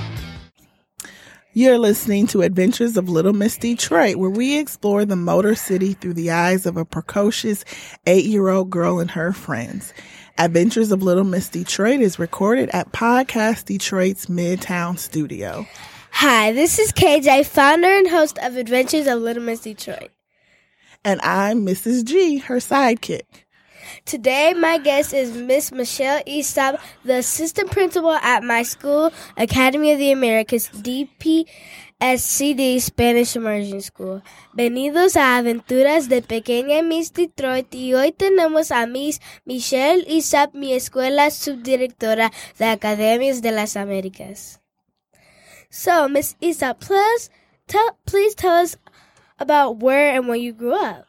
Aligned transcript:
You're 1.52 1.76
listening 1.76 2.26
to 2.28 2.40
Adventures 2.40 2.96
of 2.96 3.10
Little 3.10 3.34
Miss 3.34 3.58
Detroit, 3.58 4.16
where 4.16 4.30
we 4.30 4.58
explore 4.58 5.04
the 5.04 5.16
Motor 5.16 5.54
City 5.54 5.92
through 5.92 6.14
the 6.14 6.30
eyes 6.30 6.64
of 6.64 6.78
a 6.78 6.86
precocious 6.86 7.62
eight 8.06 8.24
year 8.24 8.48
old 8.48 8.70
girl 8.70 9.00
and 9.00 9.10
her 9.10 9.34
friends. 9.34 9.92
Adventures 10.38 10.90
of 10.90 11.02
Little 11.02 11.24
Miss 11.24 11.50
Detroit 11.50 12.00
is 12.00 12.18
recorded 12.18 12.70
at 12.70 12.90
Podcast 12.90 13.66
Detroit's 13.66 14.30
Midtown 14.30 14.98
studio. 14.98 15.66
Hi, 16.10 16.52
this 16.52 16.78
is 16.78 16.90
KJ, 16.92 17.44
founder 17.44 17.98
and 17.98 18.08
host 18.08 18.38
of 18.38 18.56
Adventures 18.56 19.06
of 19.06 19.20
Little 19.20 19.42
Miss 19.42 19.60
Detroit. 19.60 20.08
And 21.06 21.20
I'm 21.22 21.64
Mrs. 21.64 22.04
G, 22.04 22.38
her 22.38 22.56
sidekick. 22.56 23.22
Today, 24.04 24.54
my 24.54 24.78
guest 24.78 25.14
is 25.14 25.36
Miss 25.36 25.70
Michelle 25.70 26.20
Eastop, 26.26 26.80
the 27.04 27.18
assistant 27.18 27.70
principal 27.70 28.10
at 28.10 28.42
my 28.42 28.64
school, 28.64 29.12
Academy 29.36 29.92
of 29.92 30.00
the 30.00 30.10
Americas, 30.10 30.68
DPSCD 30.74 32.80
Spanish 32.80 33.36
Immersion 33.36 33.80
School. 33.80 34.20
Bienvenidos 34.52 35.14
a 35.14 35.38
Aventuras 35.38 36.08
de 36.08 36.22
Pequeña 36.22 36.82
Miss 36.82 37.12
Detroit 37.12 37.72
y 37.72 37.94
hoy 37.94 38.10
tenemos 38.10 38.72
a 38.72 38.88
Miss 38.88 39.20
Michelle 39.44 40.04
Eastop, 40.08 40.54
mi 40.54 40.72
escuela 40.72 41.30
subdirectora 41.30 42.32
de 42.58 42.64
Academias 42.64 43.42
de 43.42 43.52
las 43.52 43.76
Américas. 43.76 44.60
So, 45.70 46.08
Miss 46.08 46.34
Eastop, 46.40 46.80
please 46.80 47.30
tell, 47.68 47.96
please 48.06 48.34
tell 48.34 48.60
us 48.60 48.76
about 49.38 49.78
where 49.78 50.14
and 50.14 50.28
when 50.28 50.40
you 50.40 50.52
grew 50.52 50.74
up. 50.74 51.05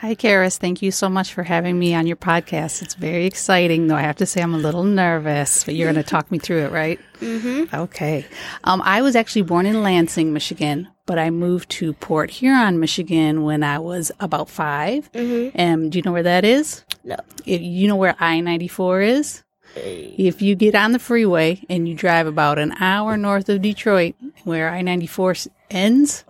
Hi, 0.00 0.14
Karis. 0.14 0.58
Thank 0.58 0.82
you 0.82 0.90
so 0.90 1.08
much 1.08 1.32
for 1.32 1.42
having 1.42 1.78
me 1.78 1.94
on 1.94 2.06
your 2.06 2.18
podcast. 2.18 2.82
It's 2.82 2.92
very 2.92 3.24
exciting, 3.24 3.86
though 3.86 3.96
I 3.96 4.02
have 4.02 4.16
to 4.16 4.26
say 4.26 4.42
I'm 4.42 4.52
a 4.52 4.58
little 4.58 4.84
nervous, 4.84 5.64
but 5.64 5.74
you're 5.74 5.90
going 5.90 6.04
to 6.04 6.08
talk 6.08 6.30
me 6.30 6.38
through 6.38 6.66
it, 6.66 6.70
right? 6.70 7.00
Mm-hmm. 7.20 7.74
Okay. 7.74 8.26
Um, 8.64 8.82
I 8.84 9.00
was 9.00 9.16
actually 9.16 9.42
born 9.42 9.64
in 9.64 9.82
Lansing, 9.82 10.34
Michigan, 10.34 10.88
but 11.06 11.18
I 11.18 11.30
moved 11.30 11.70
to 11.70 11.94
Port 11.94 12.30
Huron, 12.30 12.78
Michigan 12.78 13.42
when 13.42 13.62
I 13.62 13.78
was 13.78 14.12
about 14.20 14.50
5 14.50 15.10
Mm-hmm. 15.12 15.58
And 15.58 15.90
do 15.90 15.98
you 15.98 16.02
know 16.02 16.12
where 16.12 16.22
that 16.24 16.44
is? 16.44 16.84
No. 17.02 17.16
If 17.46 17.62
you 17.62 17.88
know 17.88 17.96
where 17.96 18.16
I 18.20 18.40
94 18.40 19.00
is? 19.00 19.44
If 19.76 20.42
you 20.42 20.56
get 20.56 20.74
on 20.74 20.92
the 20.92 20.98
freeway 20.98 21.62
and 21.70 21.88
you 21.88 21.94
drive 21.94 22.26
about 22.26 22.58
an 22.58 22.72
hour 22.80 23.16
north 23.16 23.48
of 23.48 23.62
Detroit, 23.62 24.14
where 24.44 24.68
I 24.68 24.82
94 24.82 25.36
ends, 25.70 26.24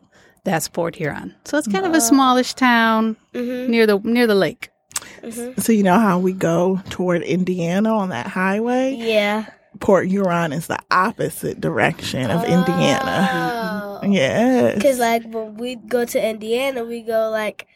that's 0.46 0.68
Port 0.68 0.94
Huron. 0.94 1.34
So 1.44 1.58
it's 1.58 1.68
kind 1.68 1.84
of 1.84 1.92
a 1.92 2.00
smallish 2.00 2.54
town 2.54 3.16
mm-hmm. 3.34 3.70
near 3.70 3.86
the 3.86 3.98
near 3.98 4.26
the 4.26 4.34
lake. 4.34 4.70
Mm-hmm. 5.22 5.60
So, 5.60 5.72
you 5.72 5.82
know 5.82 5.98
how 5.98 6.18
we 6.18 6.32
go 6.32 6.80
toward 6.88 7.22
Indiana 7.22 7.94
on 7.94 8.10
that 8.10 8.26
highway? 8.26 8.94
Yeah. 8.94 9.46
Port 9.80 10.08
Huron 10.08 10.52
is 10.52 10.68
the 10.68 10.78
opposite 10.90 11.60
direction 11.60 12.30
of 12.30 12.44
Indiana. 12.44 14.00
Oh. 14.02 14.06
Yes. 14.06 14.76
Because, 14.76 14.98
like, 14.98 15.24
when 15.24 15.56
we 15.56 15.76
go 15.76 16.04
to 16.04 16.24
Indiana, 16.24 16.84
we 16.84 17.02
go, 17.02 17.28
like, 17.30 17.66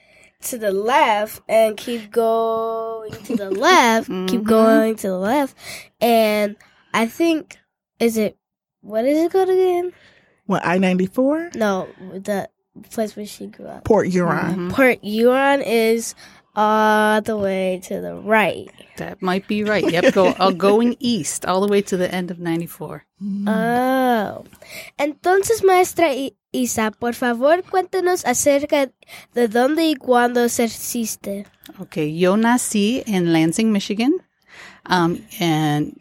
to 0.43 0.57
the 0.57 0.71
left 0.73 1.43
and 1.49 1.77
keep 1.77 2.11
going 2.11 3.11
to 3.11 3.37
the 3.37 3.51
left, 3.51 4.07
keep 4.07 4.15
mm-hmm. 4.15 4.43
going 4.43 4.97
to 4.97 5.09
the 5.09 5.19
left. 5.19 5.57
And 6.01 6.57
I 6.95 7.07
think, 7.07 7.59
is 7.99 8.17
it, 8.17 8.39
what 8.81 9.05
is 9.05 9.19
it 9.19 9.33
called 9.33 9.51
again? 9.51 9.93
What, 10.47 10.65
I 10.65 10.79
94? 10.79 11.51
No, 11.55 11.89
the 12.13 12.49
place 12.89 13.17
where 13.17 13.27
she 13.27 13.47
grew 13.47 13.67
up. 13.67 13.85
Port 13.85 14.09
Huron. 14.09 14.71
Port 14.71 14.99
Huron 15.03 15.63
is 15.63 16.15
all 16.55 17.21
the 17.21 17.37
way 17.37 17.81
to 17.85 18.01
the 18.01 18.15
right. 18.15 18.71
That 18.97 19.23
might 19.23 19.47
be 19.47 19.65
right. 19.65 19.89
Yep, 19.89 20.15
go 20.15 20.29
uh, 20.39 20.51
going 20.51 20.97
east 20.99 21.47
all 21.47 21.61
the 21.61 21.69
way 21.69 21.83
to 21.83 21.97
the 21.97 22.13
end 22.13 22.31
of 22.31 22.39
94. 22.39 23.05
Oh. 23.47 24.45
Entonces, 24.99 25.63
maestra 25.65 26.13
Isa, 26.53 26.91
por 26.91 27.15
favor, 27.15 27.63
cuéntenos 27.63 28.25
acerca 28.25 28.91
de 29.35 29.49
dónde 29.49 29.89
y 29.89 29.95
cuándo 29.95 30.41
creciste. 30.49 31.47
Okay, 31.79 32.19
yo 32.19 32.37
nací 32.37 33.03
en 33.07 33.33
Lansing, 33.33 33.71
Michigan. 33.71 34.13
Um, 34.89 35.19
and, 35.39 36.01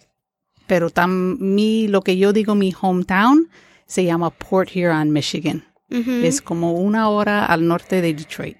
pero 0.67 0.89
tam, 0.89 1.37
mi, 1.39 1.87
lo 1.87 2.01
que 2.01 2.17
yo 2.17 2.33
digo 2.33 2.55
mi 2.55 2.73
hometown 2.73 3.49
se 3.85 4.05
llama 4.05 4.31
Port 4.31 4.75
Huron, 4.75 5.11
Michigan. 5.11 5.63
Es 5.91 6.41
como 6.41 6.73
una 6.73 7.09
hora 7.09 7.45
al 7.45 7.67
norte 7.67 8.01
de 8.01 8.13
Detroit. 8.13 8.57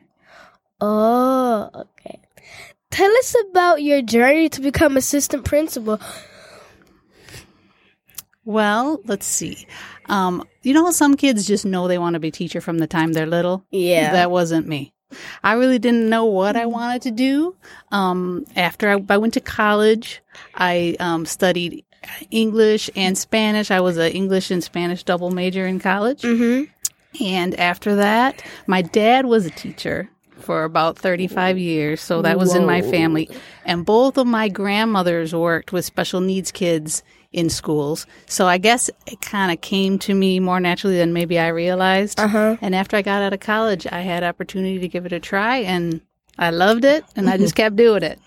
Oh, 0.81 1.69
okay. 1.73 2.19
Tell 2.89 3.11
us 3.17 3.35
about 3.51 3.81
your 3.83 4.01
journey 4.01 4.49
to 4.49 4.61
become 4.61 4.97
assistant 4.97 5.45
principal. 5.45 5.99
Well, 8.45 8.99
let's 9.05 9.27
see. 9.27 9.67
Um, 10.07 10.43
you 10.63 10.73
know 10.73 10.85
how 10.85 10.91
some 10.91 11.15
kids 11.15 11.45
just 11.45 11.65
know 11.65 11.87
they 11.87 11.99
want 11.99 12.15
to 12.15 12.19
be 12.19 12.31
teacher 12.31 12.61
from 12.61 12.79
the 12.79 12.87
time 12.87 13.13
they're 13.13 13.27
little? 13.27 13.63
Yeah. 13.69 14.13
That 14.13 14.31
wasn't 14.31 14.67
me. 14.67 14.93
I 15.43 15.53
really 15.53 15.79
didn't 15.79 16.09
know 16.09 16.25
what 16.25 16.55
I 16.55 16.65
wanted 16.65 17.03
to 17.03 17.11
do. 17.11 17.55
Um, 17.91 18.45
after 18.55 18.89
I, 18.89 19.03
I 19.09 19.17
went 19.17 19.35
to 19.35 19.41
college, 19.41 20.21
I 20.55 20.95
um, 20.99 21.25
studied 21.25 21.85
English 22.31 22.89
and 22.95 23.17
Spanish. 23.17 23.71
I 23.71 23.81
was 23.81 23.97
an 23.97 24.11
English 24.11 24.51
and 24.51 24.63
Spanish 24.63 25.03
double 25.03 25.31
major 25.31 25.65
in 25.67 25.79
college. 25.79 26.21
Mm-hmm. 26.21 26.71
And 27.21 27.59
after 27.59 27.95
that, 27.95 28.43
my 28.67 28.81
dad 28.81 29.25
was 29.25 29.45
a 29.45 29.49
teacher 29.49 30.09
for 30.39 30.63
about 30.63 30.97
35 30.97 31.57
years. 31.57 32.01
So 32.01 32.21
that 32.21 32.37
was 32.37 32.55
in 32.55 32.65
my 32.65 32.81
family. 32.81 33.29
And 33.65 33.85
both 33.85 34.17
of 34.17 34.25
my 34.25 34.49
grandmothers 34.49 35.33
worked 35.33 35.71
with 35.71 35.85
special 35.85 36.21
needs 36.21 36.51
kids 36.51 37.03
in 37.31 37.49
schools. 37.49 38.07
So 38.25 38.47
I 38.47 38.57
guess 38.57 38.89
it 39.05 39.21
kind 39.21 39.51
of 39.51 39.61
came 39.61 39.99
to 39.99 40.13
me 40.13 40.39
more 40.39 40.59
naturally 40.59 40.97
than 40.97 41.13
maybe 41.13 41.37
I 41.37 41.49
realized. 41.49 42.19
Uh-huh. 42.19 42.57
And 42.61 42.73
after 42.73 42.97
I 42.97 43.01
got 43.01 43.21
out 43.21 43.33
of 43.33 43.39
college, 43.39 43.85
I 43.85 44.01
had 44.01 44.23
opportunity 44.23 44.79
to 44.79 44.87
give 44.87 45.05
it 45.05 45.13
a 45.13 45.19
try 45.19 45.57
and 45.57 46.01
I 46.39 46.51
loved 46.51 46.85
it 46.85 47.03
and 47.17 47.29
I 47.29 47.37
just 47.37 47.53
kept 47.55 47.75
doing 47.75 48.01
it. 48.01 48.17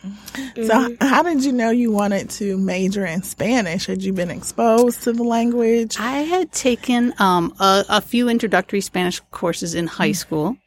So, 0.54 0.86
h- 0.90 0.98
how 1.00 1.22
did 1.22 1.42
you 1.44 1.50
know 1.52 1.70
you 1.70 1.90
wanted 1.90 2.28
to 2.30 2.58
major 2.58 3.06
in 3.06 3.22
Spanish? 3.22 3.86
Had 3.86 4.02
you 4.02 4.12
been 4.12 4.30
exposed 4.30 5.02
to 5.04 5.12
the 5.14 5.22
language? 5.22 5.96
I 5.98 6.18
had 6.20 6.52
taken 6.52 7.14
um, 7.18 7.54
a, 7.58 7.84
a 7.88 8.00
few 8.02 8.28
introductory 8.28 8.82
Spanish 8.82 9.20
courses 9.30 9.74
in 9.74 9.86
high 9.86 10.12
school. 10.12 10.58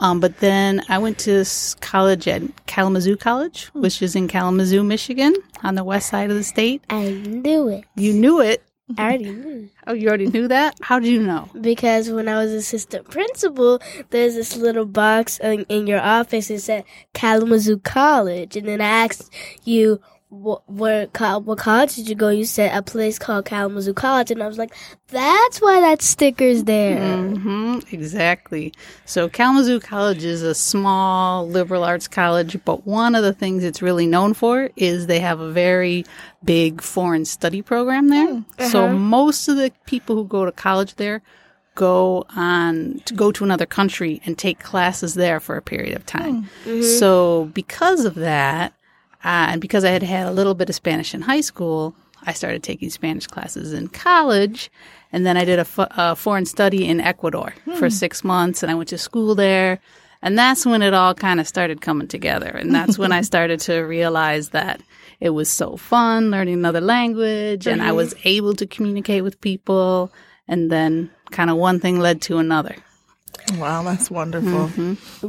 Um, 0.00 0.18
but 0.18 0.40
then 0.40 0.82
I 0.88 0.98
went 0.98 1.18
to 1.20 1.44
college 1.80 2.26
at 2.26 2.42
Kalamazoo 2.66 3.16
College, 3.16 3.66
which 3.66 4.02
is 4.02 4.16
in 4.16 4.28
Kalamazoo, 4.28 4.82
Michigan, 4.82 5.34
on 5.62 5.74
the 5.76 5.84
west 5.84 6.08
side 6.08 6.30
of 6.30 6.36
the 6.36 6.42
state. 6.44 6.82
I 6.90 7.10
knew 7.10 7.68
it. 7.68 7.84
You 7.94 8.14
knew 8.14 8.40
it. 8.40 8.62
I 8.98 9.02
already 9.02 9.30
knew. 9.30 9.68
Oh, 9.86 9.92
you 9.92 10.08
already 10.08 10.26
knew 10.26 10.48
that? 10.48 10.76
How 10.80 10.98
did 10.98 11.08
you 11.08 11.22
know? 11.22 11.48
Because 11.60 12.10
when 12.10 12.28
I 12.28 12.36
was 12.36 12.52
assistant 12.52 13.08
principal, 13.10 13.80
there's 14.10 14.34
this 14.34 14.56
little 14.56 14.86
box 14.86 15.38
in, 15.40 15.64
in 15.68 15.86
your 15.86 16.00
office 16.00 16.48
that 16.48 16.60
said 16.60 16.84
Kalamazoo 17.14 17.78
College. 17.78 18.56
And 18.56 18.68
then 18.68 18.80
I 18.80 19.04
asked 19.04 19.32
you, 19.64 20.00
what, 20.30 20.62
where, 20.70 21.06
what 21.06 21.58
college 21.58 21.96
did 21.96 22.08
you 22.08 22.14
go? 22.14 22.28
You 22.28 22.44
said 22.44 22.72
a 22.72 22.82
place 22.82 23.18
called 23.18 23.44
Kalamazoo 23.44 23.92
College. 23.92 24.30
And 24.30 24.42
I 24.42 24.46
was 24.46 24.58
like, 24.58 24.72
that's 25.08 25.60
why 25.60 25.80
that 25.80 26.02
sticker's 26.02 26.64
there. 26.64 26.98
hmm 27.34 27.80
exactly. 27.90 28.72
So 29.04 29.28
Kalamazoo 29.28 29.80
College 29.80 30.24
is 30.24 30.42
a 30.42 30.54
small 30.54 31.48
liberal 31.48 31.82
arts 31.82 32.06
college, 32.06 32.56
but 32.64 32.86
one 32.86 33.16
of 33.16 33.24
the 33.24 33.32
things 33.32 33.64
it's 33.64 33.82
really 33.82 34.06
known 34.06 34.32
for 34.32 34.70
is 34.76 35.06
they 35.06 35.18
have 35.18 35.40
a 35.40 35.50
very 35.50 36.04
big 36.44 36.80
foreign 36.80 37.24
study 37.24 37.60
program 37.60 38.08
there. 38.08 38.36
Hmm, 38.36 38.64
so 38.66 38.84
uh-huh. 38.84 38.94
most 38.94 39.48
of 39.48 39.56
the 39.56 39.72
people 39.86 40.14
who 40.14 40.24
go 40.24 40.44
to 40.44 40.52
college 40.52 40.94
there 40.94 41.22
go 41.74 42.24
on 42.36 43.00
to 43.04 43.14
go 43.14 43.32
to 43.32 43.42
another 43.42 43.66
country 43.66 44.20
and 44.26 44.36
take 44.36 44.60
classes 44.60 45.14
there 45.14 45.40
for 45.40 45.56
a 45.56 45.62
period 45.62 45.96
of 45.96 46.06
time. 46.06 46.42
Hmm, 46.42 46.70
mm-hmm. 46.70 46.82
So 46.82 47.50
because 47.52 48.04
of 48.04 48.14
that, 48.16 48.74
uh, 49.24 49.52
and 49.52 49.60
because 49.60 49.84
I 49.84 49.90
had 49.90 50.02
had 50.02 50.26
a 50.26 50.32
little 50.32 50.54
bit 50.54 50.68
of 50.68 50.74
Spanish 50.74 51.14
in 51.14 51.22
high 51.22 51.42
school, 51.42 51.94
I 52.24 52.32
started 52.32 52.62
taking 52.62 52.90
Spanish 52.90 53.26
classes 53.26 53.72
in 53.72 53.88
college. 53.88 54.70
And 55.12 55.26
then 55.26 55.36
I 55.36 55.44
did 55.44 55.58
a, 55.58 55.64
fo- 55.64 55.88
a 55.90 56.14
foreign 56.14 56.46
study 56.46 56.86
in 56.86 57.00
Ecuador 57.00 57.54
for 57.76 57.90
six 57.90 58.22
months, 58.22 58.62
and 58.62 58.70
I 58.70 58.74
went 58.74 58.88
to 58.90 58.98
school 58.98 59.34
there. 59.34 59.80
And 60.22 60.38
that's 60.38 60.66
when 60.66 60.82
it 60.82 60.94
all 60.94 61.14
kind 61.14 61.40
of 61.40 61.48
started 61.48 61.80
coming 61.80 62.06
together. 62.06 62.48
And 62.48 62.74
that's 62.74 62.98
when 62.98 63.10
I 63.10 63.20
started 63.32 63.58
to 63.60 63.80
realize 63.80 64.50
that 64.50 64.80
it 65.18 65.30
was 65.30 65.50
so 65.50 65.76
fun 65.76 66.30
learning 66.30 66.54
another 66.54 66.80
language, 66.80 67.66
and 67.66 67.82
I 67.82 67.92
was 67.92 68.14
able 68.24 68.54
to 68.54 68.66
communicate 68.66 69.22
with 69.22 69.40
people. 69.40 70.12
And 70.46 70.70
then 70.70 71.10
kind 71.30 71.48
of 71.50 71.56
one 71.56 71.78
thing 71.80 71.98
led 72.00 72.22
to 72.22 72.38
another. 72.38 72.76
Wow, 73.58 73.84
that's 73.84 74.10
wonderful. 74.10 74.70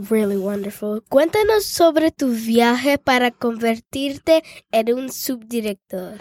Really 0.10 0.38
wonderful. 0.38 1.02
Cuéntanos 1.10 1.66
sobre 1.66 2.12
tu 2.12 2.30
viaje 2.30 2.98
para 2.98 3.32
convertirte 3.32 4.44
en 4.72 4.94
un 4.94 5.12
subdirector. 5.12 6.20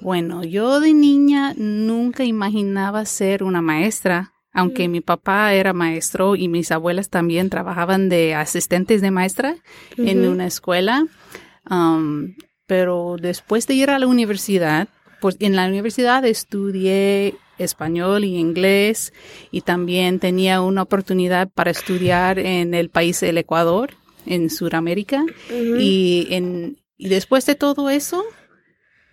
Bueno, 0.00 0.44
yo 0.44 0.80
de 0.80 0.92
niña 0.92 1.54
nunca 1.56 2.24
imaginaba 2.24 3.04
ser 3.06 3.42
una 3.42 3.62
maestra 3.62 4.32
Aunque 4.56 4.88
mi 4.88 5.02
papá 5.02 5.52
era 5.52 5.74
maestro 5.74 6.34
y 6.34 6.48
mis 6.48 6.72
abuelas 6.72 7.10
también 7.10 7.50
trabajaban 7.50 8.08
de 8.08 8.34
asistentes 8.34 9.02
de 9.02 9.10
maestra 9.10 9.56
en 9.98 10.26
una 10.26 10.46
escuela, 10.46 11.06
um, 11.68 12.34
pero 12.66 13.16
después 13.20 13.66
de 13.66 13.74
ir 13.74 13.90
a 13.90 13.98
la 13.98 14.06
universidad, 14.06 14.88
pues 15.20 15.36
en 15.40 15.56
la 15.56 15.66
universidad 15.66 16.24
estudié 16.24 17.34
español 17.58 18.24
y 18.24 18.36
inglés 18.36 19.12
y 19.50 19.62
también 19.62 20.18
tenía 20.20 20.60
una 20.60 20.82
oportunidad 20.82 21.48
para 21.50 21.70
estudiar 21.70 22.38
en 22.38 22.74
el 22.74 22.90
país 22.90 23.20
del 23.20 23.38
Ecuador, 23.38 23.90
en 24.26 24.50
Sudamérica. 24.50 25.24
y, 25.80 26.26
en, 26.30 26.78
y 26.96 27.08
después 27.08 27.46
de 27.46 27.54
todo 27.54 27.90
eso, 27.90 28.24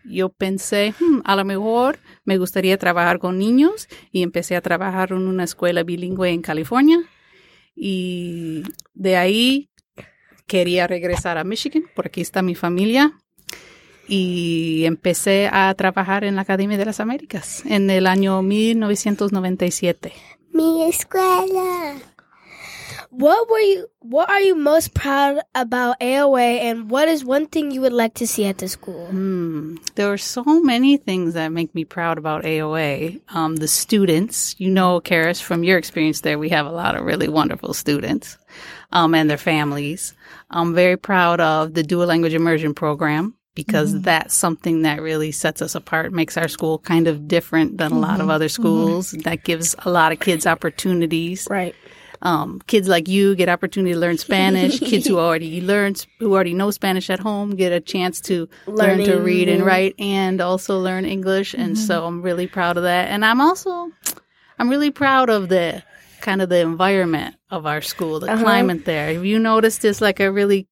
yo 0.05 0.29
pensé, 0.29 0.93
"Hmm, 0.99 1.21
a 1.23 1.35
lo 1.35 1.45
mejor 1.45 1.99
me 2.25 2.37
gustaría 2.37 2.77
trabajar 2.77 3.19
con 3.19 3.37
niños 3.37 3.87
y 4.11 4.21
empecé 4.23 4.55
a 4.55 4.61
trabajar 4.61 5.11
en 5.11 5.27
una 5.27 5.43
escuela 5.45 5.83
bilingüe 5.83 6.29
en 6.29 6.41
California. 6.41 6.99
Y 7.75 8.63
de 8.93 9.17
ahí 9.17 9.69
quería 10.45 10.87
regresar 10.87 11.37
a 11.37 11.43
Michigan, 11.43 11.83
porque 11.95 12.09
aquí 12.09 12.21
está 12.21 12.41
mi 12.41 12.53
familia. 12.55 13.17
Y 14.07 14.83
empecé 14.85 15.49
a 15.51 15.73
trabajar 15.75 16.23
en 16.23 16.35
la 16.35 16.41
Academia 16.41 16.77
de 16.77 16.85
las 16.85 16.99
Américas 16.99 17.63
en 17.65 17.89
el 17.89 18.07
año 18.07 18.41
1997. 18.41 20.13
Mi 20.51 20.83
escuela. 20.83 21.95
What 23.15 23.47
were 23.47 23.59
you 23.59 23.87
what 23.99 24.27
are 24.27 24.41
you 24.41 24.55
most 24.55 24.95
proud 24.95 25.39
about 25.53 25.99
AOA 25.99 26.61
and 26.61 26.89
what 26.89 27.07
is 27.07 27.23
one 27.23 27.45
thing 27.45 27.69
you 27.69 27.79
would 27.81 27.93
like 27.93 28.15
to 28.15 28.25
see 28.25 28.47
at 28.47 28.57
the 28.57 28.67
school? 28.67 29.05
Hmm. 29.05 29.75
There 29.93 30.11
are 30.11 30.17
so 30.17 30.43
many 30.43 30.97
things 30.97 31.35
that 31.35 31.51
make 31.51 31.75
me 31.75 31.85
proud 31.85 32.17
about 32.17 32.43
AOA. 32.43 33.21
Um, 33.29 33.57
the 33.57 33.67
students, 33.67 34.55
you 34.57 34.71
know, 34.71 34.99
Karis, 34.99 35.43
from 35.43 35.63
your 35.63 35.77
experience 35.77 36.21
there, 36.21 36.39
we 36.39 36.49
have 36.49 36.65
a 36.65 36.71
lot 36.71 36.95
of 36.95 37.05
really 37.05 37.27
wonderful 37.27 37.75
students 37.75 38.39
um, 38.91 39.13
and 39.13 39.29
their 39.29 39.37
families. 39.37 40.15
I'm 40.49 40.73
very 40.73 40.97
proud 40.97 41.39
of 41.39 41.75
the 41.75 41.83
dual 41.83 42.07
language 42.07 42.33
immersion 42.33 42.73
program 42.73 43.35
because 43.55 43.93
mm-hmm. 43.93 44.01
that's 44.01 44.33
something 44.33 44.81
that 44.81 45.01
really 45.01 45.31
sets 45.31 45.61
us 45.61 45.75
apart, 45.75 46.11
makes 46.11 46.37
our 46.37 46.47
school 46.47 46.79
kind 46.79 47.07
of 47.07 47.27
different 47.27 47.77
than 47.77 47.91
a 47.91 47.99
lot 47.99 48.15
of 48.15 48.21
mm-hmm. 48.21 48.29
other 48.31 48.45
mm-hmm. 48.45 48.61
schools. 48.61 49.11
That 49.11 49.43
gives 49.43 49.75
a 49.79 49.89
lot 49.89 50.11
of 50.11 50.19
kids 50.19 50.47
opportunities 50.47 51.47
Right. 51.49 51.75
um, 52.21 52.61
kids 52.65 52.87
like 52.87 53.07
you 53.07 53.35
get 53.35 53.49
opportunity 53.49 53.93
to 53.93 53.99
learn 53.99 54.17
Spanish. 54.17 54.79
kids 54.91 55.07
who 55.07 55.19
already 55.19 55.61
learn, 55.61 55.93
who 56.19 56.33
already 56.33 56.53
know 56.53 56.71
Spanish 56.71 57.09
at 57.09 57.19
home, 57.19 57.55
get 57.55 57.71
a 57.71 57.79
chance 57.79 58.21
to 58.21 58.49
learn 58.65 59.03
to 59.03 59.17
read 59.17 59.49
and 59.49 59.65
write, 59.65 59.95
and 59.99 60.41
also 60.41 60.79
learn 60.79 61.05
English. 61.05 61.53
And 61.53 61.77
so 61.77 62.05
I'm 62.05 62.21
really 62.21 62.47
proud 62.47 62.77
of 62.77 62.83
that. 62.83 63.09
And 63.09 63.23
I'm 63.23 63.39
also, 63.39 63.91
I'm 64.57 64.69
really 64.69 64.91
proud 64.91 65.29
of 65.29 65.49
the 65.49 65.83
kind 66.21 66.41
of 66.41 66.49
the 66.49 66.59
environment 66.59 67.35
of 67.51 67.65
our 67.65 67.81
school, 67.81 68.19
the 68.19 68.31
uh-huh. 68.31 68.41
climate 68.41 68.85
there. 68.85 69.13
Have 69.13 69.25
you 69.25 69.37
noticed 69.37 69.83
it's 69.85 70.01
like 70.01 70.19
a 70.21 70.31
really 70.31 70.67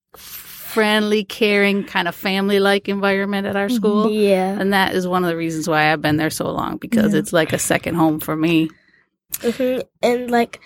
friendly, 0.72 1.24
caring, 1.24 1.84
kind 1.84 2.08
of 2.08 2.16
family-like 2.16 2.88
environment 2.88 3.46
at 3.48 3.56
our 3.56 3.70
school? 3.70 4.10
Yeah. 4.10 4.60
And 4.60 4.74
that 4.74 4.96
is 4.96 5.08
one 5.08 5.24
of 5.24 5.30
the 5.30 5.38
reasons 5.38 5.68
why 5.68 5.92
I've 5.92 6.02
been 6.02 6.18
there 6.18 6.30
so 6.30 6.50
long 6.52 6.78
because 6.78 7.14
it's 7.14 7.34
like 7.34 7.54
a 7.54 7.60
second 7.60 7.96
home 7.96 8.20
for 8.20 8.36
me. 8.36 8.70
hmm 9.42 9.80
And 10.02 10.32
like, 10.32 10.62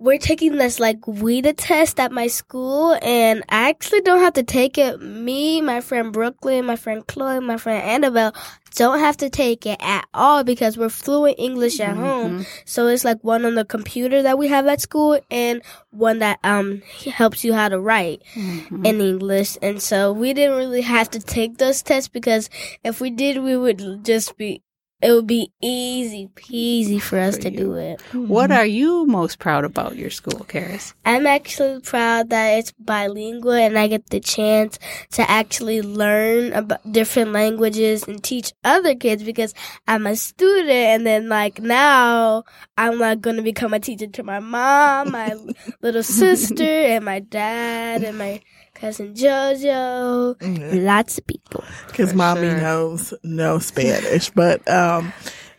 we're 0.00 0.18
taking 0.18 0.56
this 0.56 0.80
like 0.80 1.06
we 1.06 1.42
WIDA 1.42 1.54
test 1.56 2.00
at 2.00 2.10
my 2.10 2.26
school, 2.26 2.98
and 3.02 3.44
I 3.50 3.68
actually 3.68 4.00
don't 4.00 4.20
have 4.20 4.32
to 4.32 4.42
take 4.42 4.78
it. 4.78 5.00
Me, 5.00 5.60
my 5.60 5.82
friend 5.82 6.10
Brooklyn, 6.10 6.64
my 6.64 6.76
friend 6.76 7.06
Chloe, 7.06 7.40
my 7.40 7.58
friend 7.58 7.82
Annabelle 7.84 8.34
don't 8.76 9.00
have 9.00 9.16
to 9.18 9.28
take 9.28 9.66
it 9.66 9.78
at 9.80 10.06
all 10.14 10.42
because 10.42 10.78
we're 10.78 10.88
fluent 10.88 11.38
English 11.38 11.80
at 11.80 11.96
home. 11.96 12.46
So 12.64 12.86
it's 12.86 13.04
like 13.04 13.22
one 13.22 13.44
on 13.44 13.56
the 13.56 13.64
computer 13.64 14.22
that 14.22 14.38
we 14.38 14.48
have 14.48 14.66
at 14.66 14.80
school, 14.80 15.20
and 15.30 15.62
one 15.90 16.20
that 16.20 16.38
um 16.44 16.80
helps 17.04 17.44
you 17.44 17.52
how 17.52 17.68
to 17.68 17.78
write 17.78 18.22
in 18.34 19.00
English. 19.00 19.58
And 19.60 19.82
so 19.82 20.12
we 20.12 20.32
didn't 20.32 20.56
really 20.56 20.82
have 20.82 21.10
to 21.10 21.20
take 21.20 21.58
those 21.58 21.82
tests 21.82 22.08
because 22.08 22.48
if 22.82 23.02
we 23.02 23.10
did, 23.10 23.42
we 23.42 23.54
would 23.56 24.02
just 24.02 24.36
be. 24.38 24.62
It 25.02 25.12
would 25.12 25.26
be 25.26 25.50
easy 25.62 26.28
peasy 26.34 27.00
for 27.00 27.18
us 27.18 27.38
to 27.38 27.50
do 27.50 27.74
it. 27.74 28.00
What 28.12 28.50
mm-hmm. 28.50 28.58
are 28.58 28.66
you 28.66 29.06
most 29.06 29.38
proud 29.38 29.64
about 29.64 29.96
your 29.96 30.10
school, 30.10 30.40
Karis? 30.40 30.92
I'm 31.06 31.26
actually 31.26 31.80
proud 31.80 32.30
that 32.30 32.58
it's 32.58 32.72
bilingual 32.72 33.52
and 33.52 33.78
I 33.78 33.86
get 33.86 34.10
the 34.10 34.20
chance 34.20 34.78
to 35.12 35.30
actually 35.30 35.80
learn 35.80 36.52
about 36.52 36.92
different 36.92 37.32
languages 37.32 38.06
and 38.06 38.22
teach 38.22 38.52
other 38.62 38.94
kids 38.94 39.22
because 39.22 39.54
I'm 39.88 40.06
a 40.06 40.16
student 40.16 40.70
and 40.70 41.06
then 41.06 41.28
like 41.28 41.60
now 41.60 42.44
I'm 42.76 42.98
like 42.98 43.22
going 43.22 43.36
to 43.36 43.42
become 43.42 43.72
a 43.72 43.80
teacher 43.80 44.06
to 44.06 44.22
my 44.22 44.40
mom, 44.40 45.12
my 45.12 45.34
little 45.80 46.02
sister 46.02 46.62
and 46.62 47.04
my 47.04 47.20
dad 47.20 48.02
and 48.02 48.18
my 48.18 48.40
cousin 48.80 49.14
Jojo, 49.14 50.36
lots 50.84 51.18
of 51.18 51.26
people. 51.26 51.62
because 51.88 52.14
mommy 52.14 52.48
sure. 52.48 52.60
knows 52.60 53.14
no 53.22 53.58
Spanish. 53.58 54.30
but 54.30 54.66
um, 54.70 55.12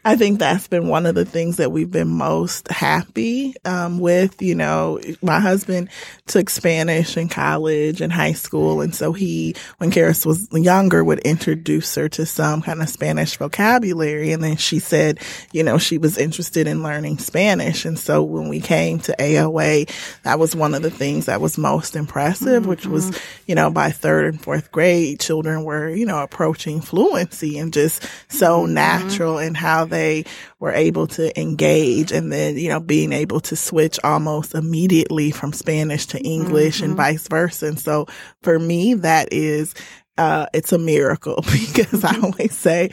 I 0.03 0.15
think 0.15 0.39
that's 0.39 0.67
been 0.67 0.87
one 0.87 1.05
of 1.05 1.13
the 1.13 1.25
things 1.25 1.57
that 1.57 1.71
we've 1.71 1.91
been 1.91 2.07
most 2.07 2.67
happy 2.71 3.53
um, 3.65 3.99
with. 3.99 4.41
You 4.41 4.55
know, 4.55 4.99
my 5.21 5.39
husband 5.39 5.89
took 6.25 6.49
Spanish 6.49 7.17
in 7.17 7.29
college 7.29 8.01
and 8.01 8.11
high 8.11 8.33
school, 8.33 8.81
and 8.81 8.95
so 8.95 9.13
he, 9.13 9.55
when 9.77 9.91
Karis 9.91 10.25
was 10.25 10.47
younger, 10.51 11.03
would 11.03 11.19
introduce 11.19 11.93
her 11.95 12.09
to 12.09 12.25
some 12.25 12.63
kind 12.63 12.81
of 12.81 12.89
Spanish 12.89 13.37
vocabulary, 13.37 14.31
and 14.31 14.43
then 14.43 14.57
she 14.57 14.79
said, 14.79 15.19
you 15.51 15.61
know, 15.61 15.77
she 15.77 15.99
was 15.99 16.17
interested 16.17 16.67
in 16.67 16.81
learning 16.81 17.19
Spanish, 17.19 17.85
and 17.85 17.99
so 17.99 18.23
when 18.23 18.49
we 18.49 18.59
came 18.59 18.97
to 18.99 19.15
AOA, 19.19 19.91
that 20.23 20.39
was 20.39 20.55
one 20.55 20.73
of 20.73 20.81
the 20.81 20.89
things 20.89 21.27
that 21.27 21.41
was 21.41 21.59
most 21.59 21.95
impressive, 21.95 22.65
which 22.65 22.87
was, 22.87 23.15
you 23.45 23.53
know, 23.53 23.69
by 23.69 23.91
third 23.91 24.33
and 24.33 24.41
fourth 24.41 24.71
grade, 24.71 25.19
children 25.19 25.63
were, 25.63 25.89
you 25.89 26.07
know, 26.07 26.23
approaching 26.23 26.81
fluency 26.81 27.59
and 27.59 27.71
just 27.71 28.03
so 28.29 28.65
natural 28.65 29.37
in 29.37 29.53
how 29.53 29.85
they 29.91 30.25
were 30.59 30.71
able 30.71 31.07
to 31.07 31.39
engage 31.39 32.11
and 32.11 32.31
then, 32.31 32.57
you 32.57 32.69
know, 32.69 32.79
being 32.79 33.13
able 33.13 33.39
to 33.41 33.55
switch 33.55 33.99
almost 34.03 34.55
immediately 34.55 35.31
from 35.31 35.53
Spanish 35.53 36.07
to 36.07 36.19
English 36.19 36.81
and 36.81 36.95
vice 36.95 37.27
versa. 37.27 37.67
And 37.67 37.79
so 37.79 38.07
for 38.41 38.57
me, 38.57 38.95
that 38.95 39.31
is, 39.31 39.75
uh, 40.17 40.47
it's 40.53 40.71
a 40.71 40.77
miracle 40.77 41.41
because 41.51 42.03
I 42.03 42.19
always 42.19 42.57
say, 42.57 42.89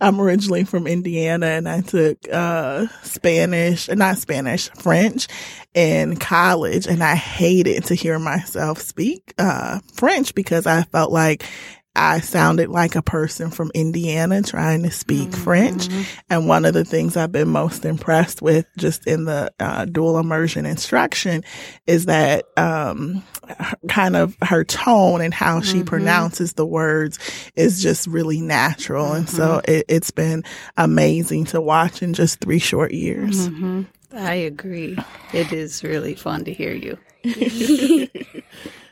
I'm 0.00 0.20
originally 0.20 0.64
from 0.64 0.86
Indiana 0.86 1.46
and 1.46 1.68
I 1.68 1.80
took 1.80 2.18
uh 2.32 2.86
Spanish, 3.02 3.88
not 3.88 4.18
Spanish, 4.18 4.68
French 4.70 5.28
in 5.72 6.16
college 6.16 6.86
and 6.86 7.02
I 7.02 7.14
hated 7.14 7.84
to 7.84 7.94
hear 7.94 8.18
myself 8.18 8.80
speak 8.80 9.34
uh 9.38 9.80
French 9.94 10.34
because 10.34 10.66
I 10.66 10.82
felt 10.82 11.12
like 11.12 11.44
I 11.96 12.20
sounded 12.20 12.68
like 12.70 12.96
a 12.96 13.02
person 13.02 13.50
from 13.50 13.70
Indiana 13.74 14.42
trying 14.42 14.82
to 14.82 14.90
speak 14.90 15.32
French. 15.32 15.88
And 16.28 16.48
one 16.48 16.64
of 16.64 16.74
the 16.74 16.84
things 16.84 17.16
I've 17.16 17.30
been 17.30 17.48
most 17.48 17.84
impressed 17.84 18.42
with 18.42 18.66
just 18.76 19.06
in 19.06 19.24
the 19.26 19.52
uh, 19.60 19.84
dual 19.84 20.18
immersion 20.18 20.66
instruction 20.66 21.44
is 21.86 22.06
that 22.06 22.46
um, 22.56 23.22
her- 23.58 23.76
kind 23.88 24.16
of 24.16 24.36
her 24.42 24.64
tone 24.64 25.20
and 25.20 25.32
how 25.32 25.60
she 25.60 25.82
pronounces 25.84 26.54
the 26.54 26.66
words 26.66 27.18
is 27.54 27.80
just 27.82 28.06
really 28.08 28.40
natural. 28.40 29.12
And 29.12 29.28
so 29.28 29.60
it, 29.66 29.84
it's 29.88 30.10
been 30.10 30.42
amazing 30.76 31.44
to 31.46 31.60
watch 31.60 32.02
in 32.02 32.12
just 32.12 32.40
three 32.40 32.58
short 32.58 32.92
years. 32.92 33.48
I 34.12 34.34
agree. 34.34 34.98
It 35.32 35.52
is 35.52 35.82
really 35.84 36.14
fun 36.14 36.44
to 36.44 36.52
hear 36.52 36.72
you. 36.72 36.98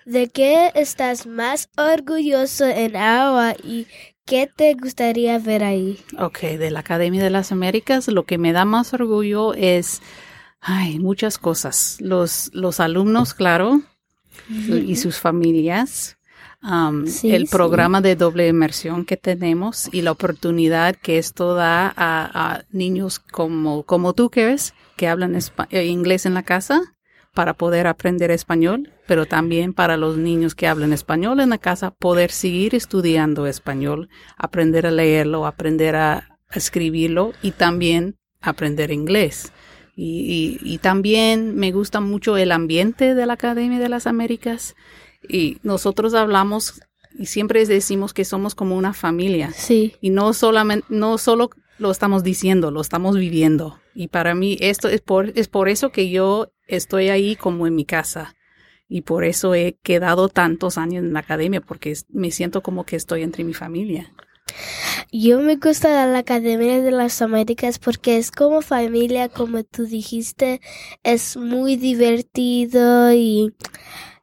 ¿De 0.04 0.28
qué 0.30 0.70
estás 0.74 1.26
más 1.26 1.68
orgulloso 1.76 2.64
en 2.66 2.92
Iowa 2.94 3.54
y 3.62 3.86
qué 4.24 4.46
te 4.54 4.74
gustaría 4.74 5.38
ver 5.38 5.64
ahí? 5.64 5.98
Ok, 6.18 6.40
de 6.40 6.70
la 6.70 6.80
Academia 6.80 7.22
de 7.22 7.30
las 7.30 7.52
Américas, 7.52 8.08
lo 8.08 8.24
que 8.24 8.38
me 8.38 8.52
da 8.52 8.64
más 8.64 8.92
orgullo 8.94 9.54
es, 9.54 10.02
ay, 10.60 10.98
muchas 10.98 11.38
cosas. 11.38 11.96
Los, 12.00 12.50
los 12.52 12.80
alumnos, 12.80 13.34
claro, 13.34 13.82
y 14.48 14.96
sus 14.96 15.18
familias. 15.18 16.18
um, 16.62 17.06
Sí, 17.06 17.30
el 17.34 17.46
sí. 17.46 17.52
programa 17.52 18.00
de 18.00 18.16
doble 18.16 18.48
inmersión 18.48 19.04
que 19.04 19.16
tenemos 19.16 19.88
y 19.92 20.02
la 20.02 20.12
oportunidad 20.12 20.96
que 20.96 21.18
esto 21.18 21.54
da 21.54 21.86
a, 21.96 22.54
a 22.54 22.64
niños 22.70 23.18
como, 23.18 23.82
como 23.84 24.12
tú 24.14 24.30
que 24.30 24.42
eres, 24.42 24.74
que 24.96 25.08
hablan 25.08 25.36
eh, 25.70 25.84
inglés 25.86 26.26
en 26.26 26.34
la 26.34 26.42
casa 26.42 26.91
para 27.34 27.54
poder 27.54 27.86
aprender 27.86 28.30
español, 28.30 28.90
pero 29.06 29.26
también 29.26 29.72
para 29.72 29.96
los 29.96 30.16
niños 30.18 30.54
que 30.54 30.66
hablan 30.66 30.92
español 30.92 31.40
en 31.40 31.50
la 31.50 31.58
casa 31.58 31.90
poder 31.92 32.30
seguir 32.30 32.74
estudiando 32.74 33.46
español, 33.46 34.08
aprender 34.36 34.86
a 34.86 34.90
leerlo, 34.90 35.46
aprender 35.46 35.96
a 35.96 36.38
escribirlo 36.52 37.32
y 37.42 37.52
también 37.52 38.16
aprender 38.40 38.90
inglés. 38.90 39.52
Y, 39.96 40.58
y- 40.62 40.74
y 40.74 40.78
también 40.78 41.54
me 41.54 41.72
gusta 41.72 42.00
mucho 42.00 42.36
el 42.36 42.52
ambiente 42.52 43.14
de 43.14 43.26
la 43.26 43.34
Academia 43.34 43.78
de 43.78 43.88
las 43.88 44.06
Américas. 44.06 44.74
Y 45.28 45.58
nosotros 45.62 46.14
hablamos 46.14 46.80
y 47.18 47.26
siempre 47.26 47.64
decimos 47.66 48.14
que 48.14 48.24
somos 48.24 48.54
como 48.54 48.76
una 48.76 48.94
familia. 48.94 49.52
Sí. 49.54 49.94
Y 50.00 50.10
no 50.10 50.32
solamente, 50.32 50.86
no 50.88 51.18
solo 51.18 51.50
lo 51.78 51.90
estamos 51.90 52.22
diciendo, 52.24 52.70
lo 52.70 52.80
estamos 52.80 53.16
viviendo. 53.16 53.78
Y 53.94 54.08
para 54.08 54.34
mí 54.34 54.56
esto 54.60 54.88
es 54.88 55.00
por, 55.02 55.32
es 55.38 55.48
por 55.48 55.68
eso 55.68 55.90
que 55.90 56.08
yo 56.10 56.51
estoy 56.66 57.08
ahí 57.08 57.36
como 57.36 57.66
en 57.66 57.74
mi 57.74 57.84
casa. 57.84 58.34
Y 58.88 59.02
por 59.02 59.24
eso 59.24 59.54
he 59.54 59.78
quedado 59.82 60.28
tantos 60.28 60.76
años 60.76 61.02
en 61.02 61.12
la 61.14 61.20
academia, 61.20 61.60
porque 61.60 61.96
me 62.10 62.30
siento 62.30 62.62
como 62.62 62.84
que 62.84 62.96
estoy 62.96 63.22
entre 63.22 63.44
mi 63.44 63.54
familia. 63.54 64.12
Yo 65.10 65.40
me 65.40 65.56
gusta 65.56 66.06
la 66.06 66.18
Academia 66.18 66.80
de 66.82 66.90
las 66.90 67.20
Américas 67.22 67.78
porque 67.78 68.16
es 68.16 68.30
como 68.30 68.62
familia, 68.62 69.28
como 69.28 69.62
tú 69.62 69.86
dijiste, 69.86 70.60
es 71.02 71.36
muy 71.36 71.76
divertido 71.76 73.12
y 73.12 73.54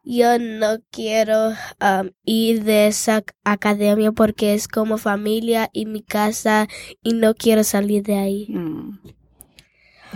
yo 0.04 0.40
no 0.40 0.78
quiero 0.92 1.50
um, 1.50 2.10
ir 2.26 2.64
de 2.64 2.88
esa 2.88 3.24
academia 3.44 4.12
porque 4.12 4.56
es 4.56 4.68
como 4.68 4.98
familia 4.98 5.70
y 5.74 5.86
mi 5.86 6.02
casa 6.02 6.68
y 7.04 7.14
no 7.14 7.36
quiero 7.36 7.64
salir 7.64 8.04
de 8.04 8.16
ahí. 8.16 8.48
Mm. 8.50 9.00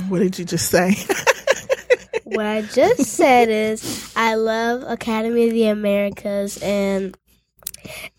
What 0.09 0.21
did 0.21 0.33
you 0.35 0.45
just 0.45 0.71
say? 0.71 0.97
What 2.23 2.45
I 2.45 2.61
just 2.61 3.03
said 3.03 3.49
is 3.49 4.13
I 4.15 4.35
love 4.35 4.83
Academy 4.83 5.47
of 5.47 5.53
the 5.53 5.67
Americas 5.67 6.57
and 6.61 7.17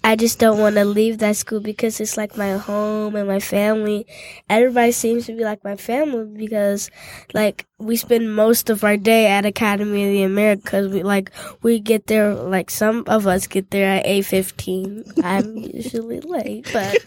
I 0.03 0.17
just 0.17 0.39
don't 0.39 0.59
want 0.59 0.75
to 0.77 0.85
leave 0.85 1.19
that 1.19 1.37
school 1.37 1.61
because 1.61 1.99
it's 2.01 2.17
like 2.17 2.37
my 2.37 2.53
home 2.53 3.17
and 3.17 3.27
my 3.27 3.41
family. 3.41 4.07
Everybody 4.51 4.93
seems 4.93 5.27
to 5.27 5.33
be 5.33 5.45
like 5.45 5.65
my 5.65 5.77
family 5.77 6.27
because 6.27 6.91
like 7.33 7.67
we 7.79 7.97
spend 7.97 8.35
most 8.35 8.69
of 8.69 8.85
our 8.85 8.97
day 8.97 9.27
at 9.27 9.47
Academy 9.47 10.05
of 10.05 10.11
the 10.11 10.23
Americas. 10.23 10.93
We 10.93 11.03
like 11.03 11.31
we 11.63 11.81
get 11.81 12.07
there 12.07 12.35
like 12.35 12.71
some 12.71 13.05
of 13.07 13.27
us 13.27 13.47
get 13.47 13.71
there 13.71 13.99
at 13.99 14.07
8:15. 14.07 15.25
I'm 15.25 15.57
usually 15.57 16.21
late, 16.21 16.69
but 16.73 16.99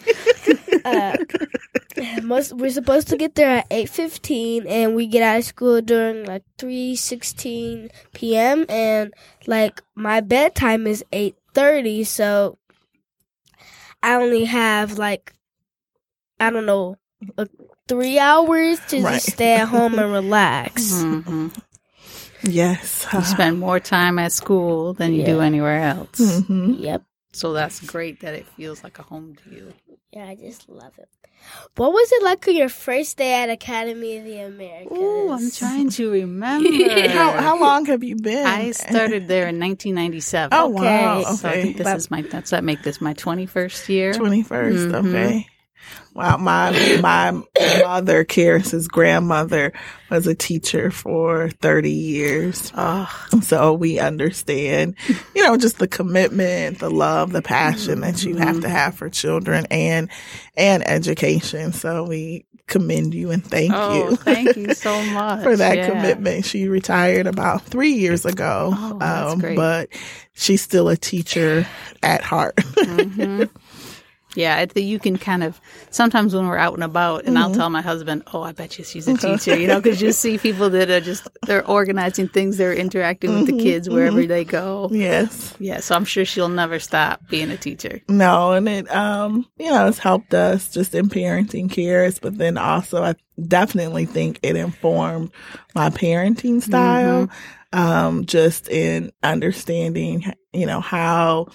uh 0.87 1.17
most 2.23 2.53
we're 2.53 2.69
supposed 2.71 3.07
to 3.09 3.17
get 3.17 3.35
there 3.35 3.57
at 3.59 3.67
8:15 3.69 4.65
and 4.67 4.95
we 4.95 5.07
get 5.07 5.23
out 5.23 5.39
of 5.39 5.45
school 5.45 5.81
during 5.81 6.25
like 6.25 6.43
3:16 6.57 7.89
p.m. 8.13 8.65
and 8.69 9.13
like 9.47 9.81
my 9.95 10.21
bedtime 10.21 10.85
is 10.87 11.03
8:30 11.11 12.05
so 12.05 12.57
I 14.03 14.15
only 14.15 14.45
have 14.45 14.97
like 14.97 15.33
I 16.39 16.49
don't 16.51 16.65
know 16.65 16.97
uh, 17.37 17.45
3 17.87 18.19
hours 18.19 18.79
to 18.89 19.01
Right. 19.01 19.13
just 19.15 19.31
stay 19.33 19.55
at 19.55 19.67
home 19.67 19.97
and 19.99 20.11
relax. 20.11 20.91
Mhm. 21.03 21.51
yes. 22.43 23.07
You 23.13 23.23
spend 23.23 23.59
more 23.59 23.79
time 23.79 24.19
at 24.19 24.31
school 24.31 24.93
than 24.93 25.13
you 25.13 25.25
do 25.25 25.41
anywhere 25.41 25.81
else. 25.81 26.45
hmm 26.47 26.73
Yep. 26.77 27.03
So 27.33 27.53
that's 27.53 27.79
great 27.81 28.19
that 28.21 28.33
it 28.35 28.45
feels 28.55 28.83
like 28.83 28.99
a 28.99 29.03
home 29.03 29.35
to 29.43 29.49
you. 29.49 29.73
Yeah, 30.17 30.29
I 30.29 30.33
just 30.35 30.67
love 30.67 30.97
it. 30.97 31.07
What 31.75 31.93
was 31.93 32.11
it 32.11 32.23
like 32.23 32.47
on 32.47 32.55
your 32.55 32.69
first 32.69 33.17
day 33.17 33.33
at 33.43 33.51
Academy 33.51 34.17
of 34.17 34.25
the 34.25 34.39
Americas? 34.39 34.97
Oh, 34.99 35.29
I'm 35.31 35.51
trying 35.51 35.89
to 35.91 36.09
remember. 36.09 37.07
How 37.09 37.33
how 37.33 37.59
long 37.61 37.85
have 37.85 38.03
you 38.03 38.15
been? 38.15 38.43
I 38.47 38.71
started 38.71 39.27
there 39.27 39.47
in 39.47 39.59
1997. 39.59 40.57
Oh 40.57 40.69
wow. 40.69 41.19
Okay. 41.19 41.35
So 41.35 41.47
I 41.49 41.61
think 41.61 41.77
this 41.77 41.93
is 41.95 42.09
my 42.09 42.23
that's 42.23 42.49
that 42.49 42.63
make 42.63 42.81
this 42.81 42.99
my 42.99 43.13
21st 43.13 43.89
year. 43.89 44.13
Twenty 44.15 44.41
first. 44.41 44.87
Mhm. 44.89 45.05
Okay. 45.05 45.47
My 46.17 46.97
my 47.01 47.41
mother, 47.83 48.23
Karis's 48.23 48.87
grandmother, 48.87 49.71
was 50.09 50.27
a 50.27 50.35
teacher 50.35 50.91
for 50.91 51.49
thirty 51.49 51.91
years. 51.91 52.71
Oh, 52.75 53.09
So 53.41 53.73
we 53.73 53.99
understand, 53.99 54.95
you 55.35 55.43
know, 55.43 55.57
just 55.57 55.77
the 55.79 55.87
commitment, 55.87 56.79
the 56.79 56.89
love, 56.89 57.31
the 57.31 57.41
passion 57.41 58.01
that 58.01 58.23
you 58.23 58.35
have 58.37 58.61
to 58.61 58.69
have 58.69 58.95
for 58.95 59.09
children 59.09 59.65
and 59.71 60.09
and 60.55 60.87
education. 60.87 61.71
So 61.73 62.03
we 62.03 62.45
commend 62.67 63.13
you 63.13 63.31
and 63.31 63.45
thank 63.45 63.71
oh, 63.73 64.09
you. 64.09 64.15
thank 64.17 64.57
you 64.57 64.73
so 64.73 65.01
much 65.05 65.41
for 65.43 65.55
that 65.55 65.77
Yeah. 65.77 65.87
commitment. 65.89 66.43
She 66.45 66.67
retired 66.67 67.25
about 67.25 67.61
three 67.63 67.93
years 67.93 68.25
ago. 68.25 68.73
um, 68.75 68.97
Oh, 69.01 69.35
great. 69.37 69.55
But 69.55 69.89
she's 70.33 70.61
still 70.61 70.89
a 70.89 70.97
teacher 70.97 71.65
at 72.03 72.23
heart. 72.23 72.57
Mhm. 72.57 73.49
Yeah, 74.37 74.55
I 74.57 74.67
think 74.67 74.85
you 74.87 74.99
can 74.99 75.17
kind 75.17 75.43
of 75.43 75.59
sometimes 75.89 76.33
when 76.35 76.47
we're 76.47 76.57
out 76.57 76.75
and 76.75 76.83
about, 76.83 77.25
and 77.25 77.35
Mm-hmm. 77.35 77.43
I'll 77.43 77.53
tell 77.53 77.69
my 77.69 77.81
husband, 77.81 78.23
"Oh, 78.33 78.43
I 78.43 78.51
bet 78.51 78.77
you 78.77 78.83
she's 78.85 79.07
a 79.07 79.17
teacher," 79.17 79.57
you 79.59 79.67
know, 79.67 79.81
because 79.81 80.01
you 80.01 80.11
see 80.11 80.37
people 80.37 80.69
that 80.69 80.89
are 80.89 81.01
just 81.01 81.27
they're 81.45 81.65
organizing 81.67 82.27
things, 82.27 82.57
they're 82.57 82.73
interacting 82.73 83.33
with 83.33 83.47
Mm-hmm. 83.47 83.57
the 83.57 83.63
kids 83.63 83.89
wherever 83.89 84.25
they 84.25 84.45
go. 84.45 84.89
yes. 84.91 85.53
Yeah, 85.59 85.79
so 85.79 85.95
I'm 85.95 86.05
sure 86.05 86.23
she'll 86.23 86.49
never 86.49 86.79
stop 86.79 87.27
being 87.29 87.49
a 87.51 87.57
teacher. 87.57 88.01
No, 88.07 88.51
and 88.53 88.69
it 88.69 88.89
um, 88.95 89.47
you 89.57 89.71
know, 89.71 89.87
it's 89.87 89.97
helped 89.99 90.33
us 90.33 90.69
just 90.71 90.93
in 90.95 91.09
parenting 91.09 91.67
Karis, 91.69 92.21
but 92.21 92.37
then 92.37 92.57
also 92.59 93.03
I 93.03 93.15
definitely 93.41 94.05
think 94.05 94.39
it 94.43 94.55
informed 94.55 95.31
my 95.75 95.89
parenting 95.89 96.61
style. 96.61 97.29
Um, 97.73 98.25
just 98.25 98.69
in 98.69 99.11
understanding, 99.23 100.23
you 100.53 100.65
know, 100.65 100.79
how 100.79 101.47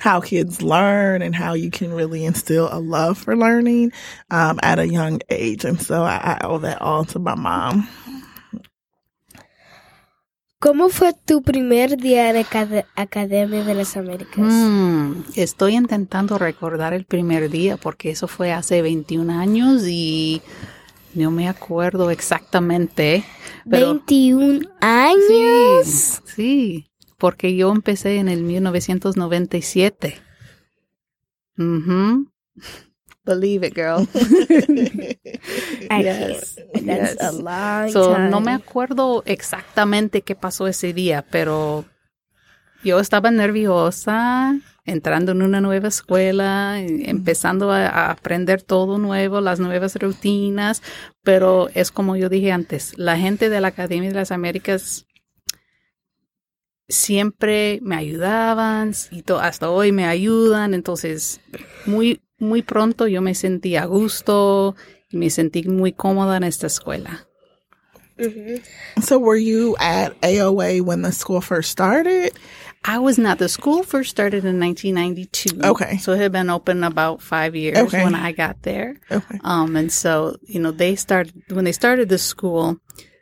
how 0.00 0.20
kids 0.20 0.62
learn 0.62 1.22
and 1.22 1.34
how 1.34 1.54
you 1.54 1.70
can 1.70 1.92
really 1.92 2.24
instill 2.24 2.68
a 2.72 2.80
love 2.80 3.18
for 3.18 3.36
learning 3.36 3.92
um, 4.30 4.58
at 4.62 4.78
a 4.78 4.88
young 4.88 5.20
age. 5.28 5.64
And 5.64 5.80
so 5.80 6.02
I, 6.02 6.38
I 6.40 6.46
owe 6.46 6.58
that 6.58 6.80
all 6.82 7.04
to 7.06 7.18
my 7.18 7.34
mom. 7.36 7.86
¿Cómo 10.58 10.90
fue 10.90 11.14
tu 11.24 11.40
primer 11.42 11.96
día 11.96 12.28
en 12.28 12.36
Acad- 12.36 12.84
Academia 12.94 13.64
de 13.64 13.74
las 13.74 13.96
Américas? 13.96 14.40
Mm, 14.40 15.22
estoy 15.34 15.74
intentando 15.74 16.36
recordar 16.36 16.92
el 16.92 17.06
primer 17.06 17.48
día 17.48 17.78
porque 17.78 18.10
eso 18.10 18.28
fue 18.28 18.52
hace 18.52 18.82
21 18.82 19.30
años 19.30 19.86
y 19.86 20.42
no 21.14 21.30
me 21.30 21.48
acuerdo 21.48 22.10
exactamente. 22.10 23.24
Pero 23.70 23.94
21 23.94 24.66
años. 24.82 25.86
sí, 25.86 26.20
sí, 26.26 26.89
porque 27.20 27.54
yo 27.54 27.70
empecé 27.70 28.16
en 28.16 28.28
el 28.28 28.42
1997. 28.42 30.18
Mhm. 31.56 32.26
Believe 33.24 33.66
it, 33.68 33.74
girl. 33.76 34.08
Yes. 35.90 36.58
That's 36.84 37.20
a 37.22 37.32
long 37.32 37.90
So, 37.92 38.14
time. 38.14 38.30
no 38.30 38.40
me 38.40 38.52
acuerdo 38.52 39.22
exactamente 39.26 40.22
qué 40.22 40.34
pasó 40.34 40.66
ese 40.66 40.92
día, 40.92 41.24
pero 41.30 41.84
yo 42.82 42.98
estaba 43.00 43.30
nerviosa, 43.30 44.56
entrando 44.86 45.32
en 45.32 45.42
una 45.42 45.60
nueva 45.60 45.88
escuela, 45.88 46.80
empezando 46.80 47.70
a, 47.70 47.88
a 47.88 48.10
aprender 48.10 48.62
todo 48.62 48.98
nuevo, 48.98 49.40
las 49.40 49.60
nuevas 49.60 49.96
rutinas, 49.96 50.82
pero 51.22 51.68
es 51.74 51.90
como 51.90 52.16
yo 52.16 52.28
dije 52.30 52.52
antes, 52.52 52.96
la 52.98 53.18
gente 53.18 53.50
de 53.50 53.60
la 53.60 53.68
Academia 53.68 54.08
de 54.10 54.16
las 54.16 54.32
Américas 54.32 55.06
siempre 56.90 57.78
me 57.82 57.96
ayudaban 57.96 58.92
y 59.10 59.22
to- 59.22 59.38
hasta 59.40 59.70
hoy 59.70 59.92
me 59.92 60.04
ayudan, 60.06 60.74
entonces 60.74 61.40
muy 61.86 62.20
muy 62.38 62.62
pronto 62.62 63.06
yo 63.06 63.20
me 63.22 63.34
sentí 63.34 63.76
a 63.76 63.84
gusto 63.86 64.74
y 65.10 65.16
me 65.16 65.30
sentí 65.30 65.62
muy 65.64 65.92
cómoda 65.92 66.36
en 66.36 66.44
esta 66.44 66.66
escuela. 66.66 67.26
Mhm. 68.18 68.60
So 69.02 69.18
were 69.18 69.38
you 69.42 69.76
at 69.78 70.12
AOA 70.22 70.82
when 70.82 71.02
the 71.02 71.12
school 71.12 71.40
first 71.40 71.70
started? 71.70 72.32
I 72.84 72.98
was 72.98 73.18
not. 73.18 73.38
The 73.38 73.48
school 73.48 73.82
first 73.82 74.10
started 74.10 74.44
in 74.44 74.58
1992. 74.58 75.60
Okay. 75.62 75.98
So 75.98 76.12
it 76.14 76.18
had 76.20 76.32
been 76.32 76.48
open 76.50 76.82
about 76.84 77.20
five 77.22 77.54
years 77.54 77.78
Okay. 77.78 78.02
when 78.04 78.14
I 78.14 78.32
got 78.32 78.62
there. 78.62 78.96
Okay. 79.10 79.38
Um, 79.44 79.76
and 79.76 79.90
so, 79.92 80.36
you 80.46 80.60
know, 80.60 80.70
they 80.72 80.96
started, 80.96 81.34
when 81.50 81.64
they 81.64 81.72
started 81.72 82.08
the 82.08 82.16
school, 82.18 82.78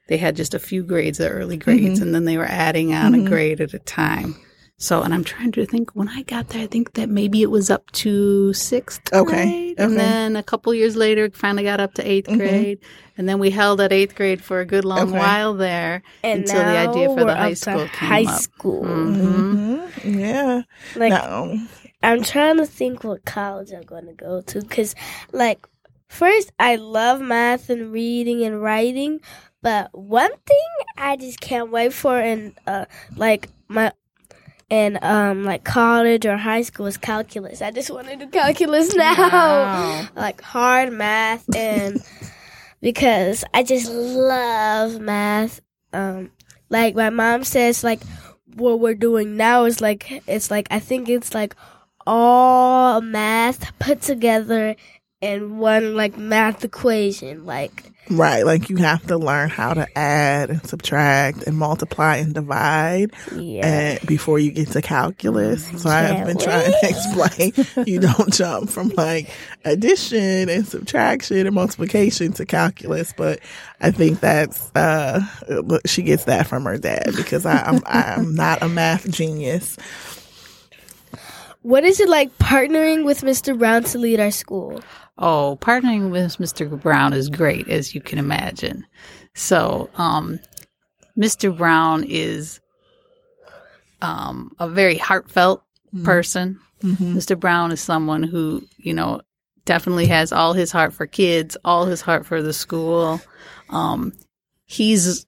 they 0.08 0.16
had 0.16 0.36
just 0.36 0.54
a 0.54 0.58
few 0.58 0.82
grades, 0.82 1.18
the 1.18 1.28
early 1.28 1.56
grades, 1.56 2.00
and 2.00 2.14
then 2.14 2.24
they 2.24 2.36
were 2.36 2.46
adding 2.46 2.92
on 2.94 3.14
a 3.14 3.22
grade 3.22 3.60
at 3.60 3.74
a 3.74 3.78
time. 3.78 4.34
So, 4.80 5.02
and 5.02 5.12
I'm 5.12 5.24
trying 5.24 5.50
to 5.52 5.66
think 5.66 5.90
when 5.96 6.08
I 6.08 6.22
got 6.22 6.50
there, 6.50 6.62
I 6.62 6.66
think 6.68 6.94
that 6.94 7.08
maybe 7.08 7.42
it 7.42 7.50
was 7.50 7.68
up 7.68 7.90
to 7.92 8.52
sixth 8.52 9.12
Okay, 9.12 9.74
grade. 9.74 9.80
And 9.80 9.96
then 9.96 10.36
a 10.36 10.42
couple 10.42 10.72
years 10.72 10.94
later, 10.94 11.28
finally 11.30 11.64
got 11.64 11.80
up 11.80 11.94
to 11.94 12.02
8th 12.02 12.26
grade. 12.38 12.78
And 13.16 13.28
then 13.28 13.40
we 13.40 13.50
held 13.50 13.80
at 13.80 13.92
eighth 13.92 14.14
grade 14.14 14.40
for 14.40 14.60
a 14.60 14.64
good 14.64 14.84
long 14.84 15.08
Okay. 15.08 15.18
while 15.18 15.54
there 15.54 16.02
And 16.22 16.42
until 16.42 16.64
the 16.64 16.76
idea 16.78 17.08
for 17.08 17.24
the 17.24 17.34
high 17.34 17.46
up 17.46 17.50
to 17.50 17.56
school 17.56 17.88
came 17.88 18.08
high 18.08 18.22
up. 18.22 18.40
school. 18.40 18.84
Mhm. 18.84 19.90
hmm 20.00 20.18
Yeah. 20.18 20.62
Like 20.94 21.12
no. 21.12 21.58
I'm 22.04 22.22
trying 22.22 22.58
to 22.58 22.66
think 22.66 23.02
what 23.02 23.24
college 23.24 23.72
I'm 23.72 23.82
going 23.82 24.06
to 24.06 24.12
go 24.12 24.40
to 24.42 24.60
because, 24.60 24.94
like, 25.32 25.66
first 26.08 26.52
I 26.60 26.76
love 26.76 27.20
math 27.20 27.68
and 27.68 27.92
reading 27.92 28.44
and 28.44 28.62
writing, 28.62 29.20
but 29.68 29.90
one 29.92 30.30
thing 30.46 30.86
I 30.96 31.16
just 31.16 31.40
can't 31.40 31.70
wait 31.70 31.92
for 31.92 32.18
in 32.18 32.54
uh 32.66 32.86
like 33.16 33.50
my 33.68 33.92
in 34.70 34.98
um 35.02 35.44
like 35.44 35.62
college 35.62 36.24
or 36.24 36.38
high 36.38 36.62
school 36.62 36.86
is 36.86 36.96
calculus. 36.96 37.60
I 37.60 37.70
just 37.70 37.90
want 37.90 38.08
to 38.08 38.16
do 38.16 38.28
calculus 38.28 38.94
now, 38.94 39.14
Wow. 39.14 40.08
like 40.16 40.40
hard 40.40 40.90
math 40.90 41.44
and 41.54 42.00
because 42.80 43.44
I 43.52 43.62
just 43.62 43.90
love 43.92 45.00
math. 45.00 45.60
Um, 45.92 46.30
like 46.70 46.94
my 46.94 47.10
mom 47.10 47.44
says, 47.44 47.84
like 47.84 48.00
what 48.54 48.80
we're 48.80 48.94
doing 48.94 49.36
now 49.36 49.66
is 49.66 49.82
like 49.82 50.22
it's 50.26 50.50
like 50.50 50.68
I 50.70 50.78
think 50.78 51.10
it's 51.10 51.34
like 51.34 51.54
all 52.06 53.02
math 53.02 53.78
put 53.78 54.00
together 54.00 54.76
in 55.20 55.58
one 55.58 55.94
like 55.94 56.16
math 56.16 56.64
equation. 56.64 57.44
Like 57.44 57.92
Right, 58.10 58.44
like 58.44 58.70
you 58.70 58.76
have 58.76 59.06
to 59.08 59.18
learn 59.18 59.50
how 59.50 59.74
to 59.74 59.86
add 59.98 60.50
and 60.50 60.66
subtract 60.66 61.42
and 61.44 61.56
multiply 61.56 62.16
and 62.16 62.32
divide 62.34 63.12
yeah, 63.34 63.66
and 63.66 64.06
before 64.06 64.38
you 64.38 64.50
get 64.50 64.68
to 64.68 64.82
calculus. 64.82 65.66
So 65.82 65.90
I've 65.90 66.16
can't 66.16 66.26
been 66.26 66.38
trying 66.38 66.72
to 66.72 66.78
explain 66.82 67.86
you 67.86 68.00
don't 68.00 68.32
jump 68.32 68.70
from 68.70 68.88
like 68.90 69.30
addition 69.64 70.48
and 70.48 70.66
subtraction 70.66 71.46
and 71.46 71.54
multiplication 71.54 72.32
to 72.34 72.46
calculus, 72.46 73.12
but 73.16 73.40
I 73.80 73.90
think 73.90 74.20
that's 74.20 74.74
uh 74.74 75.20
she 75.86 76.02
gets 76.02 76.24
that 76.24 76.46
from 76.46 76.64
her 76.64 76.78
dad 76.78 77.12
because 77.16 77.44
I, 77.44 77.62
I'm 77.62 77.82
I'm 77.86 78.34
not 78.34 78.62
a 78.62 78.68
math 78.68 79.10
genius. 79.10 79.76
What 81.68 81.84
is 81.84 82.00
it 82.00 82.08
like 82.08 82.36
partnering 82.38 83.04
with 83.04 83.20
Mr. 83.20 83.56
Brown 83.56 83.84
to 83.84 83.98
lead 83.98 84.20
our 84.20 84.30
school? 84.30 84.80
Oh, 85.18 85.58
partnering 85.60 86.10
with 86.10 86.38
Mr. 86.38 86.80
Brown 86.80 87.12
is 87.12 87.28
great, 87.28 87.68
as 87.68 87.94
you 87.94 88.00
can 88.00 88.18
imagine. 88.18 88.86
So, 89.34 89.90
um, 89.96 90.40
Mr. 91.14 91.54
Brown 91.54 92.04
is 92.04 92.60
um, 94.00 94.50
a 94.58 94.66
very 94.66 94.96
heartfelt 94.96 95.62
person. 96.04 96.58
Mr. 96.82 97.38
Brown 97.38 97.70
is 97.70 97.82
someone 97.82 98.22
who, 98.22 98.64
you 98.78 98.94
know, 98.94 99.20
definitely 99.66 100.06
has 100.06 100.32
all 100.32 100.54
his 100.54 100.72
heart 100.72 100.94
for 100.94 101.06
kids, 101.06 101.54
all 101.66 101.84
his 101.84 102.00
heart 102.00 102.24
for 102.24 102.40
the 102.40 102.54
school. 102.54 103.20
Um, 103.68 104.14
he's 104.64 105.26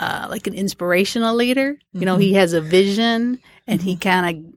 uh, 0.00 0.28
like 0.30 0.46
an 0.46 0.54
inspirational 0.54 1.34
leader. 1.34 1.76
You 1.92 2.06
know, 2.06 2.16
he 2.16 2.32
has 2.34 2.54
a 2.54 2.62
vision 2.62 3.38
and 3.66 3.82
he 3.82 3.96
kind 3.96 4.34
of 4.34 4.52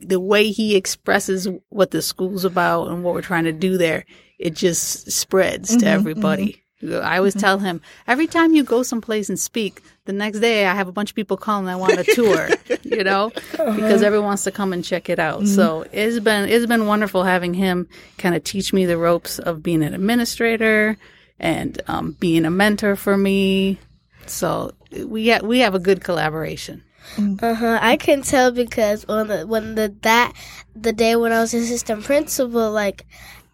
the 0.00 0.20
way 0.20 0.50
he 0.50 0.76
expresses 0.76 1.48
what 1.68 1.90
the 1.90 2.02
school's 2.02 2.44
about 2.44 2.88
and 2.88 3.04
what 3.04 3.14
we're 3.14 3.22
trying 3.22 3.44
to 3.44 3.52
do 3.52 3.76
there, 3.78 4.04
it 4.38 4.54
just 4.54 5.10
spreads 5.10 5.70
to 5.70 5.76
mm-hmm, 5.76 5.86
everybody. 5.86 6.62
I 6.82 7.18
always 7.18 7.34
mm-hmm. 7.34 7.40
tell 7.40 7.58
him 7.58 7.82
every 8.06 8.26
time 8.26 8.54
you 8.54 8.64
go 8.64 8.82
someplace 8.82 9.28
and 9.28 9.38
speak, 9.38 9.82
the 10.06 10.12
next 10.12 10.40
day 10.40 10.66
I 10.66 10.74
have 10.74 10.88
a 10.88 10.92
bunch 10.92 11.10
of 11.10 11.16
people 11.16 11.36
calling. 11.36 11.68
I 11.68 11.76
want 11.76 11.98
a 11.98 12.04
tour, 12.04 12.48
you 12.82 13.04
know, 13.04 13.32
uh-huh. 13.58 13.72
because 13.72 14.02
everyone 14.02 14.28
wants 14.28 14.44
to 14.44 14.50
come 14.50 14.72
and 14.72 14.82
check 14.82 15.10
it 15.10 15.18
out. 15.18 15.46
So 15.46 15.80
mm-hmm. 15.80 15.90
it's 15.92 16.20
been 16.20 16.48
it's 16.48 16.66
been 16.66 16.86
wonderful 16.86 17.24
having 17.24 17.52
him 17.52 17.86
kind 18.16 18.34
of 18.34 18.44
teach 18.44 18.72
me 18.72 18.86
the 18.86 18.96
ropes 18.96 19.38
of 19.38 19.62
being 19.62 19.82
an 19.82 19.92
administrator 19.92 20.96
and 21.38 21.80
um, 21.86 22.12
being 22.12 22.46
a 22.46 22.50
mentor 22.50 22.96
for 22.96 23.16
me. 23.16 23.78
So 24.26 24.72
we 25.04 25.30
ha- 25.30 25.44
we 25.44 25.58
have 25.58 25.74
a 25.74 25.78
good 25.78 26.02
collaboration. 26.02 26.82
Uh 27.18 27.54
huh. 27.54 27.78
I 27.80 27.96
can 27.96 28.22
tell 28.22 28.52
because 28.52 29.04
on 29.06 29.28
the 29.28 29.46
when 29.46 29.74
the 29.74 29.94
that 30.02 30.32
the 30.74 30.92
day 30.92 31.16
when 31.16 31.32
I 31.32 31.40
was 31.40 31.54
assistant 31.54 32.04
principal, 32.04 32.70
like 32.70 33.06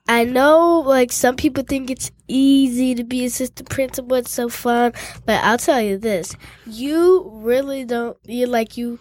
I 0.09 0.25
know 0.25 0.81
like 0.81 1.11
some 1.11 1.37
people 1.37 1.65
think 1.65 1.91
it's 1.91 2.11
easy 2.29 2.95
to 2.95 3.05
be 3.05 3.25
assistant 3.25 3.69
principal. 3.69 4.17
It's 4.17 4.31
so 4.31 4.49
fun, 4.49 4.93
but 5.25 5.43
I'll 5.43 5.59
tell 5.59 5.81
you 5.81 5.99
this: 5.99 6.37
you 6.67 7.31
really 7.33 7.85
don't. 7.85 8.17
You 8.25 8.47
like 8.47 8.77
you 8.77 8.99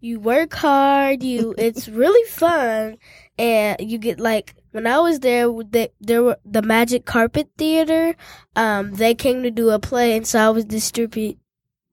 you 0.00 0.20
work 0.20 0.54
hard. 0.54 1.22
You 1.22 1.54
it's 1.58 1.88
really 1.88 2.28
fun, 2.28 2.98
and 3.38 3.80
you 3.80 3.98
get 3.98 4.20
like 4.20 4.54
when 4.70 4.86
I 4.86 4.98
was 4.98 5.20
there, 5.20 5.48
they, 5.70 5.88
there 6.00 6.22
were 6.22 6.38
the 6.44 6.62
Magic 6.62 7.04
Carpet 7.04 7.48
Theater. 7.56 8.14
Um, 8.54 8.92
they 8.94 9.14
came 9.14 9.42
to 9.42 9.50
do 9.50 9.70
a 9.70 9.78
play, 9.78 10.16
and 10.16 10.26
so 10.26 10.38
I 10.40 10.50
was 10.50 10.64
distribute 10.64 11.38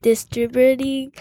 distributing 0.02 1.14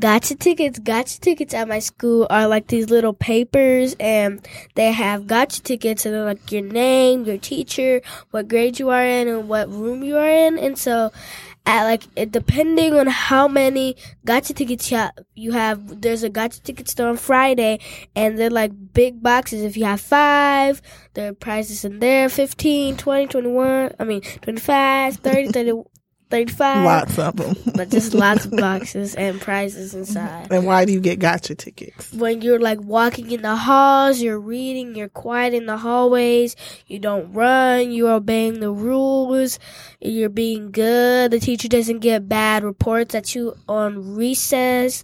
gotcha 0.00 0.34
tickets. 0.34 0.78
Gotcha 0.78 1.20
tickets 1.20 1.54
at 1.54 1.68
my 1.68 1.78
school 1.78 2.26
are 2.30 2.48
like 2.48 2.66
these 2.66 2.90
little 2.90 3.12
papers, 3.12 3.94
and 4.00 4.46
they 4.74 4.90
have 4.90 5.26
gotcha 5.26 5.62
tickets, 5.62 6.06
and 6.06 6.14
they're 6.14 6.24
like 6.24 6.50
your 6.50 6.62
name, 6.62 7.24
your 7.24 7.38
teacher, 7.38 8.00
what 8.30 8.48
grade 8.48 8.80
you 8.80 8.88
are 8.88 9.04
in, 9.04 9.28
and 9.28 9.48
what 9.48 9.68
room 9.70 10.02
you 10.02 10.16
are 10.16 10.28
in. 10.28 10.58
And 10.58 10.76
so, 10.78 11.12
at 11.66 11.84
like 11.84 12.04
it, 12.16 12.32
depending 12.32 12.94
on 12.94 13.06
how 13.06 13.46
many 13.46 13.96
gotcha 14.24 14.54
tickets 14.54 14.90
you 15.34 15.52
have, 15.52 16.00
there's 16.00 16.22
a 16.22 16.30
gotcha 16.30 16.60
ticket 16.62 16.88
store 16.88 17.08
on 17.08 17.16
Friday, 17.16 17.78
and 18.16 18.38
they're 18.38 18.50
like 18.50 18.72
big 18.92 19.22
boxes. 19.22 19.62
If 19.62 19.76
you 19.76 19.84
have 19.84 20.00
five, 20.00 20.80
there 21.14 21.30
are 21.30 21.34
prizes 21.34 21.84
in 21.84 21.98
there 22.00 22.28
15, 22.28 22.96
20, 22.96 23.26
21, 23.26 23.92
I 23.98 24.04
mean 24.04 24.22
25, 24.22 25.16
30, 25.16 25.48
30 25.52 25.82
35 26.30 26.84
Lots 26.84 27.18
of 27.18 27.36
them. 27.36 27.56
but 27.74 27.90
just 27.90 28.14
lots 28.14 28.44
of 28.44 28.52
boxes 28.52 29.14
and 29.14 29.40
prizes 29.40 29.94
inside. 29.94 30.48
and 30.50 30.64
why 30.64 30.84
do 30.84 30.92
you 30.92 31.00
get 31.00 31.18
gotcha 31.18 31.54
tickets? 31.54 32.12
When 32.12 32.40
you're 32.40 32.60
like 32.60 32.80
walking 32.80 33.30
in 33.30 33.42
the 33.42 33.56
halls, 33.56 34.20
you're 34.20 34.38
reading, 34.38 34.94
you're 34.94 35.08
quiet 35.08 35.54
in 35.54 35.66
the 35.66 35.76
hallways, 35.76 36.56
you 36.86 36.98
don't 36.98 37.32
run, 37.32 37.90
you're 37.90 38.12
obeying 38.12 38.60
the 38.60 38.70
rules, 38.70 39.58
you're 40.00 40.28
being 40.28 40.70
good, 40.70 41.30
the 41.32 41.40
teacher 41.40 41.68
doesn't 41.68 41.98
get 41.98 42.28
bad 42.28 42.62
reports 42.62 43.14
at 43.14 43.34
you 43.34 43.54
on 43.68 44.14
recess, 44.14 45.02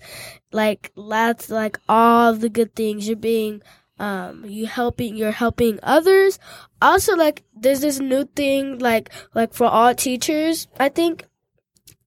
like 0.53 0.93
lots, 0.95 1.51
like 1.51 1.79
all 1.89 2.33
the 2.35 2.49
good 2.49 2.75
things. 2.75 3.09
You're 3.09 3.17
being, 3.17 3.62
um, 3.99 4.45
you 4.45 4.67
helping, 4.67 5.17
you're 5.17 5.31
helping 5.33 5.79
others. 5.83 6.39
Also, 6.81 7.17
like, 7.17 7.43
there's 7.55 7.81
this 7.81 7.99
new 7.99 8.25
thing, 8.25 8.79
like, 8.79 9.11
like 9.35 9.55
for 9.55 9.67
all 9.67 9.95
teachers, 9.95 10.69
I 10.79 10.89
think, 10.89 11.25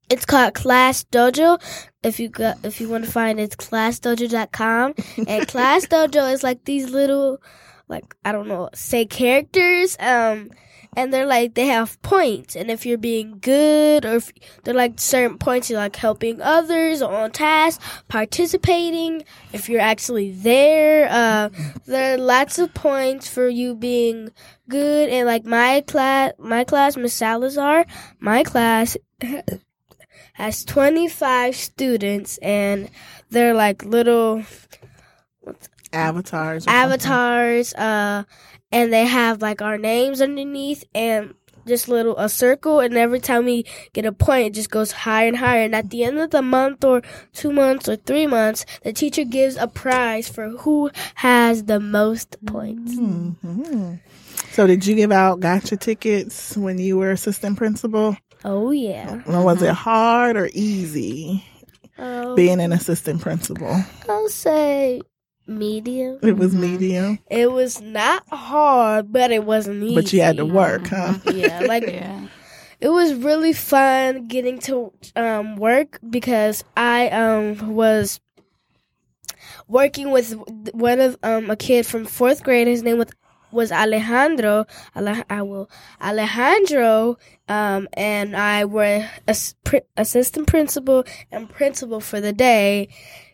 it's 0.09 0.25
called 0.25 0.55
Class 0.55 1.03
Dojo. 1.05 1.61
If 2.03 2.19
you 2.19 2.29
go, 2.29 2.53
if 2.63 2.81
you 2.81 2.89
want 2.89 3.05
to 3.05 3.11
find 3.11 3.39
it, 3.39 3.43
it's 3.43 3.55
classdojo.com. 3.55 4.95
And 5.27 5.47
Class 5.47 5.85
Dojo 5.85 6.33
is 6.33 6.43
like 6.43 6.65
these 6.65 6.89
little, 6.89 7.41
like, 7.87 8.15
I 8.25 8.31
don't 8.31 8.47
know, 8.47 8.69
say 8.73 9.05
characters. 9.05 9.95
Um, 9.99 10.49
and 10.99 11.13
they're 11.13 11.25
like, 11.25 11.53
they 11.53 11.67
have 11.67 12.01
points. 12.01 12.57
And 12.57 12.69
if 12.69 12.85
you're 12.85 12.97
being 12.97 13.39
good 13.39 14.05
or 14.05 14.15
if 14.15 14.33
they're 14.63 14.73
like 14.73 14.99
certain 14.99 15.37
points, 15.37 15.69
you're 15.69 15.79
like 15.79 15.95
helping 15.95 16.41
others 16.41 17.01
on 17.01 17.31
task, 17.31 17.81
participating. 18.09 19.23
If 19.53 19.69
you're 19.69 19.79
actually 19.79 20.33
there, 20.33 21.07
uh, 21.09 21.49
there 21.85 22.15
are 22.15 22.17
lots 22.17 22.59
of 22.59 22.73
points 22.73 23.29
for 23.29 23.47
you 23.47 23.75
being 23.75 24.31
good. 24.67 25.09
And 25.09 25.25
like 25.25 25.45
my 25.45 25.81
class, 25.87 26.33
my 26.37 26.65
class, 26.65 26.97
Miss 26.97 27.13
Salazar, 27.13 27.85
my 28.19 28.43
class 28.43 28.97
has 30.33 30.65
25 30.65 31.55
students 31.55 32.37
and 32.39 32.89
they're 33.29 33.53
like 33.53 33.85
little 33.85 34.43
Avatars. 35.93 36.67
avatars 36.67 37.73
uh 37.73 38.23
and 38.71 38.91
they 38.93 39.05
have 39.05 39.41
like 39.41 39.61
our 39.61 39.77
names 39.77 40.21
underneath 40.21 40.83
and 40.93 41.33
just 41.67 41.87
little 41.87 42.17
a 42.17 42.27
circle 42.29 42.79
and 42.79 42.95
every 42.97 43.19
time 43.19 43.45
we 43.45 43.63
get 43.93 44.05
a 44.05 44.11
point 44.11 44.47
it 44.47 44.53
just 44.53 44.71
goes 44.71 44.91
higher 44.91 45.27
and 45.27 45.37
higher 45.37 45.63
and 45.63 45.75
at 45.75 45.89
the 45.91 46.03
end 46.03 46.17
of 46.17 46.31
the 46.31 46.41
month 46.41 46.83
or 46.83 47.01
two 47.33 47.51
months 47.51 47.87
or 47.87 47.95
three 47.95 48.25
months 48.25 48.65
the 48.83 48.91
teacher 48.91 49.23
gives 49.23 49.55
a 49.55 49.67
prize 49.67 50.27
for 50.27 50.49
who 50.49 50.89
has 51.15 51.65
the 51.65 51.79
most 51.79 52.37
points 52.47 52.95
something? 52.95 53.99
So 54.51 54.65
did 54.65 54.85
you 54.85 54.95
give 54.95 55.11
out 55.11 55.41
gotcha 55.41 55.77
tickets 55.77 56.57
when 56.57 56.79
you 56.79 56.97
were 56.97 57.11
assistant 57.11 57.57
principal? 57.57 58.17
oh 58.45 58.71
yeah 58.71 59.21
Or 59.27 59.43
was 59.43 59.61
it 59.61 59.73
hard 59.73 60.37
or 60.37 60.49
easy 60.53 61.43
um, 61.99 62.33
being 62.35 62.61
an 62.61 62.71
assistant 62.73 63.21
principal? 63.21 63.83
i'll 64.07 64.29
say 64.29 65.01
medium 65.49 66.19
It 66.21 66.37
was 66.37 66.53
medium, 66.53 67.19
it 67.29 67.51
was 67.51 67.81
not 67.81 68.23
hard 68.29 69.11
but 69.11 69.31
it 69.31 69.43
wasn't 69.43 69.83
easy 69.83 69.95
but 69.95 70.13
you 70.13 70.21
had 70.21 70.37
to 70.37 70.45
work, 70.45 70.87
huh? 70.87 71.15
yeah 71.33 71.61
like 71.61 71.83
Yeah. 71.87 72.27
it 72.79 72.89
was 72.89 73.13
really 73.15 73.53
fun 73.53 74.27
getting 74.27 74.59
to 74.59 74.93
um, 75.15 75.55
work 75.57 75.99
because 76.09 76.63
I 76.77 77.09
um, 77.09 77.73
was 77.75 78.19
working 79.67 80.11
with 80.11 80.33
one 80.73 80.99
of 80.99 81.17
um, 81.23 81.49
a 81.49 81.55
kid 81.55 81.85
from 81.85 82.05
fourth 82.05 82.43
grade. 82.43 82.67
His 82.67 82.83
name 82.83 82.97
was 82.97 83.07
was 83.51 83.71
Alejandro. 83.71 84.65
Ale- 84.95 85.23
I 85.29 85.41
will 85.41 85.69
Alejandro, 86.01 87.17
um, 87.47 87.87
and 87.93 88.35
I 88.35 88.65
were 88.65 89.07
ass- 89.27 89.55
pr- 89.63 89.87
assistant 89.97 90.47
principal 90.47 91.03
and 91.31 91.49
principal 91.49 91.99
for 91.99 92.21
the 92.21 92.33
day 92.33 92.89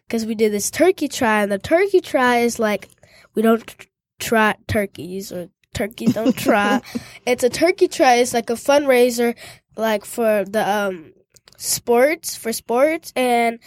because 0.08 0.26
we 0.26 0.36
did 0.36 0.52
this 0.52 0.72
turkey 0.72 1.08
try, 1.08 1.42
and 1.44 1.52
the 1.52 1.60
turkey 1.60 2.02
try 2.02 2.38
is 2.40 2.60
like 2.60 2.90
we 3.34 3.42
don't 3.42 3.66
tr- 3.66 3.88
try 4.20 4.56
turkeys 4.68 5.32
or 5.32 5.50
turkeys 5.74 6.14
don't 6.14 6.36
try. 6.38 6.82
it's 7.26 7.44
a 7.44 7.50
turkey 7.50 7.88
try. 7.88 8.16
It's 8.16 8.34
like 8.34 8.50
a 8.50 8.54
fundraiser, 8.54 9.36
like 9.76 10.06
for 10.06 10.46
the 10.46 10.68
um 10.68 11.14
sports 11.58 12.36
for 12.36 12.54
sports, 12.54 13.12
and 13.16 13.60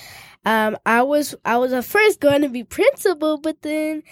um 0.44 0.76
I 0.86 1.02
was 1.02 1.34
I 1.44 1.58
was 1.58 1.72
at 1.72 1.84
first 1.84 2.20
going 2.20 2.42
to 2.42 2.48
be 2.48 2.64
principal, 2.64 3.38
but 3.38 3.62
then 3.62 4.02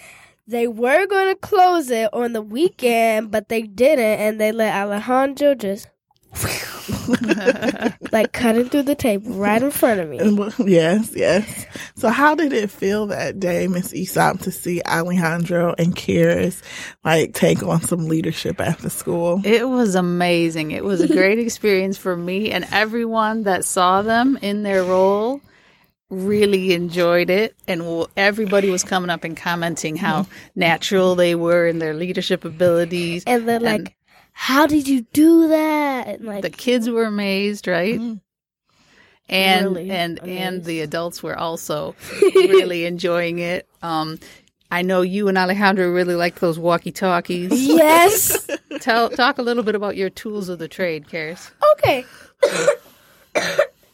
they 0.47 0.67
were 0.67 1.05
going 1.07 1.27
to 1.27 1.35
close 1.35 1.89
it 1.89 2.09
on 2.13 2.31
the 2.33 2.41
weekend, 2.41 3.31
but 3.31 3.49
they 3.49 3.63
didn't, 3.63 4.19
and 4.19 4.39
they 4.39 4.51
let 4.51 4.73
Alejandro 4.73 5.55
just 5.55 5.89
like 8.11 8.31
cutting 8.33 8.69
through 8.69 8.83
the 8.83 8.95
tape 8.95 9.21
right 9.25 9.61
in 9.61 9.71
front 9.71 9.99
of 9.99 10.09
me. 10.09 10.19
Yes, 10.65 11.11
yes. 11.15 11.65
So 11.95 12.09
how 12.09 12.35
did 12.35 12.53
it 12.53 12.69
feel 12.69 13.07
that 13.07 13.39
day, 13.39 13.67
Miss 13.67 13.93
Aesop, 13.93 14.39
to 14.41 14.51
see 14.51 14.81
Alejandro 14.85 15.75
and 15.77 15.95
Karis 15.95 16.61
like 17.03 17.33
take 17.33 17.63
on 17.63 17.81
some 17.81 18.07
leadership 18.07 18.61
at 18.61 18.79
the 18.79 18.89
school? 18.89 19.41
It 19.43 19.67
was 19.67 19.95
amazing. 19.95 20.71
It 20.71 20.83
was 20.83 21.01
a 21.01 21.07
great 21.07 21.39
experience 21.47 21.97
for 21.97 22.15
me 22.15 22.51
and 22.51 22.65
everyone 22.71 23.43
that 23.43 23.65
saw 23.65 24.01
them 24.01 24.37
in 24.41 24.63
their 24.63 24.83
role 24.83 25.41
really 26.09 26.73
enjoyed 26.73 27.29
it 27.29 27.55
and 27.67 28.07
everybody 28.15 28.69
was 28.69 28.83
coming 28.83 29.09
up 29.09 29.25
and 29.25 29.35
commenting 29.35 29.97
how 29.97 30.21
mm-hmm. 30.21 30.59
natural 30.59 31.15
they 31.15 31.35
were 31.35 31.67
in 31.67 31.79
their 31.79 31.93
leadership 31.93 32.45
abilities 32.45 33.23
And 33.27 33.47
they're 33.47 33.59
like, 33.59 33.97
"How 34.39 34.67
did 34.67 34.87
you 34.87 35.01
do 35.13 35.47
that?" 35.49 36.07
And 36.07 36.25
like, 36.25 36.43
the 36.43 36.49
kids 36.49 36.89
were 36.89 37.05
amazed 37.05 37.67
right 37.67 37.99
and 39.29 39.65
Really 39.65 39.89
and 39.89 40.19
and 40.19 40.63
the 40.63 40.81
adults 40.81 41.21
were 41.21 41.37
also 41.37 41.95
really 42.35 42.85
enjoying 42.85 43.39
it 43.39 43.67
um 43.81 44.19
I 44.69 44.81
know 44.81 45.01
you 45.01 45.27
and 45.27 45.37
Alejandro 45.37 45.89
really 45.89 46.15
like 46.15 46.39
those 46.39 46.59
walkie 46.59 46.91
talkies. 46.91 47.51
yes. 47.51 48.49
Tell 48.81 49.09
talk 49.09 49.37
a 49.37 49.41
little 49.41 49.63
bit 49.63 49.75
about 49.75 49.95
your 49.95 50.09
tools 50.09 50.49
of 50.49 50.59
the 50.59 50.67
trade, 50.67 51.07
Karis. 51.07 51.51
Okay. 51.73 52.05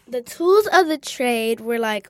the 0.07 0.21
tools 0.23 0.67
of 0.73 0.87
the 0.87 0.97
trade 0.97 1.59
were 1.59 1.77
like 1.77 2.09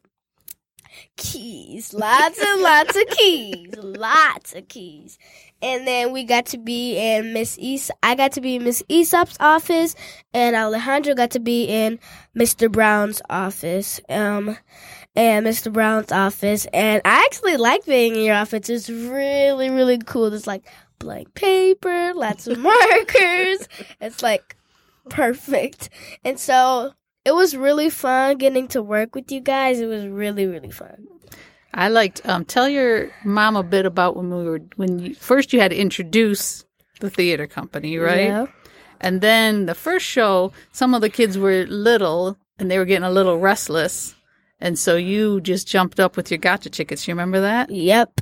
keys, 1.18 1.94
lots 1.94 2.40
and 2.40 2.62
lots 2.62 2.96
of 2.96 3.06
keys, 3.08 3.76
lots 3.78 4.56
of 4.56 4.68
keys. 4.70 5.18
And 5.64 5.88
then 5.88 6.12
we 6.12 6.26
got 6.26 6.48
to 6.48 6.58
be 6.58 6.98
in 6.98 7.34
Miss 7.34 7.58
East. 7.58 7.90
I 8.04 8.16
got 8.16 8.34
to 8.34 8.42
be 8.42 8.58
in 8.58 8.66
Miss 8.66 8.84
Aesop's 8.90 9.38
office, 9.40 9.96
and 10.34 10.56
Alejandro 10.56 11.16
got 11.16 11.32
to 11.32 11.40
be 11.40 11.64
in 11.64 12.00
Mr. 12.38 12.70
Brown's 12.72 13.22
office. 13.30 14.02
Um, 14.10 14.58
and 15.16 15.46
Mr. 15.46 15.72
Brown's 15.72 16.12
office, 16.12 16.66
and 16.74 17.02
I 17.06 17.24
actually 17.26 17.58
like 17.58 17.86
being 17.86 18.16
in 18.16 18.24
your 18.24 18.36
office. 18.36 18.70
It's 18.70 18.90
really, 18.90 19.70
really 19.70 20.00
cool. 20.00 20.30
There's 20.30 20.48
like 20.48 20.66
blank 21.00 21.34
paper, 21.36 22.14
lots 22.16 22.48
of 22.48 22.58
markers. 22.60 23.68
It's 24.02 24.24
like 24.24 24.56
perfect. 25.10 25.90
And 26.24 26.40
so 26.40 26.94
it 27.26 27.34
was 27.34 27.56
really 27.56 27.90
fun 27.90 28.38
getting 28.38 28.68
to 28.70 28.82
work 28.82 29.16
with 29.16 29.32
you 29.32 29.40
guys. 29.40 29.80
It 29.80 29.86
was 29.86 30.08
really, 30.08 30.48
really 30.48 30.72
fun. 30.72 31.08
I 31.74 31.90
liked 31.90 32.22
um 32.26 32.46
tell 32.46 32.70
your 32.70 33.12
mom 33.24 33.56
a 33.56 33.64
bit 33.64 33.86
about 33.86 34.16
when 34.16 34.30
we 34.30 34.44
were 34.44 34.62
when 34.76 35.00
you 35.00 35.16
first 35.16 35.54
you 35.54 35.60
had 35.60 35.72
to 35.72 35.78
introduce 35.78 36.66
the 37.00 37.10
theater 37.10 37.48
company, 37.48 37.98
right? 37.98 38.28
Yeah. 38.28 38.46
And 39.02 39.20
then 39.20 39.66
the 39.66 39.76
first 39.76 40.06
show, 40.06 40.54
some 40.72 40.94
of 40.94 41.02
the 41.02 41.10
kids 41.10 41.38
were 41.38 41.66
little 41.68 42.38
and 42.58 42.72
they 42.72 42.78
were 42.78 42.86
getting 42.86 43.04
a 43.04 43.12
little 43.12 43.38
restless. 43.38 44.16
And 44.62 44.80
so 44.80 44.96
you 44.96 45.42
just 45.42 45.68
jumped 45.68 46.00
up 46.00 46.16
with 46.16 46.32
your 46.32 46.38
gotcha 46.38 46.70
tickets. 46.70 47.06
You 47.06 47.14
remember 47.14 47.42
that? 47.42 47.70
Yep. 47.70 48.22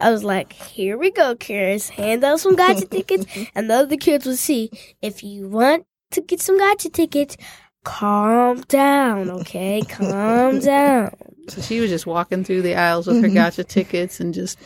I 0.00 0.12
was 0.12 0.22
like, 0.22 0.52
here 0.52 0.96
we 0.96 1.10
go, 1.10 1.34
Karis. 1.34 1.88
Hand 1.90 2.22
out 2.22 2.38
some 2.38 2.54
gotcha 2.54 2.86
tickets. 2.90 3.26
And 3.56 3.68
the 3.68 3.74
other 3.74 3.96
kids 3.96 4.26
would 4.26 4.38
see, 4.38 4.70
if 5.02 5.24
you 5.24 5.48
want 5.48 5.86
to 6.12 6.20
get 6.20 6.40
some 6.40 6.58
gotcha 6.58 6.90
tickets, 6.90 7.36
calm 7.84 8.60
down, 8.62 9.30
okay? 9.30 9.82
Calm 9.82 10.58
down. 10.60 11.14
So 11.48 11.60
she 11.62 11.80
was 11.80 11.90
just 11.90 12.06
walking 12.06 12.44
through 12.44 12.62
the 12.62 12.74
aisles 12.74 13.06
with 13.06 13.22
her 13.22 13.28
gotcha 13.28 13.64
tickets 13.64 14.20
and 14.20 14.34
just 14.34 14.58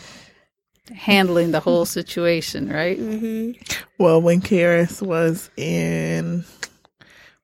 handling 0.93 1.53
the 1.53 1.61
whole 1.61 1.85
situation, 1.85 2.69
right? 2.69 2.99
hmm 2.99 3.53
Well, 3.99 4.21
when 4.21 4.41
Karis 4.41 5.01
was 5.01 5.49
in 5.57 6.45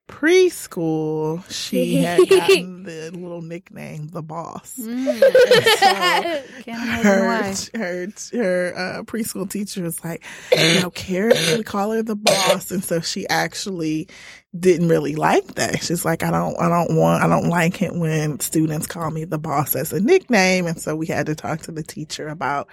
preschool, 0.09 1.49
she 1.49 1.95
had 1.97 2.17
gotten 2.29 2.83
the 2.83 3.11
little 3.11 3.41
nickname, 3.41 4.07
the 4.09 4.21
boss. 4.21 4.75
Mm. 4.77 5.21
So 5.79 6.63
Can't 6.63 7.05
her 7.05 7.53
her 7.75 8.07
her 8.33 8.73
uh, 8.75 9.03
preschool 9.03 9.49
teacher 9.49 9.83
was 9.83 10.03
like, 10.03 10.23
you 10.51 10.81
know, 10.81 10.91
Karis, 10.91 11.57
we 11.57 11.63
call 11.63 11.91
her 11.91 12.03
the 12.03 12.15
boss, 12.15 12.71
and 12.71 12.83
so 12.83 12.99
she 12.99 13.27
actually 13.29 14.07
didn't 14.57 14.87
really 14.87 15.15
like 15.15 15.55
that. 15.55 15.83
She's 15.83 16.03
like, 16.03 16.23
I 16.23 16.31
don't, 16.31 16.59
I 16.59 16.67
don't 16.69 16.97
want, 16.97 17.23
I 17.23 17.27
don't 17.27 17.49
like 17.49 17.83
it 17.83 17.93
when 17.93 18.39
students 18.39 18.87
call 18.87 19.11
me 19.11 19.23
the 19.23 19.37
boss 19.37 19.75
as 19.75 19.93
a 19.93 19.99
nickname, 19.99 20.65
and 20.65 20.79
so 20.79 20.95
we 20.95 21.05
had 21.05 21.27
to 21.27 21.35
talk 21.35 21.61
to 21.61 21.71
the 21.71 21.83
teacher 21.83 22.27
about, 22.27 22.67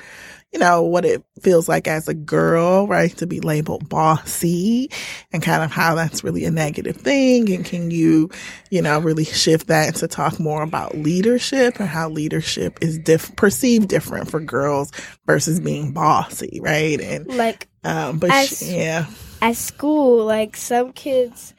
you 0.52 0.58
know, 0.58 0.82
what 0.82 1.04
it 1.04 1.22
feels 1.42 1.68
like 1.68 1.86
as 1.86 2.08
a 2.08 2.14
girl, 2.14 2.86
right, 2.86 3.14
to 3.18 3.26
be 3.26 3.40
labeled 3.40 3.90
bossy, 3.90 4.90
and 5.32 5.42
kind 5.42 5.62
of 5.62 5.70
how 5.70 5.94
that's 5.94 6.24
really 6.24 6.46
a 6.46 6.50
negative 6.50 6.96
thing, 6.96 7.52
and 7.52 7.66
can 7.66 7.90
you, 7.90 8.30
you 8.70 8.80
know, 8.80 8.98
really 8.98 9.24
shift 9.24 9.66
that 9.66 9.96
to 9.96 10.08
talk 10.08 10.40
more 10.40 10.62
about 10.62 10.96
leadership 10.96 11.78
and 11.78 11.90
how 11.90 12.08
leadership 12.08 12.78
is 12.80 12.98
diff- 12.98 13.36
perceived 13.36 13.88
different 13.88 14.30
for 14.30 14.40
girls 14.40 14.92
versus 15.26 15.60
being 15.60 15.92
bossy, 15.92 16.58
right? 16.62 17.00
And 17.02 17.26
Like, 17.34 17.68
um, 17.84 18.18
but 18.18 18.30
As- 18.30 18.60
sh- 18.60 18.62
yeah, 18.62 19.06
at 19.42 19.56
school, 19.56 20.24
like 20.24 20.56
some 20.56 20.92
kids 20.92 21.54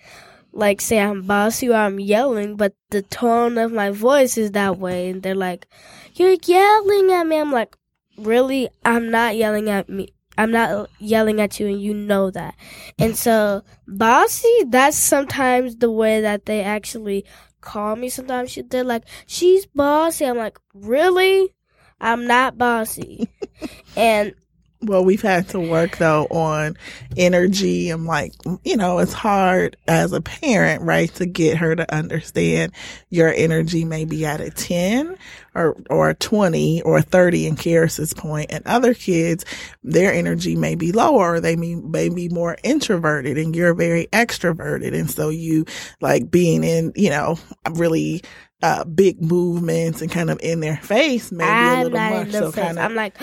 like 0.58 0.82
say 0.82 1.00
I'm 1.00 1.22
bossy 1.22 1.70
or 1.70 1.76
I'm 1.76 2.00
yelling, 2.00 2.56
but 2.56 2.74
the 2.90 3.04
tone 3.04 3.58
of 3.60 3.72
my 3.72 3.92
voice 3.92 4.38
is 4.38 4.52
that 4.52 4.80
way, 4.80 5.10
and 5.10 5.22
they're 5.22 5.36
like, 5.36 5.68
"You're 6.16 6.36
yelling 6.46 7.12
at 7.12 7.28
me." 7.28 7.38
I'm 7.38 7.52
like, 7.52 7.78
"Really? 8.18 8.70
I'm 8.84 9.12
not 9.12 9.36
yelling 9.36 9.70
at 9.70 9.88
me. 9.88 10.10
I'm 10.38 10.52
not 10.52 10.90
yelling 11.00 11.40
at 11.40 11.60
you, 11.60 11.68
and 11.68 11.82
you 11.82 11.94
know 11.94 12.32
that." 12.32 12.56
And 12.98 13.16
so, 13.16 13.62
bossy, 13.88 14.64
that's 14.68 14.98
sometimes 14.98 15.76
the 15.78 15.92
way 15.92 16.22
that 16.22 16.46
they 16.48 16.62
actually 16.64 17.24
call 17.62 17.96
me. 17.96 18.10
Sometimes 18.10 18.52
she- 18.52 18.64
they're 18.64 18.84
like, 18.84 19.04
"She's 19.28 19.68
bossy." 19.68 20.26
I'm 20.26 20.38
like, 20.38 20.58
"Really? 20.74 21.54
I'm 22.02 22.26
not 22.26 22.58
bossy." 22.58 23.30
and 23.96 24.34
Well, 24.82 25.04
we've 25.04 25.22
had 25.22 25.50
to 25.50 25.60
work 25.60 25.98
though 25.98 26.26
on 26.30 26.78
energy. 27.16 27.90
I'm 27.90 28.06
like, 28.06 28.34
you 28.64 28.78
know, 28.78 29.00
it's 29.00 29.14
hard 29.14 29.76
as 29.88 30.14
a 30.14 30.22
parent, 30.22 30.84
right, 30.84 31.14
to 31.16 31.26
get 31.26 31.58
her 31.58 31.76
to 31.76 31.94
understand 31.94 32.74
your 33.10 33.34
energy 33.34 33.86
may 33.86 34.06
be 34.06 34.26
at 34.26 34.40
a 34.40 34.52
10 34.52 35.18
or, 35.56 35.76
or 35.90 36.14
20 36.14 36.84
or 36.84 37.02
30 37.02 37.48
in 37.48 37.56
Karis's 37.56 38.14
point. 38.14 38.52
And 38.52 38.66
other 38.68 38.94
kids, 38.94 39.46
their 39.84 40.14
energy 40.14 40.56
may 40.56 40.76
be 40.76 40.92
lower 40.92 41.34
or 41.34 41.40
they 41.40 41.56
may, 41.56 41.74
may 41.76 42.10
be 42.10 42.30
more 42.30 42.58
introverted 42.64 43.38
and 43.38 43.56
you're 43.56 43.74
very 43.74 44.08
extroverted. 44.14 44.94
And 44.94 45.10
so 45.10 45.30
you 45.30 45.66
like 46.02 46.30
being 46.30 46.64
in, 46.64 46.94
you 46.96 47.10
know, 47.10 47.40
really, 47.72 48.22
uh, 48.62 48.84
big 48.84 49.22
movements 49.22 50.02
and 50.02 50.12
kind 50.12 50.30
of 50.30 50.40
in 50.42 50.60
their 50.60 50.78
face, 50.78 51.32
maybe 51.32 51.50
a 51.50 51.84
little 51.84 52.00
much. 52.00 52.32
so 52.32 52.52
face. 52.52 52.64
kind 52.64 52.80
of, 52.80 52.86
I'm 52.86 52.96
like, 52.96 53.16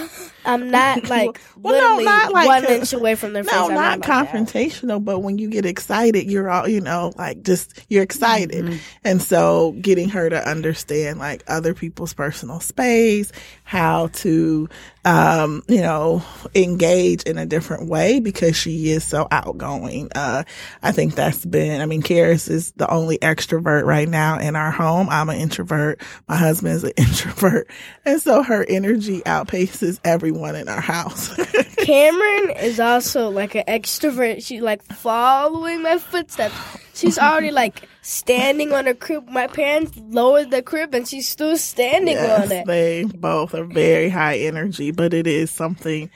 I'm 0.44 0.70
not 0.72 1.08
like 1.08 1.40
Well, 1.56 1.98
no, 1.98 2.04
not 2.04 2.32
like 2.32 2.46
one 2.46 2.64
inch 2.66 2.92
away 2.92 3.14
from 3.14 3.32
their 3.32 3.44
face. 3.44 3.54
no, 3.54 3.68
not 3.68 4.00
confrontational, 4.00 5.02
but 5.04 5.20
when 5.20 5.38
you 5.38 5.48
get 5.48 5.64
excited, 5.64 6.30
you're 6.30 6.50
all, 6.50 6.68
you 6.68 6.80
know, 6.80 7.12
like 7.16 7.42
just, 7.42 7.80
you're 7.88 8.02
excited. 8.02 8.80
And 9.02 9.22
so 9.22 9.72
getting 9.80 10.08
her 10.10 10.28
to 10.28 10.48
understand 10.48 11.18
like 11.18 11.42
other 11.48 11.74
people's 11.74 12.12
personal 12.14 12.60
space, 12.60 13.32
how 13.64 14.08
to, 14.08 14.68
um, 15.06 15.62
you 15.68 15.80
know, 15.80 16.22
engage 16.54 17.22
in 17.24 17.38
a 17.38 17.46
different 17.46 17.88
way 17.88 18.20
because 18.20 18.56
she 18.56 18.90
is 18.90 19.04
so 19.04 19.26
outgoing. 19.30 20.10
Uh, 20.14 20.44
I 20.82 20.92
think 20.92 21.14
that's 21.14 21.44
been, 21.44 21.80
I 21.80 21.86
mean, 21.86 22.02
Karis 22.02 22.50
is 22.50 22.72
the 22.72 22.90
only 22.90 23.18
extrovert 23.18 23.84
right 23.84 24.08
now 24.08 24.38
in 24.38 24.56
our 24.56 24.70
home. 24.70 25.08
I'm 25.10 25.28
an 25.28 25.38
introvert. 25.38 26.00
My 26.28 26.36
husband 26.36 26.74
is 26.74 26.84
an 26.84 26.92
introvert. 26.96 27.68
And 28.04 28.20
so 28.20 28.42
her 28.42 28.64
energy 28.68 29.20
outpaces 29.22 30.00
everyone 30.04 30.33
in 30.36 30.68
our 30.68 30.80
house. 30.80 31.34
Cameron 31.78 32.50
is 32.60 32.80
also 32.80 33.30
like 33.30 33.54
an 33.54 33.64
extrovert. 33.68 34.44
She's 34.44 34.60
like 34.60 34.82
following 34.82 35.82
my 35.82 35.98
footsteps. 35.98 36.54
She's 36.94 37.18
already 37.18 37.50
like 37.50 37.88
standing 38.02 38.72
on 38.72 38.86
her 38.86 38.94
crib. 38.94 39.28
My 39.28 39.46
parents 39.46 39.96
lowered 39.96 40.50
the 40.50 40.62
crib 40.62 40.94
and 40.94 41.08
she's 41.08 41.28
still 41.28 41.56
standing 41.56 42.14
yes, 42.14 42.44
on 42.44 42.52
it. 42.52 42.66
they 42.66 43.04
both 43.04 43.54
are 43.54 43.64
very 43.64 44.08
high 44.08 44.38
energy, 44.38 44.90
but 44.90 45.12
it 45.12 45.26
is 45.26 45.50
something, 45.50 46.10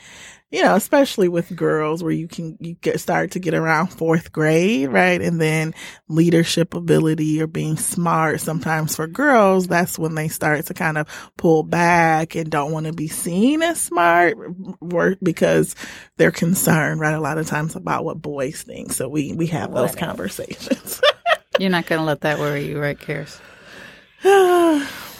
you 0.51 0.63
know, 0.63 0.75
especially 0.77 1.29
with 1.29 1.55
girls 1.55 2.03
where 2.03 2.13
you 2.13 2.27
can, 2.27 2.57
you 2.61 2.75
get 2.75 3.01
start 3.01 3.33
to 3.33 3.39
get 3.39 3.53
around 3.55 3.89
fourth 3.89 4.33
grade, 4.33 4.89
right? 4.89 5.21
And 5.21 5.41
then 5.41 5.75
leadership 6.09 6.73
ability 6.75 7.41
or 7.43 7.47
being 7.47 7.77
smart. 7.77 8.41
Sometimes 8.41 8.97
for 8.97 9.07
girls, 9.07 9.67
that's 9.67 9.99
when 9.99 10.15
they 10.15 10.29
start 10.29 10.65
to 10.67 10.75
kind 10.75 10.97
of 10.97 11.07
pull 11.37 11.63
back 11.65 12.35
and 12.35 12.51
don't 12.51 12.73
want 12.73 12.87
to 12.87 12.93
be 12.95 13.09
seen 13.09 13.63
as 13.63 13.81
smart 13.81 14.37
wor- 14.81 15.17
because 15.23 15.75
they're 16.17 16.31
concerned, 16.31 17.01
right? 17.01 17.15
A 17.15 17.21
lot 17.21 17.37
of 17.39 17.47
times 17.47 17.77
about 17.77 18.05
what 18.05 18.23
boys 18.23 18.63
think. 18.63 18.93
So 18.93 19.09
we, 19.09 19.35
we 19.35 19.49
have 19.49 19.71
those 19.75 19.91
Whatever. 19.91 20.07
conversations. 20.07 21.01
You're 21.59 21.71
not 21.71 21.87
going 21.87 21.99
to 22.01 22.05
let 22.07 22.23
that 22.23 22.39
worry 22.39 22.67
you, 22.69 22.81
right, 22.81 22.99
Karis? 22.99 23.39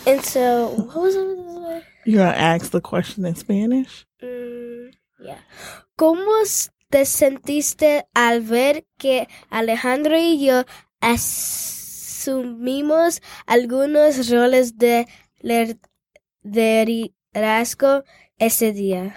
And 0.07 0.25
so, 0.25 0.69
what 0.71 0.97
was 0.97 1.15
it? 1.17 1.85
You're 2.07 2.23
going 2.23 2.33
to 2.33 2.39
ask 2.41 2.71
the 2.71 2.81
question 2.81 3.27
in 3.27 3.35
Spanish? 3.35 4.07
Mm, 4.23 4.95
yeah. 5.19 5.45
¿Cómo 5.97 6.33
te 6.89 7.05
sentiste 7.05 8.07
al 8.15 8.43
ver 8.43 8.87
que 8.97 9.29
Alejandro 9.51 10.17
y 10.19 10.45
yo 10.45 10.65
asumimos 11.01 12.41
algunos 13.47 14.31
roles 14.31 14.79
de 14.79 15.07
liderazgo 16.43 18.05
ese 18.39 18.73
día. 18.73 19.17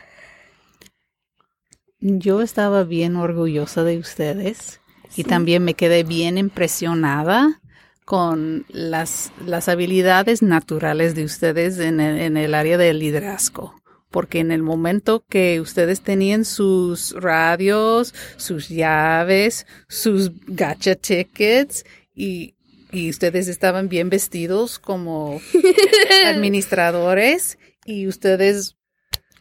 Yo 2.00 2.42
estaba 2.42 2.84
bien 2.84 3.16
orgullosa 3.16 3.84
de 3.84 4.00
ustedes 4.00 4.82
y 5.16 5.24
también 5.24 5.64
me 5.64 5.76
quedé 5.76 6.04
bien 6.04 6.38
impresionada 6.38 7.62
con 8.06 8.66
las, 8.70 9.32
las 9.46 9.70
habilidades 9.70 10.42
naturales 10.42 11.14
de 11.16 11.24
ustedes 11.24 11.78
en 11.80 12.00
el, 12.00 12.20
en 12.20 12.38
el 12.38 12.56
área 12.56 12.78
del 12.78 13.00
liderazgo. 13.00 13.81
Porque 14.12 14.40
en 14.40 14.52
el 14.52 14.62
momento 14.62 15.24
que 15.28 15.60
ustedes 15.62 16.02
tenían 16.02 16.46
sus 16.46 17.14
radios, 17.14 18.14
sus 18.38 18.70
llaves, 18.70 19.66
sus 19.88 20.32
gacha 20.48 20.96
tickets 20.96 21.86
y, 22.14 22.54
y 22.92 23.10
ustedes 23.10 23.48
estaban 23.48 23.90
bien 23.90 24.10
vestidos 24.10 24.78
como 24.80 25.42
administradores 26.26 27.58
y 27.86 28.08
ustedes 28.08 28.76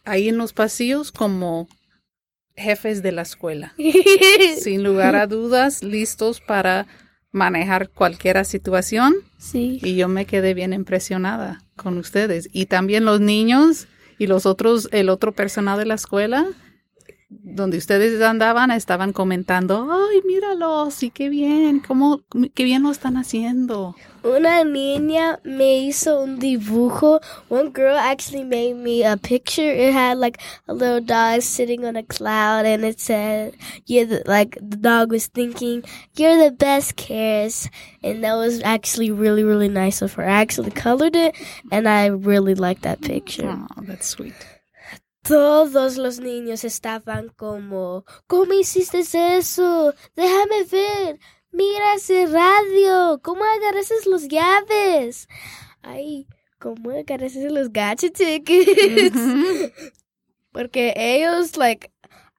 ahí 0.05 0.29
en 0.29 0.37
los 0.37 0.53
pasillos 0.53 1.11
como 1.11 1.67
jefes 2.55 3.01
de 3.01 3.11
la 3.11 3.23
escuela. 3.23 3.73
Sin 4.59 4.83
lugar 4.83 5.15
a 5.15 5.27
dudas, 5.27 5.83
listos 5.83 6.41
para 6.41 6.87
manejar 7.31 7.89
cualquier 7.89 8.43
situación. 8.45 9.15
Sí. 9.37 9.79
Y 9.83 9.95
yo 9.95 10.07
me 10.07 10.25
quedé 10.25 10.53
bien 10.53 10.73
impresionada 10.73 11.63
con 11.75 11.97
ustedes. 11.97 12.49
Y 12.51 12.65
también 12.65 13.05
los 13.05 13.19
niños 13.19 13.87
y 14.21 14.27
los 14.27 14.45
otros, 14.45 14.87
el 14.91 15.09
otro 15.09 15.31
personal 15.31 15.79
de 15.79 15.85
la 15.87 15.95
escuela, 15.95 16.45
donde 17.31 17.77
ustedes 17.77 18.21
andaban, 18.21 18.71
estaban 18.71 19.13
comentando, 19.13 19.87
ay, 19.89 20.21
míralos, 20.27 21.01
y 21.01 21.11
qué 21.11 21.29
bien, 21.29 21.79
cómo, 21.79 22.21
qué 22.53 22.65
bien 22.65 22.83
lo 22.83 22.91
están 22.91 23.15
haciendo. 23.15 23.95
Una 24.23 24.63
niña 24.65 25.39
me 25.43 25.79
hizo 25.79 26.21
un 26.21 26.39
dibujo. 26.39 27.21
One 27.49 27.71
girl 27.73 27.95
actually 27.97 28.43
made 28.43 28.75
me 28.75 29.03
a 29.03 29.15
picture. 29.17 29.63
It 29.63 29.93
had 29.93 30.17
like 30.17 30.39
a 30.67 30.73
little 30.73 30.99
dog 31.01 31.41
sitting 31.41 31.85
on 31.85 31.95
a 31.95 32.03
cloud, 32.03 32.65
and 32.65 32.83
it 32.83 32.99
said, 32.99 33.55
"Yeah, 33.85 34.03
the, 34.03 34.23
like 34.27 34.59
the 34.61 34.77
dog 34.77 35.11
was 35.11 35.27
thinking, 35.27 35.83
you're 36.15 36.37
the 36.37 36.51
best, 36.51 36.97
Karis." 36.97 37.69
And 38.03 38.23
that 38.23 38.35
was 38.35 38.61
actually 38.63 39.09
really, 39.09 39.43
really 39.43 39.69
nice 39.69 40.03
of 40.03 40.13
her. 40.13 40.23
I 40.23 40.41
actually 40.41 40.71
colored 40.71 41.15
it, 41.15 41.33
and 41.71 41.87
I 41.87 42.07
really 42.07 42.53
liked 42.53 42.83
that 42.83 43.01
picture. 43.01 43.49
Oh, 43.49 43.81
that's 43.81 44.07
sweet. 44.07 44.35
Todos 45.23 45.97
los 45.97 46.19
niños 46.19 46.63
estaban 46.63 47.29
como, 47.29 48.05
¿cómo 48.27 48.53
hiciste 48.53 49.01
eso? 49.37 49.93
Déjame 50.15 50.63
ver. 50.71 51.19
Mira 51.51 51.95
ese 51.95 52.25
radio. 52.25 53.19
¿Cómo 53.21 53.43
agarraste 53.43 53.95
los 54.07 54.27
llaves? 54.27 55.27
Ay, 55.83 56.27
¿cómo 56.59 56.89
agarraste 56.91 57.49
los 57.49 57.71
gacha 57.71 58.09
tickets? 58.09 59.15
Porque 60.51 60.93
ellos, 60.97 61.55
like, 61.55 61.91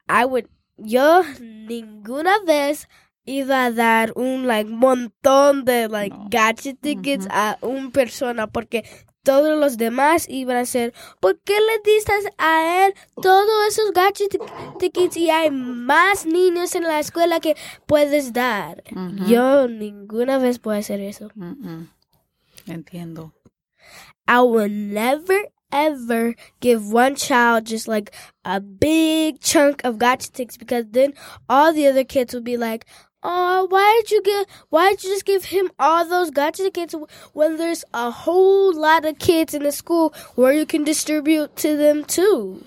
I 0.09 0.25
would, 0.25 0.47
yo 0.77 1.23
ninguna 1.41 2.39
vez 2.45 2.89
iba 3.25 3.65
a 3.67 3.71
dar 3.71 4.13
un, 4.17 4.47
like, 4.47 4.69
montón 4.71 5.65
de, 5.65 5.89
like, 5.89 6.17
No. 6.17 6.29
tickets 6.81 7.27
a 7.31 7.59
un 7.63 7.91
persona 7.93 8.49
porque 8.49 8.85
todos 9.23 9.59
los 9.59 9.77
demás 9.77 10.27
iban 10.29 10.57
a 10.57 10.67
ser, 10.67 10.93
¿por 11.21 11.39
qué 11.41 11.55
le 11.55 11.93
diste 11.93 12.13
a 12.39 12.87
él 12.87 12.95
todos 13.21 13.69
esos 13.69 13.93
tickets 14.79 15.17
y 15.17 15.31
hay 15.31 15.51
más 15.51 16.27
niños 16.27 16.75
en 16.75 16.85
la 16.85 17.01
escuela 17.01 17.41
que 17.41 17.57
puedes 17.87 18.33
dar? 18.33 18.83
Yo 19.27 19.69
ninguna 19.69 20.39
vez 20.39 20.59
puedo 20.59 20.79
hacer 20.79 21.01
eso. 21.01 21.29
Entiendo. 22.67 23.33
I 24.27 24.41
will 24.41 24.71
never 24.71 25.53
ever 25.73 26.35
give 26.61 26.93
one 26.93 27.17
child 27.17 27.65
just 27.65 27.89
like 27.89 28.13
a 28.45 28.61
big 28.61 29.41
chunk 29.41 29.83
of 29.85 29.99
gotcha 29.99 30.31
because 30.59 30.85
then 30.91 31.15
all 31.49 31.73
the 31.73 31.87
other 31.89 32.05
kids 32.05 32.35
will 32.35 32.43
be 32.43 32.57
like, 32.57 32.85
Oh, 33.25 33.67
why 33.69 34.01
did 34.01 34.11
you 34.11 34.23
give? 34.23 34.47
Why 34.71 34.91
did 34.91 35.05
you 35.05 35.11
just 35.11 35.25
give 35.25 35.45
him 35.45 35.71
all 35.79 36.05
those 36.05 36.31
gotcha 36.31 36.65
tickets 36.65 36.95
when 37.33 37.57
there's 37.57 37.85
a 37.95 38.11
whole 38.11 38.75
lot 38.75 39.05
of 39.05 39.19
kids 39.19 39.55
in 39.55 39.63
the 39.63 39.71
school 39.73 40.13
where 40.35 40.53
you 40.53 40.67
can 40.67 40.83
distribute 40.83 41.55
to 41.57 41.77
them 41.77 42.05
too? 42.05 42.65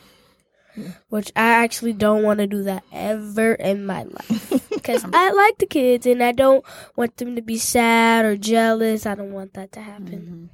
Which 1.10 1.32
I 1.36 1.48
actually 1.64 1.94
don't 1.94 2.24
want 2.24 2.40
to 2.40 2.48
do 2.48 2.64
that 2.64 2.84
ever 2.92 3.54
in 3.54 3.86
my 3.86 4.04
life 4.04 4.70
because 4.70 5.06
I 5.14 5.32
like 5.32 5.58
the 5.58 5.66
kids 5.66 6.06
and 6.06 6.22
I 6.22 6.32
don't 6.32 6.64
want 6.96 7.18
them 7.18 7.36
to 7.36 7.42
be 7.42 7.58
sad 7.58 8.26
or 8.26 8.38
jealous. 8.38 9.06
I 9.06 9.16
don't 9.16 9.34
want 9.34 9.54
that 9.54 9.72
to 9.74 9.82
happen. 9.82 10.06
Mm-hmm. 10.06 10.46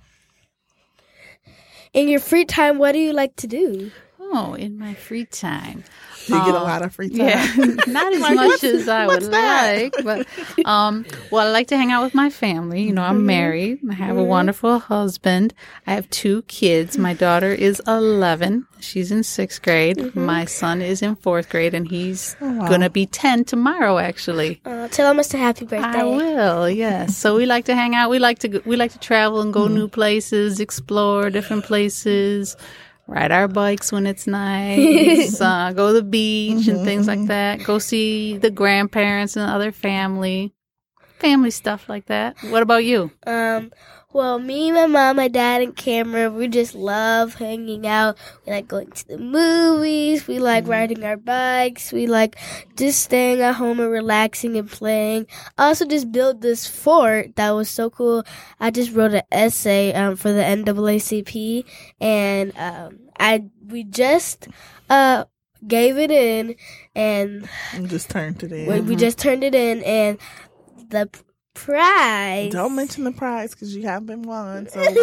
In 1.93 2.07
your 2.07 2.19
free 2.19 2.45
time, 2.45 2.77
what 2.77 2.93
do 2.93 2.99
you 2.99 3.13
like 3.13 3.35
to 3.37 3.47
do? 3.47 3.91
Oh, 4.33 4.53
in 4.53 4.79
my 4.79 4.93
free 4.93 5.25
time. 5.25 5.83
You 6.27 6.35
get 6.35 6.55
a 6.55 6.59
Oh, 6.59 6.63
lot 6.63 6.81
of 6.83 6.93
free 6.93 7.09
time. 7.09 7.19
Yeah, 7.19 7.45
not 7.87 8.13
as 8.13 8.21
Like, 8.21 8.35
much 8.35 8.63
as 8.63 8.87
I 8.87 9.07
would 9.07 9.23
that? 9.23 9.91
like, 9.93 10.03
but 10.03 10.65
um, 10.65 11.05
well, 11.31 11.47
I 11.47 11.51
like 11.51 11.67
to 11.67 11.77
hang 11.77 11.91
out 11.91 12.03
with 12.03 12.13
my 12.13 12.29
family. 12.29 12.83
You 12.83 12.93
know, 12.93 13.01
I'm 13.01 13.17
mm-hmm. 13.17 13.25
married. 13.25 13.79
I 13.89 13.93
have 13.93 14.17
a 14.17 14.19
mm-hmm. 14.19 14.29
wonderful 14.29 14.79
husband. 14.79 15.53
I 15.87 15.93
have 15.93 16.09
two 16.09 16.43
kids. 16.43 16.97
My 16.97 17.13
daughter 17.13 17.51
is 17.51 17.81
11. 17.87 18.67
She's 18.79 19.11
in 19.11 19.23
sixth 19.23 19.61
grade. 19.61 19.97
Mm-hmm. 19.97 20.25
My 20.25 20.45
son 20.45 20.81
is 20.81 21.01
in 21.01 21.15
fourth 21.15 21.49
grade, 21.49 21.73
and 21.73 21.87
he's 21.87 22.35
oh, 22.39 22.51
wow. 22.51 22.69
gonna 22.69 22.89
be 22.89 23.05
10 23.05 23.45
tomorrow. 23.45 23.97
Actually, 23.97 24.61
Uh, 24.65 24.87
tell 24.87 25.11
him 25.11 25.19
a 25.19 25.37
happy 25.37 25.65
birthday. 25.65 25.99
I 25.99 26.03
will. 26.03 26.69
Yes. 26.69 27.17
So 27.17 27.35
we 27.35 27.45
like 27.45 27.65
to 27.65 27.75
hang 27.75 27.95
out. 27.95 28.09
We 28.09 28.19
like 28.19 28.39
to 28.39 28.47
go, 28.47 28.61
we 28.65 28.75
like 28.75 28.91
to 28.93 28.99
travel 28.99 29.41
and 29.41 29.51
go 29.53 29.67
new 29.67 29.87
places, 29.87 30.59
explore 30.59 31.29
different 31.29 31.65
places, 31.65 32.55
ride 33.11 33.31
our 33.31 33.47
bikes 33.47 33.91
when 33.91 34.07
it's 34.07 34.25
nice, 34.25 35.39
uh, 35.41 35.73
go 35.75 35.87
to 35.87 35.93
the 35.93 36.03
beach 36.03 36.67
and 36.67 36.85
things 36.85 37.07
like 37.07 37.25
that. 37.27 37.63
Go 37.63 37.77
see 37.77 38.37
the 38.37 38.49
grandparents 38.49 39.35
and 39.35 39.49
other 39.49 39.71
family, 39.71 40.53
family 41.19 41.51
stuff 41.51 41.89
like 41.89 42.05
that. 42.05 42.37
What 42.43 42.63
about 42.63 42.85
you? 42.85 43.11
Um, 43.27 43.71
well, 44.13 44.39
me, 44.39 44.71
my 44.71 44.85
mom, 44.87 45.15
my 45.17 45.27
dad, 45.27 45.61
and 45.61 45.75
Cameron, 45.75 46.35
we 46.35 46.47
just 46.47 46.75
love 46.75 47.35
hanging 47.35 47.87
out. 47.87 48.17
We 48.45 48.51
like 48.53 48.67
going 48.67 48.91
to 48.91 49.07
the 49.07 49.17
movies. 49.17 50.27
We 50.27 50.39
like 50.39 50.67
riding 50.67 51.03
our 51.03 51.17
bikes. 51.17 51.91
We 51.91 52.07
like 52.07 52.35
just 52.75 53.01
staying 53.03 53.41
at 53.41 53.55
home 53.55 53.79
and 53.79 53.91
relaxing 53.91 54.57
and 54.57 54.69
playing. 54.69 55.27
I 55.57 55.67
also 55.67 55.85
just 55.85 56.11
built 56.11 56.41
this 56.41 56.67
fort 56.67 57.35
that 57.37 57.51
was 57.51 57.69
so 57.69 57.89
cool. 57.89 58.23
I 58.59 58.71
just 58.71 58.93
wrote 58.93 59.13
an 59.13 59.23
essay 59.31 59.93
um, 59.93 60.15
for 60.15 60.31
the 60.31 60.41
NAACP, 60.41 61.63
and 61.99 62.57
um, 62.57 62.99
I 63.19 63.45
we 63.67 63.83
just 63.83 64.47
uh 64.89 65.25
gave 65.67 65.97
it 65.97 66.11
in, 66.11 66.55
and 66.95 67.47
And 67.73 67.89
just 67.89 68.09
turned 68.09 68.43
it 68.43 68.51
in. 68.51 68.67
we, 68.67 68.81
we 68.81 68.95
just 68.95 69.17
turned 69.19 69.43
it 69.43 69.55
in, 69.55 69.83
and 69.83 70.17
the 70.89 71.09
prize. 71.53 72.51
Don't 72.51 72.75
mention 72.75 73.03
the 73.03 73.11
prize 73.11 73.51
because 73.51 73.75
you 73.75 73.83
haven't 73.83 74.23
won. 74.23 74.67
So 74.69 74.79
wait, 74.79 74.93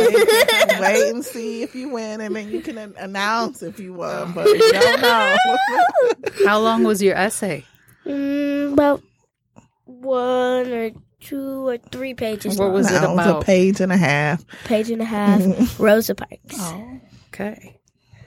wait 0.81 1.11
and 1.11 1.25
see 1.25 1.63
if 1.63 1.75
you 1.75 1.89
win, 1.91 2.21
and 2.21 2.35
then 2.35 2.51
you 2.51 2.61
can 2.61 2.79
an- 2.79 2.95
announce 2.99 3.63
if 3.63 3.79
you 3.79 3.93
won. 3.95 4.33
But 4.33 4.47
you 4.49 4.73
don't 4.73 5.01
know. 5.03 5.37
How 6.47 6.59
long 6.61 6.85
was 6.85 7.03
your 7.03 7.17
essay? 7.17 7.65
Mm, 8.07 8.73
about 8.73 9.03
one 9.85 10.71
or 10.73 10.91
two 11.21 11.69
or 11.69 11.79
three 11.79 12.15
pages. 12.15 12.59
What 12.59 12.67
long. 12.67 12.75
was 12.75 12.91
it 12.91 13.01
No, 13.03 13.13
it's 13.19 13.27
a 13.27 13.31
about? 13.31 13.45
page 13.45 13.81
and 13.81 13.93
a 13.93 13.97
half. 13.97 14.45
page 14.65 14.91
and 14.91 15.03
a 15.03 15.05
half? 15.05 15.43
Rosa 15.81 16.15
Parks. 16.15 16.57
Oh, 16.59 17.01
okay. 17.29 17.75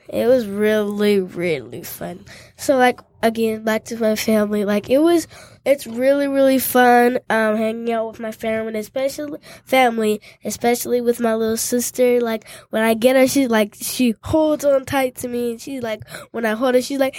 It 0.09 0.27
was 0.27 0.45
really, 0.45 1.21
really 1.21 1.83
fun. 1.83 2.25
So 2.57 2.75
like 2.75 2.99
again, 3.21 3.63
back 3.63 3.85
to 3.85 3.97
my 3.97 4.15
family. 4.15 4.65
Like 4.65 4.89
it 4.89 4.99
was 4.99 5.27
it's 5.63 5.85
really, 5.85 6.27
really 6.27 6.57
fun 6.59 7.19
um 7.29 7.55
hanging 7.55 7.91
out 7.91 8.07
with 8.07 8.19
my 8.19 8.31
family, 8.31 8.79
especially 8.79 9.39
family, 9.63 10.21
especially 10.43 11.01
with 11.01 11.19
my 11.19 11.35
little 11.35 11.57
sister. 11.57 12.19
Like 12.19 12.47
when 12.69 12.83
I 12.83 12.93
get 12.93 13.15
her, 13.15 13.27
she's 13.27 13.49
like 13.49 13.75
she 13.79 14.15
holds 14.23 14.65
on 14.65 14.85
tight 14.85 15.15
to 15.17 15.27
me, 15.27 15.51
and 15.51 15.61
she's 15.61 15.81
like 15.81 16.07
when 16.31 16.45
I 16.45 16.53
hold 16.53 16.75
her, 16.75 16.81
she's 16.81 16.99
like 16.99 17.15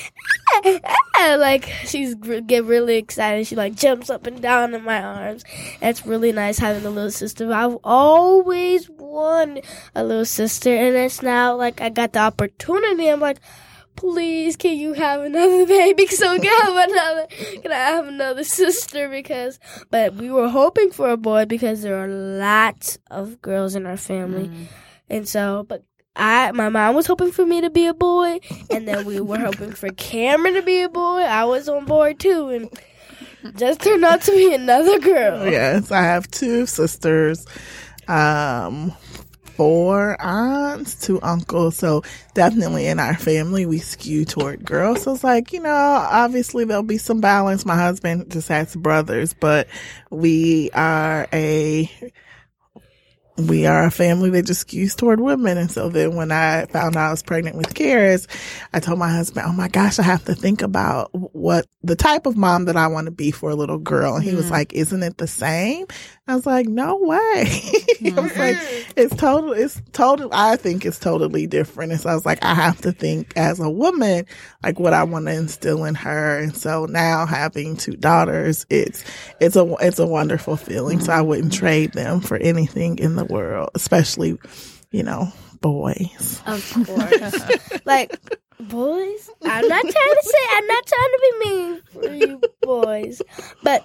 "Ah, 0.55 0.79
ah," 1.17 1.37
like 1.39 1.65
she's 1.85 2.15
get 2.15 2.65
really 2.65 2.97
excited. 2.97 3.47
She 3.47 3.57
like 3.57 3.75
jumps 3.75 4.11
up 4.11 4.27
and 4.27 4.41
down 4.41 4.75
in 4.75 4.83
my 4.85 5.03
arms. 5.03 5.45
It's 5.81 6.07
really 6.07 6.33
nice 6.33 6.59
having 6.59 6.85
a 6.85 6.91
little 6.91 7.11
sister. 7.11 7.53
I've 7.53 7.79
always 7.85 8.91
wanted 8.91 9.65
a 9.95 10.05
little 10.05 10.25
sister, 10.25 10.75
and 10.75 10.97
it's 10.97 11.23
now 11.23 11.57
like 11.57 11.81
I 11.81 11.89
got 11.91 12.13
the 12.13 12.21
opportunity. 12.21 13.09
I'm 13.09 13.21
like 13.21 13.39
please 13.97 14.57
can 14.57 14.77
you 14.77 14.93
have 14.93 15.21
another 15.23 15.67
baby? 15.79 16.07
So 16.07 16.39
can 16.39 16.47
I 16.47 16.65
have 16.67 16.91
another 16.91 17.27
can 17.63 17.73
I 17.73 17.77
have 17.77 18.09
another 18.09 18.45
sister? 18.45 19.09
Because 19.09 19.59
but 19.91 20.15
we 20.15 20.31
were 20.31 20.49
hoping 20.49 20.91
for 20.91 21.11
a 21.11 21.17
boy 21.17 21.45
because 21.45 21.83
there 21.83 21.97
are 22.03 22.09
lots 22.09 22.99
of 23.11 23.41
girls 23.43 23.75
in 23.75 23.87
our 23.87 23.97
family. 23.97 24.51
And 25.09 25.29
so 25.29 25.65
but 25.69 25.85
I 26.15 26.53
my 26.53 26.69
mom 26.69 26.95
was 26.95 27.07
hoping 27.07 27.33
for 27.33 27.47
me 27.47 27.61
to 27.63 27.71
be 27.71 27.87
a 27.87 27.95
boy 27.95 28.41
and 28.71 28.87
then 28.87 29.05
we 29.05 29.21
were 29.21 29.39
hoping 29.39 29.73
for 29.73 29.89
Cameron 29.91 30.55
to 30.55 30.63
be 30.63 30.83
a 30.83 30.89
boy. 30.89 31.21
I 31.21 31.45
was 31.45 31.69
on 31.69 31.85
board 31.87 32.19
too 32.21 32.49
and 32.49 33.57
just 33.57 33.81
turned 33.81 34.05
out 34.05 34.21
to 34.23 34.33
be 34.33 34.55
another 34.55 34.99
girl. 35.01 35.49
Yes, 35.51 35.91
I 35.91 36.03
have 36.03 36.31
two 36.31 36.67
sisters, 36.67 37.47
um, 38.09 38.93
four 39.63 40.21
aunts, 40.21 40.97
two 40.97 41.23
uncles. 41.23 41.77
So 41.77 42.03
definitely 42.35 42.89
in 42.89 42.99
our 42.99 43.15
family, 43.15 43.65
we 43.65 43.79
skew 43.79 44.25
toward 44.25 44.65
girls. 44.65 45.03
So 45.03 45.15
it's 45.15 45.23
like, 45.23 45.53
you 45.53 45.61
know, 45.61 45.71
obviously 45.71 46.65
there'll 46.65 46.83
be 46.83 46.99
some 46.99 47.21
balance. 47.21 47.65
My 47.65 47.77
husband 47.77 48.33
just 48.33 48.49
has 48.49 48.75
brothers, 48.75 49.35
but 49.35 49.69
we 50.11 50.69
are 50.73 51.29
a 51.33 51.89
we 53.37 53.67
are 53.67 53.85
a 53.85 53.91
family 53.91 54.31
that 54.31 54.47
just 54.47 54.67
skews 54.67 54.97
toward 54.97 55.21
women. 55.21 55.57
And 55.57 55.71
so 55.71 55.89
then 55.89 56.17
when 56.17 56.33
I 56.33 56.67
found 56.67 56.97
out 56.97 57.09
I 57.09 57.11
was 57.11 57.23
pregnant 57.23 57.57
with 57.57 57.73
Karis, 57.73 58.27
I 58.73 58.81
told 58.81 58.99
my 58.99 59.11
husband, 59.11 59.47
Oh 59.49 59.53
my 59.53 59.69
gosh, 59.69 59.99
I 59.99 60.03
have 60.03 60.25
to 60.25 60.35
think 60.35 60.61
about 60.61 61.11
what 61.13 61.67
the 61.83 61.97
type 61.97 62.27
of 62.27 62.37
mom 62.37 62.67
that 62.67 62.77
I 62.77 62.89
want 62.89 63.07
to 63.07 63.11
be 63.11 63.31
for 63.31 63.51
a 63.51 63.55
little 63.55 63.79
girl. 63.79 64.17
And 64.17 64.25
he 64.25 64.35
was 64.35 64.47
mm. 64.47 64.51
like, 64.51 64.73
Isn't 64.73 65.03
it 65.03 65.19
the 65.19 65.27
same? 65.27 65.87
I 66.29 66.37
was 66.37 66.47
like, 66.47 66.67
No 66.67 66.97
way. 66.97 67.19
I 68.05 68.21
was 68.21 68.37
like, 68.37 68.57
mm-hmm. 68.57 68.93
It's 68.97 69.17
total, 69.17 69.53
it's 69.53 69.81
total, 69.93 70.29
I 70.33 70.57
think 70.57 70.85
it's 70.85 70.99
totally 70.99 71.47
different. 71.47 71.93
And 71.93 72.01
so 72.01 72.11
I 72.11 72.15
was 72.15 72.27
like, 72.27 72.43
I 72.45 72.55
have 72.55 72.81
to 72.83 72.93
think 72.93 73.33
as 73.37 73.59
a 73.59 73.71
woman, 73.71 74.27
like 74.63 74.79
what 74.79 74.93
I 74.93 75.03
want 75.05 75.27
to 75.27 75.35
instill 75.35 75.85
in 75.85 75.95
her. 75.97 76.39
And 76.39 76.57
so 76.57 76.87
now 76.87 77.27
having 77.27 77.77
two 77.77 77.97
daughters, 77.97 78.67
it's, 78.71 79.05
it's 79.41 79.57
a, 79.57 79.75
it's 79.81 79.99
a 79.99 80.07
wonderful 80.07 80.57
feeling. 80.57 81.01
So 81.01 81.13
I 81.13 81.17
mm-hmm. 81.17 81.29
wouldn't 81.29 81.53
trade 81.53 81.93
them 81.93 82.21
for 82.21 82.37
anything 82.39 82.99
in 82.99 83.17
the 83.17 83.25
world, 83.25 83.71
especially, 83.75 84.39
you 84.91 85.03
know, 85.03 85.33
boys. 85.61 86.43
Of 86.47 86.73
course. 86.87 87.85
like, 87.85 88.17
boys? 88.61 89.31
I'm 89.43 89.69
not 89.69 89.83
trying 89.83 89.93
to 89.93 90.23
say, 90.23 90.39
I'm 90.53 90.67
not 90.67 90.87
trying 90.87 91.11
to 91.11 91.21
be 91.21 91.51
mean 91.51 91.83
for 91.93 92.15
you 92.15 92.41
boys, 92.63 93.23
but 93.63 93.85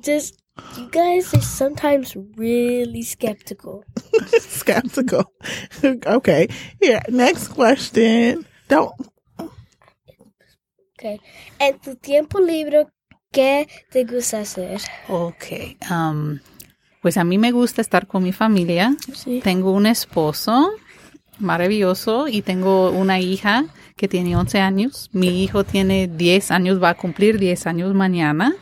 just, 0.00 0.40
you 0.76 0.88
guys 0.90 1.32
are 1.34 1.42
sometimes 1.42 2.16
really 2.36 3.02
skeptical. 3.02 3.84
Skeptical. 4.38 5.32
okay. 6.06 6.48
Here, 6.80 7.02
next 7.08 7.48
question. 7.48 8.46
Don't, 8.68 8.92
Okay. 11.00 11.18
En 11.58 11.78
tu 11.78 11.96
tiempo 11.96 12.40
libre, 12.40 12.86
¿qué 13.32 13.66
te 13.90 14.04
gusta 14.04 14.40
hacer? 14.40 14.82
Ok. 15.08 15.78
um, 15.90 16.38
pues 17.00 17.16
a 17.16 17.24
mí 17.24 17.38
me 17.38 17.52
gusta 17.52 17.80
estar 17.80 18.06
con 18.06 18.22
mi 18.22 18.32
familia. 18.32 18.94
Tengo 19.42 19.72
un 19.72 19.86
esposo 19.86 20.70
maravilloso 21.38 22.28
y 22.28 22.42
tengo 22.42 22.90
una 22.90 23.18
hija 23.18 23.64
que 23.96 24.08
tiene 24.08 24.36
11 24.36 24.60
años. 24.60 25.08
Mi 25.12 25.42
hijo 25.42 25.64
tiene 25.64 26.06
10 26.06 26.50
años, 26.50 26.82
va 26.82 26.90
a 26.90 26.96
cumplir 26.96 27.38
10 27.38 27.66
años 27.66 27.94
mañana. 27.94 28.54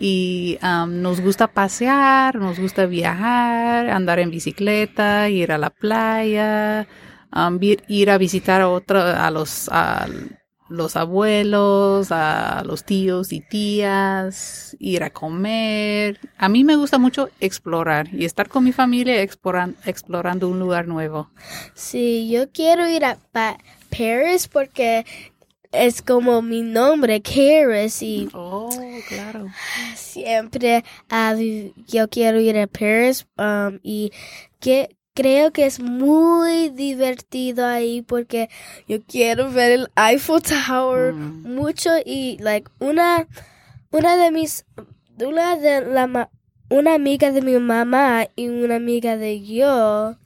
Y 0.00 0.58
um, 0.62 1.02
nos 1.02 1.20
gusta 1.20 1.48
pasear, 1.48 2.36
nos 2.36 2.58
gusta 2.58 2.86
viajar, 2.86 3.90
andar 3.90 4.18
en 4.20 4.30
bicicleta, 4.30 5.28
ir 5.28 5.50
a 5.52 5.58
la 5.58 5.70
playa, 5.70 6.86
um, 7.34 7.58
ir 7.88 8.10
a 8.10 8.18
visitar 8.18 8.60
a, 8.60 8.68
otro, 8.68 9.00
a 9.00 9.30
los 9.30 9.68
a 9.70 10.06
los 10.70 10.96
abuelos, 10.96 12.12
a 12.12 12.62
los 12.64 12.84
tíos 12.84 13.32
y 13.32 13.40
tías, 13.40 14.76
ir 14.78 15.02
a 15.02 15.10
comer. 15.10 16.20
A 16.36 16.48
mí 16.50 16.62
me 16.62 16.76
gusta 16.76 16.98
mucho 16.98 17.30
explorar 17.40 18.08
y 18.12 18.26
estar 18.26 18.48
con 18.48 18.64
mi 18.64 18.72
familia 18.72 19.22
exploran- 19.22 19.76
explorando 19.86 20.46
un 20.48 20.58
lugar 20.60 20.86
nuevo. 20.86 21.30
Sí, 21.74 22.28
yo 22.30 22.50
quiero 22.52 22.86
ir 22.88 23.04
a 23.06 23.16
Pa- 23.32 23.56
Paris 23.90 24.46
porque 24.48 25.06
es 25.72 26.02
como 26.02 26.42
mi 26.42 26.62
nombre, 26.62 27.20
Paris, 27.20 28.02
y 28.02 28.28
Oh, 28.32 28.70
claro. 29.08 29.46
siempre 29.94 30.84
ah, 31.10 31.34
yo 31.86 32.08
quiero 32.08 32.40
ir 32.40 32.58
a 32.58 32.66
Paris 32.66 33.26
um, 33.36 33.78
y 33.82 34.12
que 34.60 34.96
creo 35.14 35.52
que 35.52 35.66
es 35.66 35.80
muy 35.80 36.68
divertido 36.70 37.66
ahí 37.66 38.02
porque 38.02 38.48
yo 38.86 39.02
quiero 39.02 39.50
ver 39.50 39.72
el 39.72 39.88
Eiffel 39.96 40.40
Tower 40.42 41.12
mucho 41.12 41.90
y 42.04 42.38
like 42.38 42.70
una 42.78 43.26
una 43.90 44.16
de 44.16 44.30
mis 44.30 44.64
una 45.18 45.56
de 45.56 45.80
la 45.86 46.30
una 46.70 46.94
amiga 46.94 47.32
de 47.32 47.42
mi 47.42 47.58
mamá 47.58 48.28
y 48.36 48.48
una 48.48 48.76
amiga 48.76 49.16
de 49.16 49.42
yo 49.44 50.16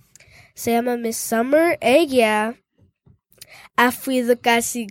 se 0.55 0.73
llama 0.73 0.99
Miss 0.99 1.17
Summer 1.17 1.79
ella 1.81 2.55
ha 3.77 3.93
ido 4.09 4.39
casi 4.39 4.89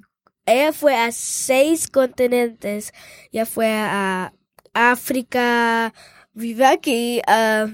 ella 0.51 0.71
fue 0.73 0.95
a 0.95 1.11
seis 1.11 1.87
continentes 1.87 2.93
ya 3.31 3.45
fue 3.45 3.67
a 3.71 4.33
África 4.73 5.93
vive 6.33 6.65
aquí 6.65 7.21
ah, 7.27 7.67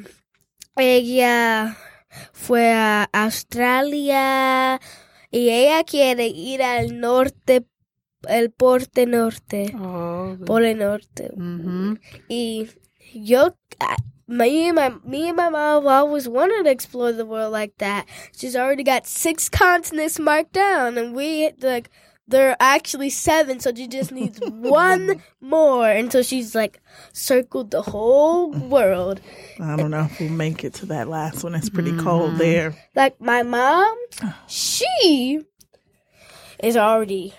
ella 0.75 1.77
fue 2.33 2.71
a 2.73 3.07
Australia 3.13 4.79
y 5.31 5.49
ella 5.49 5.83
quiere 5.83 6.27
ir 6.27 6.63
al 6.63 6.99
norte 6.99 7.65
el 8.27 8.51
porte 8.51 9.05
norte 9.05 9.73
Oh, 9.79 10.35
pole 10.45 10.73
norte 10.75 11.31
ujú. 11.35 11.97
y 12.27 12.69
yo 13.13 13.55
I- 13.79 14.01
me 14.29 14.67
and 14.69 14.75
my 14.75 14.89
me 15.05 15.29
and 15.29 15.37
my 15.37 15.49
mom 15.49 15.85
have 15.85 15.87
always 15.87 16.27
wanted 16.27 16.63
to 16.63 16.69
explore 16.69 17.13
the 17.13 17.23
world 17.25 17.53
like 17.53 17.75
that. 17.77 18.05
She's 18.35 18.57
already 18.57 18.83
got 18.83 19.05
six 19.07 19.47
continents 19.49 20.19
marked 20.19 20.51
down, 20.51 20.97
and 20.97 21.15
we 21.15 21.49
like 21.61 21.89
there 22.27 22.51
are 22.51 22.57
actually 22.59 23.09
seven, 23.09 23.59
so 23.59 23.73
she 23.73 23.87
just 23.87 24.11
needs 24.11 24.39
one 24.47 25.21
more 25.39 25.89
until 25.89 26.23
she's 26.23 26.53
like 26.53 26.81
circled 27.13 27.71
the 27.71 27.81
whole 27.81 28.51
world. 28.51 29.21
I 29.59 29.75
don't 29.75 29.91
know 29.91 30.05
if 30.05 30.19
we'll 30.19 30.29
make 30.29 30.63
it 30.63 30.73
to 30.75 30.85
that 30.87 31.07
last 31.07 31.43
one. 31.43 31.55
It's 31.55 31.69
pretty 31.69 31.95
cold 31.97 32.31
mm-hmm. 32.31 32.39
there. 32.39 32.75
Like 32.95 33.19
my 33.21 33.43
mom, 33.43 33.95
she 34.47 35.41
is 36.63 36.75
already 36.75 37.33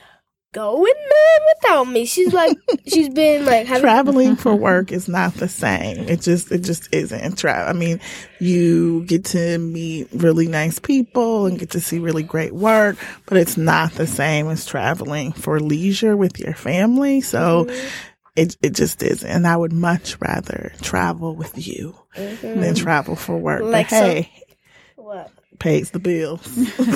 going 0.52 0.94
mad 0.94 1.42
without 1.54 1.84
me. 1.84 2.04
She's 2.06 2.32
like 2.32 2.56
she's 2.86 3.08
been 3.08 3.44
like 3.44 3.66
having 3.66 3.82
Traveling 3.82 4.36
for 4.36 4.54
work 4.56 4.92
is 4.92 5.08
not 5.08 5.34
the 5.34 5.48
same. 5.48 6.08
It 6.08 6.20
just, 6.20 6.50
it 6.50 6.62
just 6.62 6.92
isn't. 6.92 7.38
travel. 7.38 7.68
I 7.68 7.72
mean, 7.72 8.00
you 8.40 9.04
get 9.04 9.24
to 9.26 9.58
meet 9.58 10.08
really 10.12 10.48
nice 10.48 10.78
people 10.78 11.46
and 11.46 11.58
get 11.58 11.70
to 11.70 11.80
see 11.80 11.98
really 11.98 12.22
great 12.22 12.52
work, 12.52 12.96
but 13.26 13.38
it's 13.38 13.56
not 13.56 13.92
the 13.92 14.06
same 14.06 14.48
as 14.48 14.66
traveling 14.66 15.32
for 15.32 15.60
leisure 15.60 16.16
with 16.16 16.38
your 16.38 16.54
family. 16.54 17.20
So 17.20 17.64
mm-hmm. 17.64 17.88
it, 18.36 18.56
it 18.62 18.74
just 18.74 19.02
isn't. 19.02 19.28
And 19.28 19.46
I 19.46 19.56
would 19.56 19.72
much 19.72 20.18
rather 20.20 20.72
travel 20.80 21.34
with 21.34 21.66
you 21.66 21.96
than 22.14 22.36
mm-hmm. 22.36 22.74
travel 22.74 23.16
for 23.16 23.36
work. 23.36 23.62
Like 23.62 23.90
but 23.90 24.02
hey, 24.02 24.32
what? 24.96 25.30
pays 25.58 25.90
the 25.90 25.98
bills. 25.98 26.42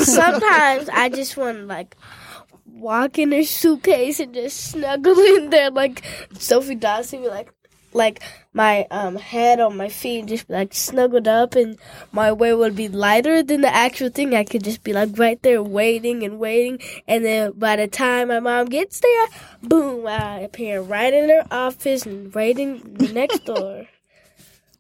Sometimes 0.07 0.88
I 0.93 1.09
just 1.09 1.37
want 1.37 1.59
to 1.59 1.65
like 1.65 1.97
walk 2.72 3.18
in 3.18 3.32
her 3.32 3.44
suitcase 3.44 4.20
and 4.20 4.35
just 4.35 4.70
snuggle 4.70 5.18
in 5.37 5.50
there 5.50 5.70
like 5.70 6.02
Sophie 6.38 6.74
Dawson, 6.74 7.22
be 7.22 7.28
like 7.28 7.52
like 7.94 8.22
my 8.54 8.87
um 8.90 9.16
head 9.16 9.61
on 9.61 9.76
my 9.76 9.88
feet 9.88 10.24
just 10.24 10.48
be 10.48 10.54
like 10.54 10.72
snuggled 10.72 11.28
up 11.28 11.54
and 11.54 11.76
my 12.11 12.32
weight 12.32 12.54
would 12.54 12.74
be 12.74 12.88
lighter 12.88 13.42
than 13.42 13.61
the 13.61 13.74
actual 13.74 14.08
thing. 14.08 14.35
I 14.35 14.44
could 14.44 14.64
just 14.64 14.82
be 14.82 14.92
like 14.92 15.11
right 15.18 15.40
there 15.42 15.62
waiting 15.62 16.22
and 16.22 16.38
waiting 16.38 16.78
and 17.06 17.24
then 17.24 17.52
by 17.52 17.76
the 17.76 17.88
time 17.88 18.28
my 18.28 18.40
mom 18.40 18.66
gets 18.66 19.00
there, 19.00 19.26
boom, 19.62 20.06
I 20.06 20.40
appear 20.40 20.80
right 20.80 21.12
in 21.12 21.28
her 21.28 21.44
office 21.50 22.06
and 22.06 22.35
waiting 22.35 22.94
the 22.94 23.12
next 23.12 23.44
door. 23.44 23.87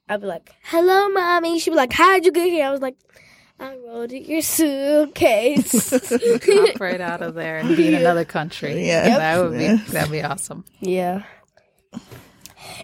I'd 0.08 0.20
be 0.20 0.26
like, 0.26 0.50
Hello 0.64 1.08
mommy. 1.08 1.58
She'd 1.58 1.70
be 1.70 1.76
like, 1.76 1.92
How'd 1.92 2.24
you 2.24 2.32
get 2.32 2.50
here? 2.50 2.66
I 2.66 2.70
was 2.70 2.80
like, 2.80 2.96
I 3.62 3.76
rode 3.86 4.12
in 4.12 4.24
your 4.24 4.42
suitcase. 4.42 5.90
Hop 6.44 6.80
right 6.80 7.00
out 7.00 7.22
of 7.22 7.34
there 7.34 7.58
and 7.58 7.76
be 7.76 7.88
in 7.88 7.94
another 7.94 8.24
country. 8.24 8.84
Yes. 8.86 9.16
That 9.18 9.42
would 9.42 9.58
be 9.58 9.76
that'd 9.92 10.10
be 10.10 10.22
awesome. 10.22 10.64
Yeah. 10.80 11.22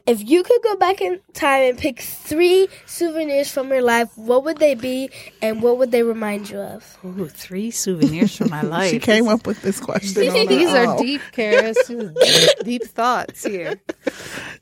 If 0.06 0.28
you 0.28 0.42
could 0.42 0.62
go 0.62 0.76
back 0.76 1.00
in 1.00 1.20
time 1.34 1.62
and 1.70 1.78
pick 1.78 2.00
three 2.00 2.68
souvenirs 2.86 3.50
from 3.50 3.68
your 3.70 3.82
life, 3.82 4.08
what 4.16 4.44
would 4.44 4.58
they 4.58 4.74
be 4.74 5.10
and 5.42 5.62
what 5.62 5.78
would 5.78 5.90
they 5.92 6.02
remind 6.02 6.50
you 6.50 6.58
of? 6.58 6.98
Ooh, 7.04 7.28
three 7.28 7.70
souvenirs 7.70 8.36
from 8.36 8.50
my 8.50 8.62
life. 8.76 8.90
she 8.90 8.98
came 8.98 9.28
up 9.28 9.46
with 9.46 9.60
this 9.62 9.80
question. 9.80 10.28
on 10.28 10.36
her 10.36 10.46
These 10.46 10.70
are 10.72 10.86
own. 10.86 11.02
deep, 11.02 11.20
Karis. 11.32 11.76
deep, 12.20 12.64
deep 12.64 12.84
thoughts 12.84 13.44
here. 13.44 13.80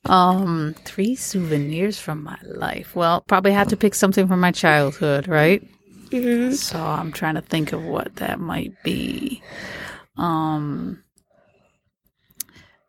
Um, 0.05 0.75
three 0.85 1.15
souvenirs 1.17 1.99
from 1.99 2.23
my 2.23 2.39
life. 2.45 2.95
Well, 2.97 3.23
probably 3.23 3.53
have 3.53 3.69
to 3.69 3.77
pick 3.77 3.95
something 3.95 4.27
from 4.29 4.41
my 4.41 4.53
childhood, 4.53 5.29
right? 5.29 5.63
So 6.57 6.79
I'm 6.79 7.13
trying 7.13 7.35
to 7.35 7.41
think 7.41 7.73
of 7.73 7.83
what 7.83 8.17
that 8.17 8.41
might 8.41 8.75
be. 8.83 9.43
Um, 10.17 11.03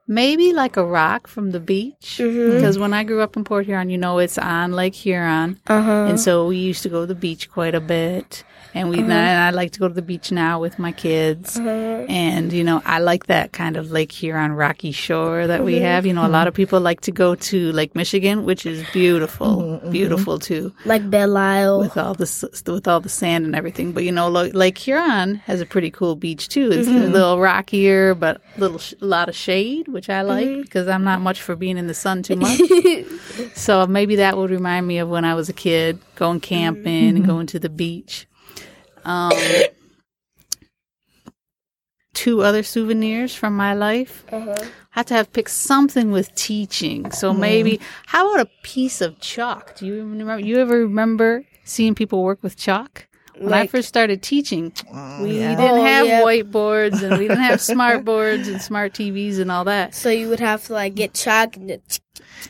maybe 0.08 0.54
like 0.54 0.78
a 0.78 0.86
rock 0.86 1.28
from 1.28 1.52
the 1.52 1.60
beach. 1.60 2.20
Mm-hmm. 2.20 2.56
Because 2.56 2.78
when 2.78 2.94
I 2.94 3.04
grew 3.04 3.22
up 3.22 3.36
in 3.36 3.44
Port 3.44 3.66
Huron, 3.66 3.90
you 3.90 3.98
know, 3.98 4.20
it's 4.20 4.38
on 4.38 4.72
Lake 4.72 4.96
Huron. 4.96 5.60
Uh-huh. 5.68 6.06
And 6.10 6.20
so 6.20 6.48
we 6.48 6.58
used 6.58 6.84
to 6.84 6.90
go 6.90 7.02
to 7.02 7.08
the 7.08 7.16
beach 7.16 7.50
quite 7.52 7.76
a 7.76 7.82
bit. 7.82 8.44
And 8.78 8.90
we, 8.90 8.98
mm-hmm. 8.98 9.10
and 9.12 9.42
I 9.42 9.50
like 9.50 9.72
to 9.72 9.80
go 9.80 9.88
to 9.88 9.94
the 9.94 10.04
beach 10.04 10.32
now 10.32 10.60
with 10.60 10.78
my 10.78 10.92
kids. 10.92 11.58
Mm-hmm. 11.58 12.12
And, 12.12 12.54
you 12.54 12.64
know, 12.64 12.82
I 12.86 13.00
like 13.00 13.26
that 13.26 13.52
kind 13.52 13.76
of 13.76 13.90
Lake 13.90 14.12
Huron 14.12 14.52
rocky 14.52 14.92
shore 14.92 15.48
that 15.48 15.64
we 15.64 15.76
mm-hmm. 15.76 15.84
have. 15.84 16.06
You 16.06 16.14
know, 16.14 16.26
a 16.26 16.30
lot 16.30 16.48
of 16.48 16.54
people 16.54 16.80
like 16.80 17.02
to 17.02 17.12
go 17.12 17.34
to 17.34 17.72
Lake 17.72 17.96
Michigan, 17.96 18.46
which 18.46 18.68
is 18.68 18.88
beautiful, 18.94 19.82
beautiful 19.90 20.38
too 20.38 20.74
Like 20.86 21.10
Belle 21.10 21.36
Isle. 21.38 21.80
with 21.80 21.98
all 21.98 22.14
the 22.14 22.28
with 22.68 22.88
all 22.88 23.00
the 23.00 23.10
sand 23.10 23.46
and 23.46 23.56
everything. 23.56 23.94
But 23.94 24.04
you 24.04 24.12
know, 24.12 24.30
Lake 24.30 24.78
Huron 24.78 25.36
has 25.48 25.60
a 25.60 25.66
pretty 25.66 25.90
cool 25.90 26.16
beach 26.16 26.48
too. 26.48 26.72
It's 26.72 26.88
a 26.88 26.92
little 26.92 27.40
rockier, 27.40 28.14
but 28.14 28.42
little 28.58 28.78
sh- 28.78 28.94
a 29.02 29.06
lot 29.06 29.28
of 29.28 29.36
shade, 29.36 29.88
which 29.88 30.10
I 30.10 30.22
like 30.22 30.62
because 30.62 30.88
I'm 30.88 31.04
not 31.04 31.20
much 31.22 31.42
for 31.42 31.56
being 31.56 31.78
in 31.78 31.88
the 31.88 31.96
sun 31.96 32.22
too 32.22 32.36
much. 32.36 32.62
so 33.56 33.88
maybe 33.88 34.18
that 34.18 34.38
would 34.38 34.52
remind 34.52 34.88
me 34.88 35.00
of 35.00 35.10
when 35.10 35.26
I 35.26 35.34
was 35.34 35.50
a 35.50 35.54
kid, 35.54 36.00
going 36.16 36.40
camping 36.40 37.18
and 37.18 37.26
going 37.26 37.48
to 37.48 37.60
the 37.60 37.70
beach. 37.70 38.28
Um, 39.08 39.32
two 42.14 42.42
other 42.42 42.62
souvenirs 42.64 43.34
from 43.34 43.56
my 43.56 43.74
life. 43.74 44.26
I 44.32 44.56
had 44.90 45.08
to 45.08 45.14
have 45.14 45.32
picked 45.32 45.52
something 45.52 46.12
with 46.12 46.34
teaching. 46.36 47.12
So 47.12 47.32
mm-hmm. 47.32 47.40
maybe 47.42 47.80
how 48.08 48.30
about 48.34 48.48
a 48.48 48.50
piece 48.64 49.00
of 49.02 49.20
chalk? 49.20 49.76
Do 49.76 49.86
you 49.86 49.96
remember? 50.00 50.40
You 50.40 50.58
ever 50.58 50.80
remember 50.80 51.46
seeing 51.64 51.96
people 51.96 52.24
work 52.24 52.44
with 52.44 52.58
chalk? 52.58 53.08
When 53.38 53.54
I 53.54 53.68
first 53.68 53.88
started 53.88 54.24
teaching, 54.24 54.72
mm, 54.72 55.22
we 55.22 55.40
yeah. 55.40 55.56
didn't 55.56 55.78
Oh, 55.78 55.84
have 55.84 56.08
yeah. 56.08 56.22
whiteboards 56.24 57.04
and 57.04 57.20
we 57.20 57.28
didn't 57.28 57.44
have 57.44 57.62
smart 57.74 58.04
boards 58.04 58.48
and 58.48 58.60
smart 58.60 58.94
TVs 58.94 59.40
and 59.40 59.52
all 59.52 59.64
that. 59.66 59.94
So 59.94 60.10
you 60.10 60.28
would 60.30 60.40
have 60.40 60.66
to 60.66 60.74
like 60.74 60.96
get 60.96 61.14
chalk 61.14 61.56
and 61.56 61.70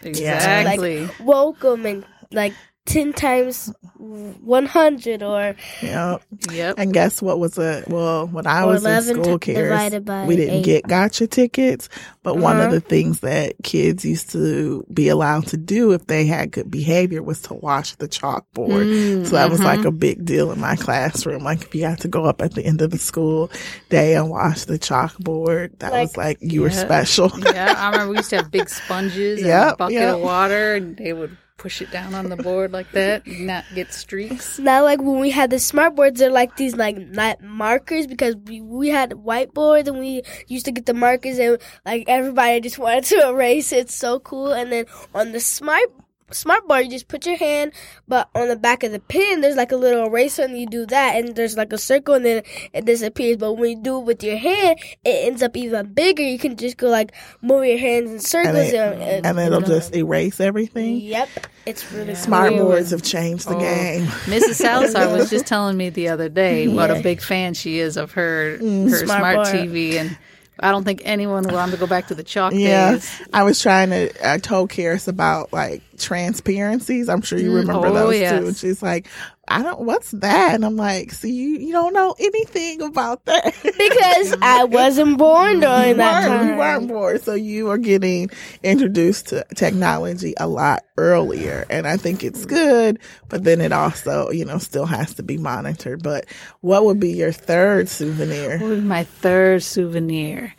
Exactly. 0.01 1.09
welcome 1.19 1.85
and 1.85 2.05
like 2.31 2.53
ten 2.87 3.13
times 3.13 3.71
one 3.99 4.65
hundred 4.65 5.21
or 5.21 5.55
Yeah. 5.81 6.17
yep. 6.51 6.75
And 6.77 6.93
guess 6.93 7.21
what 7.21 7.39
was 7.39 7.57
a 7.59 7.83
well 7.87 8.25
when 8.27 8.47
I 8.47 8.65
was 8.65 8.83
in 8.85 9.03
school, 9.03 9.37
t- 9.37 9.53
Karis, 9.53 9.69
divided 9.69 10.05
by 10.05 10.25
we 10.25 10.35
didn't 10.35 10.55
eight. 10.55 10.65
get 10.65 10.87
gotcha 10.87 11.27
tickets, 11.27 11.89
but 12.23 12.37
one 12.37 12.55
of 12.57 12.63
Uh-huh. 12.67 12.71
the 12.75 12.79
things 12.81 13.19
that 13.19 13.53
kids 13.63 14.03
used 14.05 14.31
to 14.31 14.85
be 14.93 15.09
allowed 15.09 15.47
to 15.47 15.57
do 15.57 15.91
if 15.91 16.07
they 16.07 16.25
had 16.25 16.51
good 16.51 16.71
behavior 16.71 17.21
was 17.21 17.41
to 17.43 17.53
wash 17.53 17.95
the 17.95 18.07
chalkboard. 18.07 19.25
So 19.27 19.35
that 19.35 19.51
was 19.51 19.59
like 19.61 19.79
Mm-hmm. 19.79 19.87
a 19.87 19.91
big 19.91 20.25
deal 20.25 20.51
in 20.51 20.59
my 20.59 20.75
classroom. 20.75 21.43
Like 21.43 21.61
if 21.63 21.75
you 21.75 21.83
had 21.85 21.99
to 22.01 22.07
go 22.07 22.23
up 22.25 22.41
at 22.41 22.53
the 22.55 22.63
end 22.65 22.81
of 22.81 22.91
the 22.91 22.97
school 22.97 23.51
day 23.89 24.15
and 24.15 24.29
wash 24.29 24.65
the 24.65 24.79
chalkboard, 24.79 25.77
that 25.79 25.91
was 25.91 26.15
like 26.17 26.37
you 26.41 26.61
were 26.61 26.71
special. 26.71 27.31
yeah, 27.39 27.75
I 27.77 27.89
remember 27.91 28.11
we 28.11 28.17
used 28.17 28.29
to 28.31 28.37
have 28.37 28.49
big 28.51 28.69
sponges 28.81 29.39
and 29.39 29.47
Yep, 29.47 29.73
a 29.73 29.77
bucket 29.77 29.93
yep. 29.95 30.15
of 30.15 30.21
water, 30.21 30.75
and 30.75 30.95
they 30.97 31.11
would 31.13 31.35
push 31.57 31.81
it 31.81 31.91
down 31.91 32.13
on 32.13 32.29
the 32.29 32.35
board 32.35 32.71
like 32.71 32.91
that, 32.91 33.25
not 33.27 33.65
get 33.73 33.93
streaks. 33.93 34.59
Now, 34.67 34.83
like 34.83 34.99
when 34.99 35.19
we 35.19 35.29
had 35.29 35.49
the 35.49 35.59
smart 35.59 35.95
boards, 35.95 36.19
they're 36.19 36.31
like 36.31 36.55
these 36.55 36.75
like 36.75 36.97
not 36.97 37.41
markers 37.41 38.05
because 38.05 38.35
we, 38.35 38.61
we 38.61 38.89
had 38.89 39.11
whiteboards 39.11 39.87
and 39.87 39.99
we 39.99 40.23
used 40.47 40.65
to 40.65 40.71
get 40.71 40.85
the 40.85 40.93
markers 40.93 41.39
and 41.39 41.57
like 41.85 42.03
everybody 42.07 42.61
just 42.61 42.77
wanted 42.77 43.05
to 43.05 43.29
erase 43.29 43.71
it. 43.71 43.77
It's 43.87 43.95
so 43.95 44.19
cool. 44.19 44.51
And 44.51 44.71
then 44.71 44.85
on 45.15 45.31
the 45.31 45.39
smart 45.39 45.91
smart 46.31 46.67
board, 46.67 46.85
you 46.85 46.91
just 46.91 47.07
put 47.07 47.25
your 47.25 47.37
hand, 47.37 47.71
but 48.07 48.29
on 48.35 48.47
the 48.49 48.55
back 48.55 48.83
of 48.83 48.91
the 48.91 48.99
pen, 48.99 49.41
there's 49.41 49.55
like 49.55 49.71
a 49.71 49.75
little 49.77 50.05
eraser 50.07 50.43
and 50.43 50.57
you 50.57 50.65
do 50.67 50.85
that, 50.87 51.15
and 51.15 51.35
there's 51.35 51.55
like 51.57 51.71
a 51.73 51.77
circle 51.77 52.15
and 52.15 52.25
then 52.25 52.43
it 52.73 52.85
disappears. 52.85 53.37
But 53.37 53.53
when 53.53 53.69
you 53.71 53.77
do 53.83 53.97
it 53.99 54.05
with 54.05 54.23
your 54.23 54.37
hand, 54.37 54.79
it 55.05 55.27
ends 55.27 55.41
up 55.41 55.55
even 55.57 55.93
bigger. 55.93 56.23
You 56.23 56.37
can 56.39 56.55
just 56.57 56.77
go 56.77 56.89
like 56.89 57.13
move 57.41 57.65
your 57.65 57.77
hands 57.77 58.11
in 58.11 58.19
circles 58.19 58.73
and, 58.73 59.01
it, 59.01 59.25
and, 59.25 59.25
mm, 59.25 59.29
and 59.29 59.39
it'll 59.39 59.61
just 59.61 59.95
erase 59.95 60.39
everything. 60.39 60.97
Yep, 60.97 61.29
it's 61.65 61.91
really 61.91 62.15
Smart 62.15 62.49
cool. 62.53 62.65
boards 62.67 62.91
have 62.91 63.03
changed 63.03 63.47
the 63.47 63.55
Oh. 63.55 63.59
game. 63.59 64.05
Mrs. 64.25 64.53
Salazar 64.55 65.09
was 65.11 65.29
just 65.31 65.45
telling 65.47 65.77
me 65.77 65.89
the 65.89 66.09
other 66.09 66.29
day 66.29 66.67
what 66.67 66.91
a 66.91 67.01
big 67.01 67.21
fan 67.21 67.53
she 67.53 67.79
is 67.79 67.97
of 67.97 68.11
her 68.13 68.57
mm. 68.59 68.89
her 68.89 68.97
Smart 69.05 69.47
smart. 69.47 69.47
TV, 69.47 69.93
and 69.93 70.17
I 70.59 70.71
don't 70.71 70.83
think 70.83 71.01
anyone 71.05 71.43
wanted 71.47 71.73
to 71.73 71.77
go 71.77 71.87
back 71.87 72.07
to 72.07 72.15
the 72.15 72.23
chalk 72.23 72.53
Yeah, 72.53 72.93
days. 72.93 73.21
I 73.33 73.43
was 73.43 73.61
trying 73.61 73.89
to. 73.91 74.27
I 74.27 74.37
told 74.37 74.69
Karis 74.69 75.07
about 75.07 75.53
like 75.53 75.81
transparencies. 75.97 77.09
I'm 77.09 77.21
sure 77.21 77.37
you 77.37 77.51
mm, 77.51 77.61
remember 77.61 77.87
oh, 77.87 77.93
those 77.93 78.19
yes. 78.19 78.39
too. 78.39 78.47
And 78.47 78.57
she's 78.57 78.81
like, 78.81 79.07
"I 79.47 79.63
don't. 79.63 79.81
What's 79.81 80.11
that?" 80.11 80.55
And 80.55 80.65
I'm 80.65 80.75
like, 80.75 81.11
"See, 81.11 81.31
you 81.31 81.57
you 81.59 81.71
don't 81.71 81.93
know 81.93 82.15
anything 82.19 82.81
about 82.81 83.25
that 83.25 83.55
because 83.63 84.35
I 84.41 84.65
wasn't 84.65 85.17
born 85.17 85.59
during 85.59 85.89
you 85.89 85.93
that 85.95 86.27
time. 86.27 86.49
you 86.49 86.55
weren't 86.55 86.87
born, 86.87 87.19
so 87.21 87.33
you 87.33 87.69
are 87.69 87.77
getting 87.77 88.29
introduced 88.63 89.27
to 89.27 89.45
technology 89.55 90.33
a 90.37 90.47
lot 90.47 90.83
earlier, 90.97 91.65
and 91.69 91.87
I 91.87 91.97
think 91.97 92.23
it's 92.23 92.45
good. 92.45 92.99
But 93.29 93.43
then 93.43 93.61
it 93.61 93.71
also, 93.71 94.29
you 94.31 94.45
know, 94.45 94.57
still 94.57 94.85
has 94.85 95.13
to 95.15 95.23
be 95.23 95.37
monitored. 95.37 96.03
But 96.03 96.25
what 96.61 96.85
would 96.85 96.99
be 96.99 97.11
your 97.11 97.31
third 97.31 97.89
souvenir? 97.89 98.59
What 98.59 98.69
was 98.69 98.81
my 98.81 99.03
third 99.03 99.63
souvenir? 99.63 100.53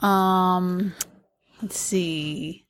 Um, 0.00 0.92
let's 1.62 1.78
see. 1.78 2.65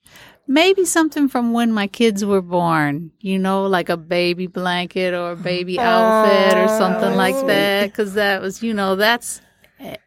Maybe 0.48 0.84
something 0.84 1.28
from 1.28 1.52
when 1.52 1.72
my 1.72 1.86
kids 1.86 2.24
were 2.24 2.42
born, 2.42 3.10
you 3.20 3.38
know, 3.38 3.66
like 3.66 3.88
a 3.88 3.96
baby 3.96 4.46
blanket 4.46 5.12
or 5.12 5.32
a 5.32 5.36
baby 5.36 5.78
oh, 5.78 5.82
outfit 5.82 6.58
or 6.58 6.68
something 6.68 7.16
like 7.16 7.46
that. 7.46 7.92
Cause 7.94 8.14
that 8.14 8.40
was, 8.40 8.62
you 8.62 8.72
know, 8.72 8.96
that's 8.96 9.40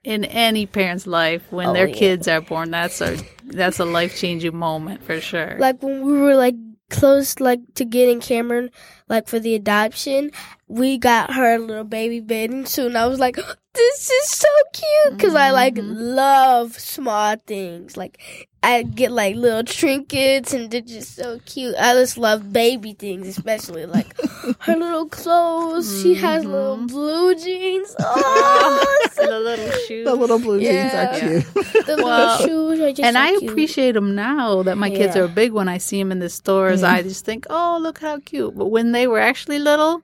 in 0.03 0.25
any 0.25 0.65
parent's 0.65 1.05
life 1.05 1.43
when 1.51 1.69
oh, 1.69 1.73
their 1.73 1.87
yeah. 1.87 1.95
kids 1.95 2.27
are 2.27 2.41
born. 2.41 2.71
That's 2.71 3.01
a, 3.01 3.17
that's 3.45 3.79
a 3.79 3.85
life 3.85 4.17
changing 4.17 4.55
moment 4.55 5.03
for 5.03 5.19
sure. 5.19 5.57
Like 5.59 5.83
when 5.83 6.05
we 6.05 6.13
were 6.13 6.35
like 6.35 6.55
close 6.89 7.39
like 7.39 7.59
to 7.75 7.85
getting 7.85 8.19
Cameron 8.19 8.71
like 9.07 9.27
for 9.27 9.39
the 9.39 9.55
adoption, 9.55 10.31
we 10.67 10.97
got 10.97 11.33
her 11.33 11.55
a 11.55 11.59
little 11.59 11.83
baby 11.83 12.19
bathing 12.19 12.65
suit 12.65 12.87
and 12.87 12.97
I 12.97 13.07
was 13.07 13.19
like, 13.19 13.35
this 13.73 14.09
is 14.09 14.29
so 14.29 14.47
cute 14.73 15.17
because 15.17 15.35
I 15.35 15.51
like 15.51 15.75
mm-hmm. 15.75 15.93
love 15.93 16.73
small 16.79 17.35
things. 17.45 17.97
Like 17.97 18.48
I 18.61 18.83
get 18.83 19.11
like 19.11 19.35
little 19.37 19.63
trinkets 19.63 20.53
and 20.53 20.69
they're 20.69 20.81
just 20.81 21.15
so 21.15 21.39
cute. 21.45 21.75
I 21.79 21.93
just 21.93 22.17
love 22.17 22.51
baby 22.51 22.91
things, 22.93 23.25
especially 23.27 23.85
like 23.85 24.19
her 24.59 24.75
little 24.75 25.07
clothes. 25.07 26.01
She 26.01 26.13
has 26.15 26.43
little 26.43 26.75
mm-hmm. 26.75 26.87
blue 26.87 27.35
jeans. 27.35 27.95
Oh, 28.21 29.07
so 29.13 29.25
the 29.25 29.39
little 29.39 29.71
shoes. 29.87 30.05
The 30.05 30.15
little 30.15 30.39
blue 30.39 30.59
jeans 30.59 30.93
are 30.93 31.17
cute. 31.19 31.45
the 31.53 32.01
Well, 32.03 32.39
little 32.41 32.47
shoes 32.47 32.79
are 32.81 32.89
just 32.91 33.01
and 33.01 33.15
so 33.15 33.21
I 33.21 33.37
cute. 33.39 33.51
appreciate 33.51 33.91
them 33.93 34.13
now 34.15 34.63
that 34.63 34.77
my 34.77 34.89
kids 34.89 35.15
Yeah. 35.15 35.23
are 35.23 35.27
big. 35.27 35.53
When 35.53 35.69
I 35.69 35.77
see 35.77 35.97
them 35.99 36.11
in 36.11 36.19
the 36.19 36.29
stores, 36.29 36.83
I 36.83 37.01
just 37.01 37.23
think, 37.25 37.45
"Oh, 37.49 37.79
look 37.81 37.99
how 37.99 38.19
cute!" 38.19 38.57
But 38.57 38.65
when 38.67 38.91
they 38.91 39.07
were 39.07 39.19
actually 39.19 39.59
little, 39.59 40.01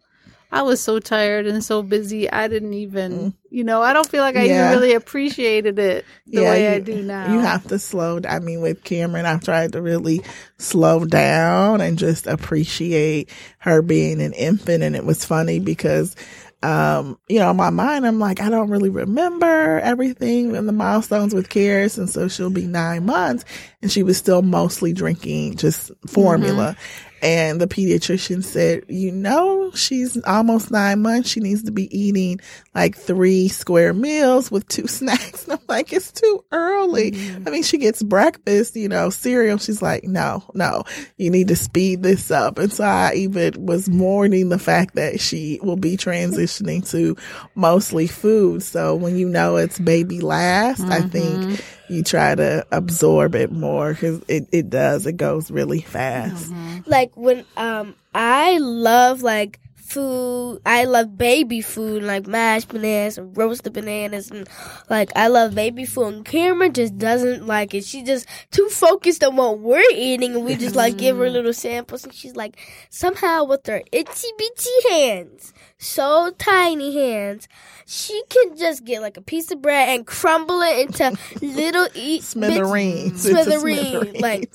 I 0.55 0.61
was 0.61 0.79
so 0.79 0.99
tired 0.99 1.47
and 1.47 1.61
so 1.61 1.83
busy. 1.83 2.31
I 2.31 2.47
didn't 2.47 2.75
even, 2.75 3.33
you 3.49 3.65
know, 3.65 3.81
I 3.81 3.91
don't 3.91 4.09
feel 4.09 4.21
like 4.21 4.37
I 4.37 4.45
Yeah. 4.45 4.69
even 4.69 4.79
really 4.79 4.93
appreciated 4.93 5.77
it 5.77 6.05
the 6.27 6.43
way 6.43 6.73
I 6.73 6.79
do 6.79 7.01
now. 7.03 7.33
You 7.33 7.41
have 7.41 7.67
to 7.67 7.77
slow. 7.77 8.21
I 8.25 8.39
mean, 8.39 8.61
with 8.61 8.81
Cameron, 8.85 9.25
I've 9.25 9.43
tried 9.43 9.73
to 9.73 9.81
really 9.81 10.21
slow 10.57 11.03
down 11.03 11.81
and 11.81 11.97
just 11.97 12.25
appreciate 12.25 13.29
her 13.57 13.81
being 13.81 14.21
an 14.21 14.31
infant. 14.31 14.81
And 14.81 14.95
it 14.95 15.03
was 15.03 15.25
funny 15.25 15.59
because, 15.59 16.15
um, 16.63 17.19
you 17.27 17.39
know, 17.39 17.51
in 17.51 17.57
my 17.57 17.69
mind, 17.69 18.07
I'm 18.07 18.19
like, 18.19 18.39
I 18.39 18.49
don't 18.49 18.69
really 18.69 18.89
remember 18.89 19.81
everything 19.81 20.55
and 20.55 20.69
the 20.69 20.73
milestones 20.73 21.35
with 21.35 21.49
Karis. 21.49 21.97
And 21.97 22.09
so 22.09 22.29
she'll 22.29 22.49
be 22.49 22.65
nine 22.65 23.05
months 23.05 23.43
and 23.81 23.91
she 23.91 24.03
was 24.03 24.17
still 24.17 24.41
mostly 24.41 24.93
drinking 24.93 25.57
just 25.57 25.91
formula. 26.07 26.77
And 27.21 27.59
the 27.59 27.67
pediatrician 27.67 28.43
said, 28.43 28.83
you 28.87 29.11
know, 29.11 29.71
she's 29.71 30.21
almost 30.25 30.69
nine 30.69 31.01
months. 31.01 31.29
She 31.29 31.39
needs 31.39 31.63
to 31.63 31.71
be 31.71 31.95
eating 31.97 32.39
like 32.73 32.95
three 32.95 33.47
square 33.47 33.93
meals 33.93 34.51
with 34.51 34.67
two 34.67 34.87
snacks. 34.87 35.45
And 35.45 35.53
I'm 35.53 35.65
like, 35.67 35.91
it's 35.93 36.11
too 36.11 36.43
early. 36.51 37.11
Mm-hmm. 37.11 37.47
I 37.47 37.51
mean, 37.51 37.63
she 37.63 37.77
gets 37.77 38.03
breakfast, 38.03 38.75
you 38.75 38.89
know, 38.89 39.09
cereal. 39.09 39.57
She's 39.57 39.81
like, 39.81 40.03
no, 40.03 40.43
no, 40.53 40.83
you 41.17 41.29
need 41.29 41.47
to 41.47 41.55
speed 41.55 42.03
this 42.03 42.29
up. 42.31 42.59
And 42.59 42.71
so 42.71 42.83
I 42.83 43.13
even 43.15 43.65
was 43.65 43.89
mourning 43.89 44.49
the 44.49 44.59
fact 44.59 44.95
that 44.95 45.19
she 45.19 45.59
will 45.63 45.77
be 45.77 45.97
transitioning 45.97 46.87
to 46.91 47.15
mostly 47.55 48.07
food. 48.07 48.61
So 48.61 48.95
when 48.95 49.15
you 49.15 49.27
know 49.27 49.55
it's 49.55 49.79
baby 49.79 50.21
last, 50.21 50.81
I 50.81 51.01
think 51.01 51.35
mm-hmm. 51.35 51.74
You 51.89 52.03
try 52.03 52.35
to 52.35 52.65
absorb 52.71 53.35
it 53.35 53.51
more 53.51 53.93
because 53.93 54.21
it, 54.27 54.47
it 54.51 54.69
does. 54.69 55.05
It 55.05 55.17
goes 55.17 55.51
really 55.51 55.81
fast. 55.81 56.51
like 56.85 57.15
when 57.15 57.45
um 57.57 57.95
I 58.13 58.57
love 58.59 59.21
like 59.21 59.59
food. 59.75 60.61
I 60.65 60.85
love 60.85 61.15
baby 61.17 61.61
food 61.61 62.01
like 62.03 62.25
mashed 62.25 62.69
bananas 62.69 63.17
and 63.19 63.37
roasted 63.37 63.73
bananas 63.73 64.31
and 64.31 64.49
like 64.89 65.11
I 65.15 65.27
love 65.27 65.53
baby 65.53 65.85
food. 65.85 66.13
And 66.13 66.25
Cameron 66.25 66.73
just 66.73 66.97
doesn't 66.97 67.45
like 67.45 67.73
it. 67.75 67.85
She's 67.85 68.05
just 68.05 68.27
too 68.51 68.67
focused 68.69 69.23
on 69.23 69.35
what 69.35 69.59
we're 69.59 69.83
eating, 69.93 70.35
and 70.35 70.43
we 70.43 70.55
just 70.55 70.75
like 70.75 70.97
give 70.97 71.17
her 71.17 71.29
little 71.29 71.53
samples, 71.53 72.03
and 72.03 72.13
she's 72.13 72.35
like 72.35 72.57
somehow 72.89 73.43
with 73.45 73.65
her 73.67 73.81
itsy 73.93 74.25
bitsy 74.39 74.89
hands, 74.89 75.53
so 75.77 76.31
tiny 76.37 76.93
hands. 76.93 77.47
She 77.85 78.21
can 78.29 78.57
just 78.57 78.83
get 78.85 79.01
like 79.01 79.17
a 79.17 79.21
piece 79.21 79.51
of 79.51 79.61
bread 79.61 79.89
and 79.89 80.05
crumble 80.07 80.61
it 80.61 80.87
into 80.87 81.17
little 81.45 81.87
eat 81.93 82.23
Smithereens. 82.23 83.25
It's 83.25 83.47
a 83.47 83.51
Smithereen, 83.51 84.19
like 84.21 84.51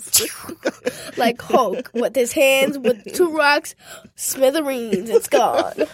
like 1.17 1.41
Hulk 1.41 1.91
with 1.95 2.15
his 2.17 2.33
hands 2.33 2.79
with 2.79 3.05
two 3.15 3.31
rocks. 3.31 3.75
Smithereens, 4.17 5.09
it's 5.11 5.29
gone. 5.29 5.75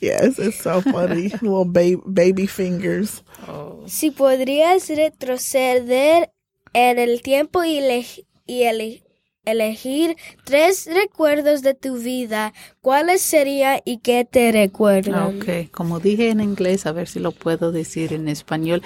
Yes, 0.00 0.38
it's 0.38 0.60
so 0.60 0.80
funny. 0.82 1.28
Little 1.28 1.64
baby 1.64 2.00
baby 2.12 2.46
fingers. 2.46 3.22
Oh. 3.48 3.82
Si 3.86 4.10
podrías 4.10 4.88
retroceder 4.94 6.26
en 6.74 6.98
el 6.98 7.20
tiempo 7.22 7.60
y, 7.64 7.78
ele- 7.78 8.24
y 8.46 8.62
ele- 8.64 9.02
elegir 9.46 10.16
tres 10.44 10.86
recuerdos 10.92 11.62
de 11.62 11.74
tu 11.74 11.96
vida, 11.98 12.52
¿cuáles 12.82 13.22
serían 13.22 13.80
y 13.84 13.98
qué 13.98 14.24
te 14.30 14.52
recuerdan? 14.52 15.36
Ok, 15.40 15.70
como 15.70 16.00
dije 16.00 16.28
en 16.30 16.40
inglés, 16.40 16.84
a 16.86 16.92
ver 16.92 17.08
si 17.08 17.20
lo 17.20 17.32
puedo 17.32 17.72
decir 17.72 18.12
en 18.12 18.28
español. 18.28 18.82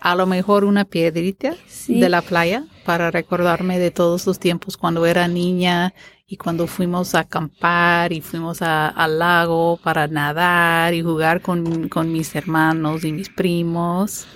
A 0.00 0.14
lo 0.16 0.26
mejor 0.26 0.64
una 0.64 0.84
piedrita 0.84 1.54
de 2.00 2.08
la 2.08 2.22
playa 2.22 2.64
para 2.84 3.10
recordarme 3.10 3.78
de 3.78 3.90
todos 3.92 4.26
los 4.26 4.38
tiempos 4.38 4.76
cuando 4.76 5.06
era 5.06 5.28
niña 5.28 5.94
y 6.26 6.36
cuando 6.38 6.66
fuimos 6.66 7.14
a 7.14 7.20
acampar 7.20 8.12
y 8.12 8.20
fuimos 8.20 8.62
a- 8.62 8.88
al 8.88 9.18
lago 9.20 9.78
para 9.82 10.08
nadar 10.08 10.92
y 10.94 11.02
jugar 11.02 11.40
con, 11.40 11.88
con 11.88 12.10
mis 12.10 12.34
hermanos 12.34 13.04
y 13.04 13.12
mis 13.12 13.28
primos. 13.28 14.26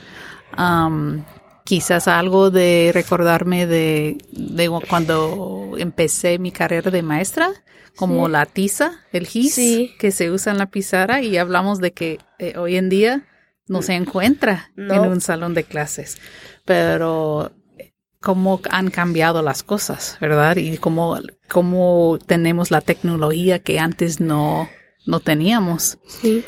Quizás 1.67 2.07
algo 2.09 2.51
de 2.51 2.93
recordarme 2.95 3.67
de, 3.67 4.17
de 4.31 4.71
cuando 4.89 5.73
empecé 5.79 6.39
mi 6.39 6.53
carrera 6.53 6.91
de 6.91 7.03
maestra, 7.03 7.51
como 7.97 8.29
la 8.29 8.47
tiza, 8.47 9.01
el 9.13 9.27
gis 9.27 9.55
Sí. 9.55 9.95
que 9.99 10.13
se 10.13 10.31
usa 10.31 10.53
en 10.53 10.59
la 10.59 10.67
pizarra 10.71 11.23
y 11.23 11.37
hablamos 11.37 11.81
de 11.81 11.93
que 11.93 12.19
eh, 12.39 12.57
hoy 12.57 12.77
en 12.77 12.89
día 12.89 13.27
no 13.69 13.83
se 13.83 13.95
encuentra 13.95 14.71
No. 14.77 14.95
en 14.95 15.11
un 15.11 15.21
salón 15.21 15.55
de 15.55 15.65
clases, 15.65 16.19
pero 16.65 17.51
eh, 17.79 17.95
cómo 18.21 18.61
han 18.71 18.91
cambiado 18.91 19.43
las 19.43 19.63
cosas, 19.65 20.19
¿verdad? 20.21 20.57
Y 20.57 20.77
cómo, 20.79 21.19
cómo 21.49 22.19
tenemos 22.27 22.71
la 22.71 22.81
tecnología 22.81 23.59
que 23.59 23.79
antes 23.81 24.21
no, 24.21 24.69
no 25.05 25.19
teníamos. 25.21 25.99
Sí. 26.07 26.45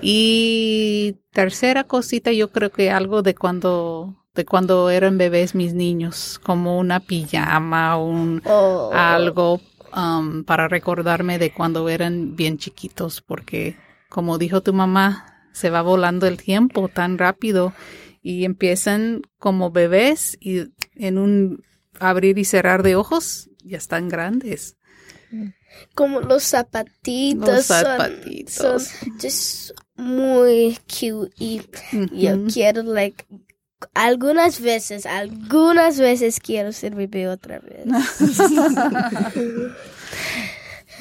Y 0.00 1.16
tercera 1.32 1.84
cosita, 1.84 2.32
yo 2.32 2.50
creo 2.52 2.70
que 2.70 2.90
algo 2.90 3.22
de 3.22 3.34
cuando 3.34 4.21
de 4.34 4.44
cuando 4.44 4.90
eran 4.90 5.18
bebés 5.18 5.54
mis 5.54 5.74
niños, 5.74 6.40
como 6.42 6.78
una 6.78 7.00
pijama, 7.00 7.96
un 7.96 8.42
Oh. 8.44 8.90
algo 8.92 9.60
um, 9.94 10.44
para 10.44 10.68
recordarme 10.68 11.38
de 11.38 11.52
cuando 11.52 11.88
eran 11.88 12.34
bien 12.34 12.58
chiquitos, 12.58 13.20
porque 13.20 13.76
como 14.08 14.38
dijo 14.38 14.62
tu 14.62 14.72
mamá, 14.72 15.26
se 15.52 15.70
va 15.70 15.82
volando 15.82 16.26
el 16.26 16.38
tiempo 16.38 16.88
tan 16.88 17.18
rápido 17.18 17.74
y 18.22 18.44
empiezan 18.44 19.22
como 19.38 19.70
bebés 19.70 20.38
y 20.40 20.64
en 20.94 21.18
un 21.18 21.62
abrir 21.98 22.38
y 22.38 22.44
cerrar 22.44 22.82
de 22.82 22.96
ojos 22.96 23.50
ya 23.64 23.76
están 23.76 24.08
grandes. 24.08 24.76
Como 25.94 26.20
los 26.20 26.42
zapatitos. 26.44 27.48
Los 27.48 27.66
zapatitos. 27.66 28.54
Son, 28.54 28.78
just 29.20 29.70
muy 29.96 30.78
cute 30.86 31.32
y 31.38 31.62
yo 32.12 32.44
quiero, 32.52 32.82
like, 32.82 33.24
algunas 33.94 34.60
veces, 34.60 35.06
algunas 35.06 35.98
veces 35.98 36.40
quiero 36.40 36.72
ser 36.72 36.94
bebé 36.94 37.28
otra 37.28 37.60
vez. 37.60 37.86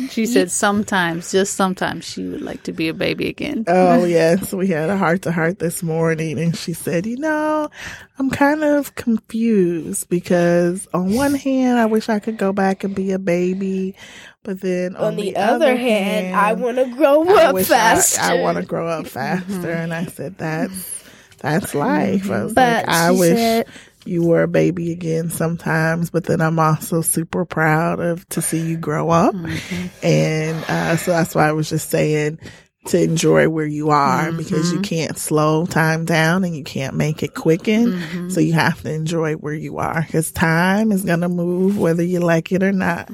She 0.09 0.25
said 0.25 0.49
sometimes, 0.51 1.31
just 1.31 1.55
sometimes, 1.55 2.05
she 2.05 2.25
would 2.25 2.41
like 2.41 2.63
to 2.63 2.71
be 2.71 2.87
a 2.87 2.93
baby 2.93 3.27
again. 3.27 3.65
Oh 3.67 4.05
yes, 4.05 4.53
we 4.53 4.67
had 4.67 4.89
a 4.89 4.97
heart 4.97 5.23
to 5.23 5.31
heart 5.31 5.59
this 5.59 5.83
morning, 5.83 6.39
and 6.39 6.55
she 6.55 6.73
said, 6.73 7.05
"You 7.05 7.17
know, 7.17 7.69
I'm 8.17 8.29
kind 8.29 8.63
of 8.63 8.95
confused 8.95 10.09
because 10.09 10.87
on 10.93 11.13
one 11.13 11.35
hand, 11.35 11.77
I 11.77 11.85
wish 11.87 12.07
I 12.07 12.19
could 12.19 12.37
go 12.37 12.53
back 12.53 12.83
and 12.83 12.95
be 12.95 13.11
a 13.11 13.19
baby, 13.19 13.95
but 14.43 14.61
then 14.61 14.95
on, 14.95 15.13
On 15.13 15.15
the, 15.17 15.35
other 15.35 15.75
hand, 15.75 16.35
I 16.35 16.53
want 16.53 16.77
to 16.77 16.85
grow 16.85 17.23
up 17.23 17.53
wish 17.53 17.69
I- 17.69 17.75
faster. 17.75 18.21
I, 18.21 18.41
want 18.41 18.57
to 18.57 18.63
grow 18.63 18.87
up 18.87 19.07
faster, 19.07 19.45
mm-hmm. 19.45 19.65
and 19.65 19.93
I 19.93 20.05
said, 20.05 20.37
"That's 20.37 21.00
that's 21.41 21.75
life." 21.75 22.29
I 22.29 22.43
was 22.43 22.53
But 22.53 22.87
like, 22.87 22.95
"I 22.95 23.13
she 23.13 23.19
wish." 23.19 23.37
said- 23.37 23.67
you 24.05 24.25
were 24.25 24.43
a 24.43 24.47
baby 24.47 24.91
again 24.91 25.29
sometimes, 25.29 26.09
but 26.09 26.23
then 26.23 26.41
I'm 26.41 26.59
also 26.59 27.01
super 27.01 27.45
proud 27.45 27.99
of 27.99 28.27
to 28.29 28.41
see 28.41 28.59
you 28.59 28.77
grow 28.77 29.09
up. 29.09 29.35
Mm-hmm. 29.35 30.05
And 30.05 30.65
uh, 30.67 30.97
so 30.97 31.11
that's 31.11 31.35
why 31.35 31.47
I 31.47 31.51
was 31.51 31.69
just 31.69 31.89
saying 31.89 32.39
to 32.87 33.01
enjoy 33.01 33.47
where 33.47 33.65
you 33.65 33.91
are 33.91 34.27
mm-hmm. 34.27 34.37
because 34.37 34.71
you 34.73 34.81
can't 34.81 35.17
slow 35.17 35.65
time 35.67 36.05
down 36.05 36.43
and 36.43 36.55
you 36.55 36.63
can't 36.63 36.95
make 36.95 37.21
it 37.21 37.35
quicken. 37.35 37.93
Mm-hmm. 37.93 38.29
So 38.29 38.39
you 38.39 38.53
have 38.53 38.81
to 38.81 38.91
enjoy 38.91 39.35
where 39.35 39.53
you 39.53 39.77
are 39.77 40.01
because 40.01 40.31
time 40.31 40.91
is 40.91 41.05
going 41.05 41.21
to 41.21 41.29
move 41.29 41.77
whether 41.77 42.03
you 42.03 42.21
like 42.21 42.51
it 42.51 42.63
or 42.63 42.71
not. 42.71 43.09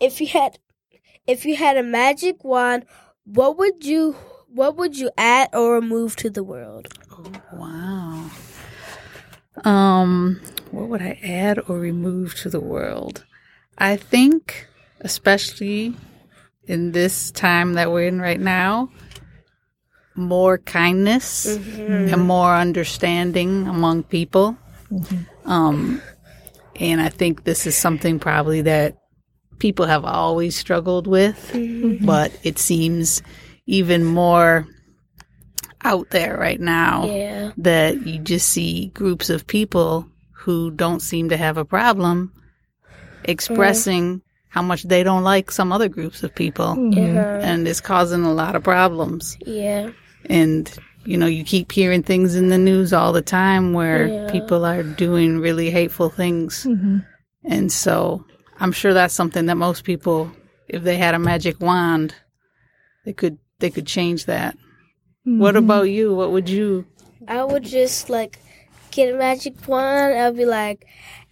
if 0.00 0.20
you 0.22 0.26
had, 0.26 0.58
if 1.26 1.44
you 1.44 1.54
had 1.54 1.76
a 1.76 1.82
magic 1.82 2.44
wand, 2.44 2.86
what 3.24 3.58
would 3.58 3.84
you, 3.84 4.16
what 4.56 4.76
would 4.76 4.96
you 4.98 5.10
add 5.18 5.50
or 5.52 5.74
remove 5.74 6.16
to 6.16 6.30
the 6.30 6.42
world? 6.42 6.88
Wow. 7.52 8.30
Um, 9.64 10.40
what 10.70 10.88
would 10.88 11.02
I 11.02 11.18
add 11.22 11.58
or 11.68 11.78
remove 11.78 12.34
to 12.36 12.48
the 12.48 12.60
world? 12.60 13.24
I 13.76 13.96
think, 13.96 14.66
especially 15.00 15.94
in 16.66 16.92
this 16.92 17.30
time 17.30 17.74
that 17.74 17.92
we're 17.92 18.08
in 18.08 18.20
right 18.20 18.40
now, 18.40 18.90
more 20.14 20.56
kindness 20.56 21.44
and 21.46 22.22
more 22.22 22.54
understanding 22.54 23.68
among 23.68 24.04
people. 24.04 24.56
Um, 25.44 26.00
and 26.76 27.00
I 27.02 27.10
think 27.10 27.44
this 27.44 27.66
is 27.66 27.76
something 27.76 28.18
probably 28.18 28.62
that 28.62 28.96
people 29.58 29.84
have 29.84 30.06
always 30.06 30.56
struggled 30.56 31.06
with, 31.06 31.50
but 32.02 32.32
it 32.42 32.58
seems 32.58 33.22
even 33.66 34.04
more 34.04 34.66
out 35.84 36.10
there 36.10 36.36
right 36.38 36.60
now 36.60 37.04
Yeah. 37.06 37.52
that 37.58 38.06
you 38.06 38.18
just 38.18 38.48
see 38.48 38.86
groups 38.88 39.30
of 39.30 39.46
people 39.46 40.08
who 40.32 40.70
don't 40.70 41.00
seem 41.00 41.28
to 41.28 41.36
have 41.36 41.56
a 41.58 41.64
problem 41.64 42.32
expressing 43.24 44.04
mm-hmm. 44.18 44.48
how 44.48 44.62
much 44.62 44.84
they 44.84 45.02
don't 45.02 45.22
like 45.24 45.50
some 45.50 45.72
other 45.72 45.88
groups 45.88 46.22
of 46.22 46.34
people 46.34 46.76
Yeah. 46.92 47.40
and 47.42 47.66
it's 47.68 47.80
causing 47.80 48.24
a 48.24 48.32
lot 48.32 48.54
of 48.56 48.62
problems 48.62 49.36
Yeah. 49.44 49.90
and 50.30 50.72
you 51.04 51.16
know 51.16 51.26
you 51.26 51.44
keep 51.44 51.70
hearing 51.72 52.02
things 52.02 52.34
in 52.34 52.48
the 52.48 52.58
news 52.58 52.92
all 52.92 53.12
the 53.12 53.22
time 53.22 53.72
where 53.72 54.08
Yeah. 54.08 54.30
people 54.30 54.64
are 54.64 54.82
doing 54.82 55.38
really 55.38 55.70
hateful 55.70 56.08
things 56.10 56.64
mm-hmm. 56.64 56.98
and 57.44 57.70
so 57.70 58.24
i'm 58.60 58.72
sure 58.72 58.94
that's 58.94 59.14
something 59.14 59.46
that 59.46 59.56
most 59.56 59.84
people 59.84 60.30
if 60.68 60.82
they 60.82 60.96
had 60.96 61.14
a 61.14 61.18
magic 61.18 61.60
wand 61.60 62.14
they 63.04 63.12
could 63.12 63.38
they 63.58 63.70
could 63.70 63.86
change 63.86 64.26
that 64.26 64.56
what 65.24 65.54
mm-hmm. 65.54 65.64
about 65.64 65.84
you 65.84 66.14
what 66.14 66.30
would 66.30 66.48
you 66.48 66.86
I 67.28 67.42
would 67.42 67.64
just 67.64 68.08
like 68.08 68.38
get 68.96 69.14
a 69.14 69.18
magic 69.18 69.54
wand. 69.68 70.18
I'll 70.18 70.32
be 70.32 70.46
like, 70.46 70.86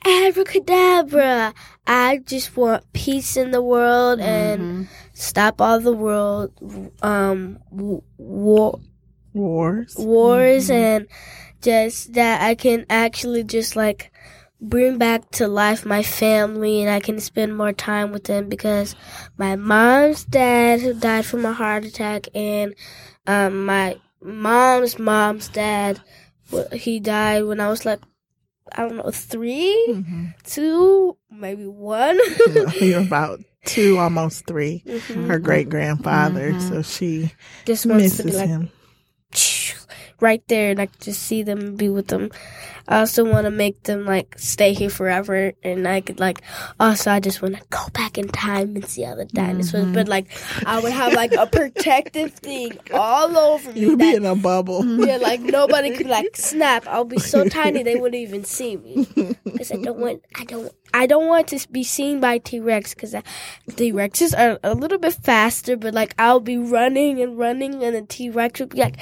abracadabra. 0.05 1.55
I 1.87 2.19
just 2.19 2.57
want 2.57 2.85
peace 2.93 3.37
in 3.37 3.51
the 3.51 3.63
world 3.63 4.21
and 4.21 4.61
mm-hmm. 4.61 4.83
stop 5.13 5.61
all 5.61 5.81
the 5.81 5.93
world 5.93 6.53
um 7.03 7.59
war 8.19 8.79
Wars. 9.33 9.97
wars 9.99 10.65
mm-hmm. 10.69 10.73
and 10.73 11.07
just 11.61 12.13
that 12.13 12.43
I 12.43 12.55
can 12.55 12.87
actually 12.89 13.43
just 13.43 13.75
like 13.75 14.13
bring 14.65 14.99
back 14.99 15.31
to 15.33 15.47
life 15.47 15.85
my 15.85 16.03
family 16.03 16.81
and 16.81 16.91
I 16.91 17.01
can 17.01 17.21
spend 17.21 17.57
more 17.57 17.73
time 17.73 18.13
with 18.13 18.25
them 18.25 18.49
because 18.49 18.97
my 19.37 19.57
mom's 19.57 20.25
dad 20.25 20.81
who 20.81 20.95
died 20.95 21.27
from 21.27 21.45
a 21.45 21.53
heart 21.53 21.85
attack 21.85 22.29
and 22.35 22.75
um 23.27 23.67
my 23.67 23.99
mom's 24.23 24.99
mom's 24.99 25.49
dad 25.49 26.01
he 26.73 26.99
died 26.99 27.45
when 27.45 27.61
I 27.61 27.69
was 27.69 27.85
like 27.85 28.01
I 28.73 28.89
don't 28.89 28.97
know 28.97 29.11
3 29.11 29.87
mm-hmm. 29.91 30.25
2 30.45 31.17
maybe 31.31 31.67
1 31.67 32.19
You're 32.81 33.01
about 33.01 33.41
two, 33.65 33.99
almost 33.99 34.47
3 34.47 34.83
mm-hmm. 34.87 35.27
Her 35.27 35.39
great 35.39 35.69
grandfather. 35.69 36.53
Mm-hmm. 36.53 36.69
So 36.69 36.83
she 36.83 37.33
just 37.65 37.87
wants 37.87 38.17
to 38.19 38.23
be 38.23 38.27
misses 38.31 38.41
like 38.41 38.49
him. 38.49 38.71
right 40.21 40.47
there 40.49 40.71
and 40.71 40.81
I 40.81 40.87
could 40.87 41.01
just 41.01 41.23
see 41.23 41.43
them 41.43 41.59
and 41.59 41.79
be 41.79 41.89
with 41.89 42.09
them. 42.09 42.31
I 42.87 43.01
also 43.01 43.25
want 43.25 43.45
to 43.45 43.51
make 43.51 43.83
them 43.85 44.05
like 44.05 44.39
stay 44.39 44.73
here 44.75 44.91
forever 44.91 45.53
and 45.63 45.89
I 45.89 46.01
could 46.01 46.21
like 46.21 46.43
also 46.79 47.11
I 47.11 47.21
just 47.21 47.41
want 47.41 47.57
to 47.57 47.63
go 47.71 47.89
back 47.93 48.19
in 48.19 48.29
time 48.29 48.77
and 48.77 48.85
see 48.85 49.05
all 49.05 49.17
the 49.17 49.25
dinosaurs. 49.25 49.85
Mm-hmm. 49.85 49.95
But 49.95 50.09
like 50.09 50.27
I 50.67 50.81
would 50.81 50.93
have 50.93 51.13
like 51.15 51.33
a 51.33 51.47
protective 51.47 52.33
thing 52.35 52.79
all 52.93 53.37
over 53.37 53.73
me. 53.73 53.81
You'd 53.81 53.99
be 53.99 54.15
in 54.15 54.27
a 54.27 54.37
bubble. 54.37 54.85
yeah, 55.07 55.17
like 55.17 55.41
nobody 55.41 55.97
could 55.97 56.07
like 56.07 56.37
snap. 56.37 56.87
I'll 56.87 57.05
be 57.05 57.19
so 57.19 57.49
tiny 57.49 57.83
they 57.83 57.97
wouldn't 57.97 58.21
even 58.21 58.45
see 58.45 58.77
me 58.77 59.07
because 59.45 59.73
I 59.73 59.77
don't 59.77 59.99
want 59.99 60.23
I 60.35 60.45
don't 60.45 60.73
I 60.93 61.07
don't 61.07 61.27
want 61.27 61.49
to 61.49 61.69
be 61.71 61.85
seen 61.85 62.21
by 62.21 62.39
T 62.39 62.61
Rex 62.61 62.95
because 62.95 63.13
T 63.77 63.93
Rexes 63.93 64.39
are 64.39 64.59
a 64.63 64.75
little 64.75 64.99
bit 64.99 65.15
faster, 65.15 65.77
but 65.77 65.95
like 65.95 66.15
I'll 66.19 66.41
be 66.41 66.59
running 66.59 67.21
and 67.21 67.39
running 67.39 67.83
and 67.83 67.97
the 67.97 68.03
T 68.03 68.31
Rex 68.31 68.61
would 68.61 68.71
be 68.71 68.79
like. 68.79 68.97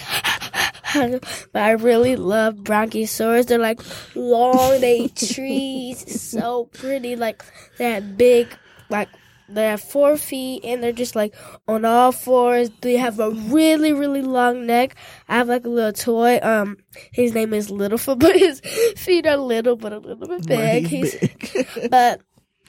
but 1.52 1.62
I 1.62 1.72
really 1.72 2.16
love 2.16 2.56
Bronchiosaurus. 2.56 3.46
They're 3.46 3.58
like 3.58 3.80
long, 4.14 4.80
they 4.80 5.08
trees. 5.14 6.02
It's 6.02 6.20
so 6.20 6.66
pretty. 6.72 7.16
Like 7.16 7.44
they 7.78 7.92
have 7.92 8.16
big, 8.16 8.48
like 8.90 9.08
they 9.48 9.64
have 9.66 9.82
four 9.82 10.16
feet 10.16 10.64
and 10.64 10.82
they're 10.82 10.92
just 10.92 11.14
like 11.14 11.34
on 11.68 11.84
all 11.84 12.12
fours. 12.12 12.70
They 12.80 12.96
have 12.96 13.20
a 13.20 13.30
really, 13.30 13.92
really 13.92 14.22
long 14.22 14.66
neck. 14.66 14.96
I 15.28 15.36
have 15.36 15.48
like 15.48 15.64
a 15.64 15.68
little 15.68 15.92
toy. 15.92 16.38
Um, 16.42 16.78
his 17.12 17.34
name 17.34 17.52
is 17.52 17.70
Littlefoot, 17.70 18.18
but 18.18 18.36
his 18.36 18.60
feet 18.96 19.26
are 19.26 19.36
little, 19.36 19.76
but 19.76 19.92
a 19.92 19.98
little 19.98 20.26
bit 20.26 20.46
big. 20.46 20.86
he's 20.86 21.12
He's, 21.14 21.88
but 21.90 22.20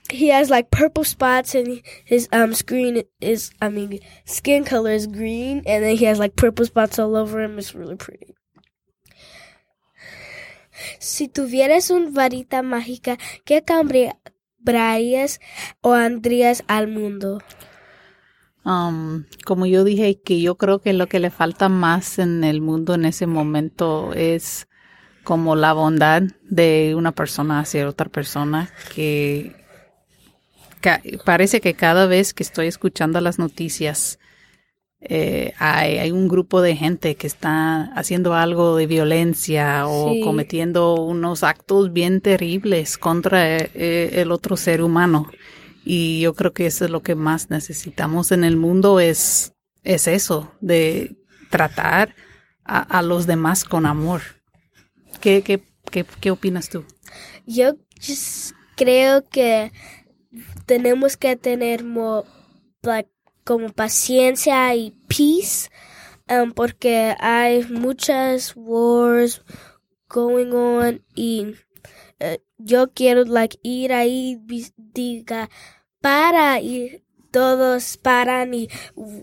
he 0.09 0.29
has 0.29 0.49
like 0.49 0.69
purple 0.69 1.03
spots 1.03 1.55
and 1.55 1.81
his 2.05 2.27
um 2.31 2.53
screen 2.53 3.03
is 3.21 3.51
I 3.61 3.69
mean 3.69 3.99
skin 4.25 4.63
color 4.65 4.91
is 4.91 5.07
green 5.07 5.63
and 5.65 5.83
then 5.83 5.95
he 5.95 6.05
has 6.05 6.19
like 6.19 6.35
purple 6.35 6.65
spots 6.65 6.99
all 6.99 7.15
over 7.15 7.41
him. 7.41 7.57
It's 7.57 7.73
really 7.73 7.95
pretty. 7.95 8.35
Si 10.99 11.27
tuvieras 11.27 11.91
una 11.91 12.09
varita 12.09 12.61
mágica, 12.63 13.17
¿qué 13.45 13.63
cambiarías 13.63 15.39
o 15.81 15.93
andrías 15.93 16.63
al 16.67 16.87
mundo? 16.87 17.39
Um, 18.65 19.25
como 19.45 19.65
yo 19.65 19.83
dije, 19.83 20.21
que 20.21 20.41
yo 20.41 20.55
creo 20.55 20.79
que 20.79 20.93
lo 20.93 21.07
que 21.07 21.19
le 21.19 21.29
falta 21.29 21.69
más 21.69 22.17
en 22.17 22.43
el 22.43 22.61
mundo 22.61 22.95
en 22.95 23.05
ese 23.05 23.27
momento 23.27 24.13
es 24.13 24.67
como 25.23 25.55
la 25.55 25.73
bondad 25.73 26.23
de 26.49 26.95
una 26.97 27.11
persona 27.11 27.59
hacia 27.59 27.87
otra 27.87 28.09
persona, 28.09 28.69
que 28.95 29.62
parece 31.25 31.61
que 31.61 31.73
cada 31.73 32.05
vez 32.07 32.33
que 32.33 32.43
estoy 32.43 32.67
escuchando 32.67 33.19
las 33.21 33.39
noticias, 33.39 34.19
eh, 34.99 35.53
hay, 35.57 35.97
hay 35.97 36.11
un 36.11 36.27
grupo 36.29 36.61
de 36.61 36.75
gente 36.75 37.15
que 37.15 37.27
está 37.27 37.85
haciendo 37.95 38.33
algo 38.33 38.77
de 38.77 38.87
violencia 38.87 39.85
o 39.87 40.13
Sí. 40.13 40.21
cometiendo 40.21 40.95
unos 40.95 41.43
actos 41.43 41.91
bien 41.91 42.21
terribles 42.21 42.97
contra 42.97 43.57
eh, 43.57 44.21
el 44.21 44.31
otro 44.31 44.55
ser 44.55 44.81
humano. 44.81 45.29
Y 45.85 46.21
yo 46.21 46.33
creo 46.33 46.53
que 46.53 46.65
eso 46.67 46.85
es 46.85 46.91
lo 46.91 47.01
que 47.01 47.15
más 47.15 47.49
necesitamos 47.49 48.31
en 48.31 48.45
el 48.45 48.55
mundo 48.55 49.01
es, 49.01 49.53
es 49.83 50.07
eso, 50.07 50.53
de 50.61 51.17
tratar 51.49 52.15
a, 52.63 52.79
a 52.79 53.01
los 53.01 53.27
demás 53.27 53.65
con 53.65 53.85
amor. 53.85 54.21
¿Qué, 55.19 55.41
qué, 55.41 55.61
qué, 55.91 56.05
qué 56.21 56.31
opinas 56.31 56.69
tú? 56.69 56.85
Yo 57.45 57.75
creo 58.77 59.27
que 59.29 59.73
tenemos 60.65 61.17
que 61.17 61.35
tener 61.35 61.83
como 63.43 63.69
paciencia 63.69 64.75
y 64.75 64.91
peace 65.07 65.69
um, 66.29 66.51
porque 66.51 67.15
hay 67.19 67.63
muchas 67.65 68.53
wars 68.55 69.41
going 70.07 70.51
on 70.53 71.03
y 71.15 71.55
eh, 72.19 72.39
yo 72.57 72.93
quiero 72.93 73.23
ir 73.63 73.93
ahí 73.93 74.39
diga 74.77 75.49
para 76.01 76.61
y 76.61 77.03
todos 77.31 77.97
paran 77.97 78.53
y 78.53 78.69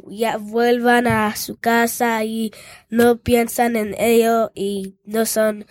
ya 0.09 0.36
vuelvan 0.36 1.07
a 1.07 1.36
su 1.36 1.57
casa 1.57 2.24
y 2.24 2.53
no 2.88 3.18
piensan 3.18 3.76
en 3.76 3.95
ello 3.99 4.51
y 4.55 4.97
no 5.05 5.26
son 5.26 5.64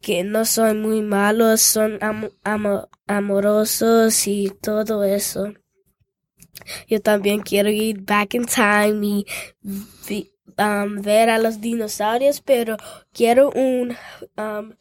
que 0.00 0.24
no 0.24 0.44
son 0.44 0.82
muy 0.82 1.02
malos, 1.02 1.60
son 1.60 1.98
am- 2.02 2.30
amo- 2.44 2.88
amorosos 3.06 4.26
y 4.26 4.50
todo 4.62 5.04
eso. 5.04 5.52
Yo 6.88 7.00
también 7.00 7.40
quiero 7.40 7.70
ir 7.70 8.00
back 8.02 8.34
in 8.34 8.46
time 8.46 9.06
y 9.06 9.26
um, 10.58 11.00
ver 11.02 11.30
a 11.30 11.38
los 11.38 11.60
dinosaurios, 11.60 12.40
pero 12.40 12.76
quiero 13.12 13.50
un 13.50 13.96
um, 14.36 14.72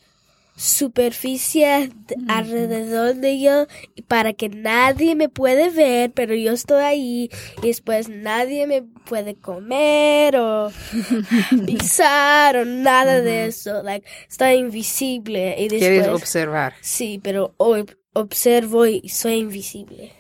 superficie 0.62 1.90
de- 2.08 2.16
alrededor 2.28 3.16
de 3.16 3.40
yo 3.42 3.66
para 4.08 4.34
que 4.34 4.48
nadie 4.50 5.16
me 5.16 5.28
puede 5.28 5.70
ver, 5.72 6.12
pero 6.12 6.36
yo 6.36 6.52
estoy 6.54 6.84
ahí 6.84 7.30
y 7.64 7.68
después 7.68 8.10
nadie 8.10 8.68
me 8.68 8.84
puede 8.84 9.36
comer 9.36 10.36
o 10.38 10.72
pisar 11.66 12.58
o 12.58 12.66
nada 12.66 13.22
de 13.22 13.48
eso. 13.48 13.82
Like, 13.82 14.06
estoy 14.30 14.54
invisible 14.60 15.56
y 15.58 15.68
¿Quieres 15.70 16.08
observar? 16.08 16.74
Sí, 16.82 17.20
pero 17.24 17.54
hoy 17.58 17.86
observo 18.14 18.86
y 18.86 19.10
soy 19.10 19.40
invisible. 19.40 20.12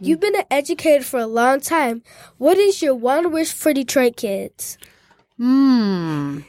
You've 0.00 0.20
been 0.20 0.34
an 0.36 0.46
educator 0.50 1.04
for 1.04 1.20
a 1.20 1.26
long 1.26 1.60
time. 1.60 2.02
What 2.38 2.58
is 2.58 2.82
your 2.82 2.94
one 2.94 3.30
wish 3.30 3.52
for 3.54 3.72
Detroit 3.72 4.16
kids? 4.16 4.76
Hmm. 5.38 6.40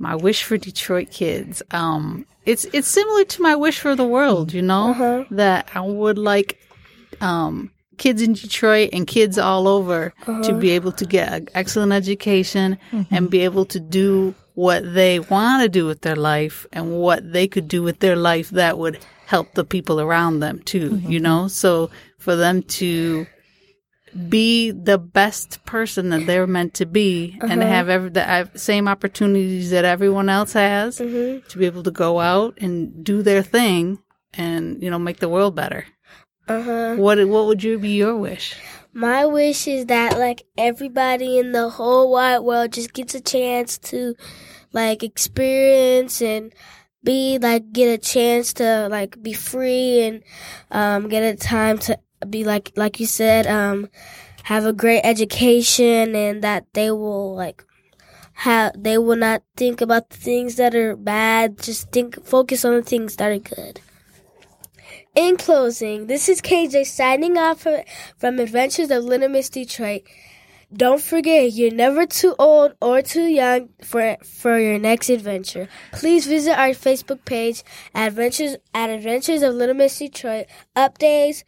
My 0.00 0.16
wish 0.16 0.42
for 0.42 0.56
Detroit 0.56 1.10
kids. 1.10 1.62
Um, 1.72 2.26
it's 2.46 2.64
it's 2.72 2.88
similar 2.88 3.24
to 3.24 3.42
my 3.42 3.54
wish 3.54 3.78
for 3.78 3.94
the 3.94 4.06
world. 4.06 4.52
You 4.52 4.62
know 4.62 4.94
that 5.30 5.70
I 5.74 5.82
would 5.82 6.18
like 6.18 6.58
um 7.20 7.70
kids 7.98 8.22
in 8.22 8.32
Detroit 8.32 8.88
and 8.94 9.06
kids 9.06 9.36
all 9.38 9.68
over 9.68 10.14
to 10.24 10.54
be 10.54 10.70
able 10.70 10.92
to 10.92 11.04
get 11.04 11.32
an 11.34 11.48
excellent 11.54 11.92
education 11.92 12.78
and 13.10 13.28
be 13.30 13.40
able 13.40 13.66
to 13.66 13.78
do 13.78 14.34
what 14.54 14.94
they 14.94 15.20
want 15.20 15.62
to 15.62 15.68
do 15.68 15.84
with 15.86 16.00
their 16.00 16.16
life 16.16 16.66
and 16.72 16.98
what 16.98 17.32
they 17.32 17.46
could 17.46 17.68
do 17.68 17.82
with 17.82 17.98
their 18.00 18.16
life 18.16 18.48
that 18.50 18.78
would 18.78 18.98
help 19.26 19.52
the 19.52 19.64
people 19.64 20.00
around 20.00 20.40
them 20.40 20.60
too. 20.60 20.96
You 21.06 21.20
know, 21.20 21.46
so 21.48 21.90
for 22.18 22.36
them 22.36 22.62
to 22.80 23.26
be 24.28 24.70
the 24.70 24.98
best 24.98 25.64
person 25.64 26.10
that 26.10 26.26
they're 26.26 26.46
meant 26.46 26.74
to 26.74 26.86
be 26.86 27.38
and 27.40 27.62
have 27.62 27.88
every, 27.88 28.10
the 28.10 28.28
uh, 28.28 28.46
same 28.54 28.88
opportunities 28.88 29.70
that 29.70 29.84
everyone 29.84 30.28
else 30.28 30.52
has 30.54 30.96
to 30.96 31.42
be 31.56 31.66
able 31.66 31.82
to 31.82 31.90
go 31.90 32.20
out 32.20 32.58
and 32.60 33.04
do 33.04 33.22
their 33.22 33.42
thing 33.42 33.98
and 34.34 34.82
you 34.82 34.90
know 34.90 34.98
make 34.98 35.18
the 35.18 35.28
world 35.28 35.54
better. 35.54 35.86
Uh 36.48 36.62
huh. 36.62 36.94
What 36.96 37.18
what 37.28 37.46
would 37.46 37.62
you 37.62 37.78
be 37.78 37.90
your 37.90 38.16
wish? 38.16 38.56
My 38.92 39.24
wish 39.24 39.68
is 39.68 39.86
that 39.86 40.18
like 40.18 40.42
everybody 40.58 41.38
in 41.38 41.52
the 41.52 41.68
whole 41.68 42.10
wide 42.10 42.40
world 42.40 42.72
just 42.72 42.92
gets 42.92 43.14
a 43.14 43.20
chance 43.20 43.78
to 43.78 44.16
like 44.72 45.02
experience 45.02 46.20
and 46.20 46.52
be 47.04 47.38
like 47.38 47.72
get 47.72 47.86
a 47.86 47.98
chance 47.98 48.52
to 48.54 48.88
like 48.90 49.22
be 49.22 49.32
free 49.32 50.02
and 50.02 50.22
um 50.70 51.08
get 51.08 51.22
a 51.22 51.36
time 51.36 51.78
to 51.78 51.98
be 52.28 52.44
like 52.44 52.72
like 52.76 53.00
you 53.00 53.06
said 53.06 53.46
um 53.46 53.88
have 54.44 54.64
a 54.64 54.72
great 54.72 55.02
education 55.02 56.14
and 56.14 56.42
that 56.42 56.66
they 56.72 56.90
will 56.90 57.34
like 57.34 57.64
have 58.34 58.72
they 58.76 58.98
will 58.98 59.16
not 59.16 59.42
think 59.56 59.80
about 59.80 60.10
the 60.10 60.16
things 60.16 60.56
that 60.56 60.74
are 60.74 60.96
bad 60.96 61.60
just 61.62 61.90
think 61.92 62.22
focus 62.24 62.64
on 62.64 62.74
the 62.74 62.82
things 62.82 63.16
that 63.16 63.30
are 63.30 63.38
good 63.38 63.80
in 65.14 65.36
closing, 65.36 66.06
this 66.06 66.28
is 66.28 66.40
KJ 66.40 66.86
signing 66.86 67.36
off 67.36 67.62
for, 67.62 67.82
from 68.16 68.38
Adventures 68.38 68.90
of 68.90 69.04
Little 69.04 69.28
Miss 69.28 69.48
Detroit. 69.48 70.02
Don't 70.72 71.00
forget, 71.02 71.52
you're 71.52 71.74
never 71.74 72.06
too 72.06 72.36
old 72.38 72.74
or 72.80 73.02
too 73.02 73.26
young 73.26 73.70
for 73.82 74.16
for 74.22 74.56
your 74.56 74.78
next 74.78 75.10
adventure. 75.10 75.68
Please 75.90 76.28
visit 76.28 76.56
our 76.56 76.68
Facebook 76.68 77.24
page, 77.24 77.64
Adventures 77.92 78.56
at 78.72 78.88
Adventures 78.88 79.42
of 79.42 79.54
Little 79.54 79.74
Miss 79.74 79.98
Detroit. 79.98 80.46
Updates, 80.76 81.42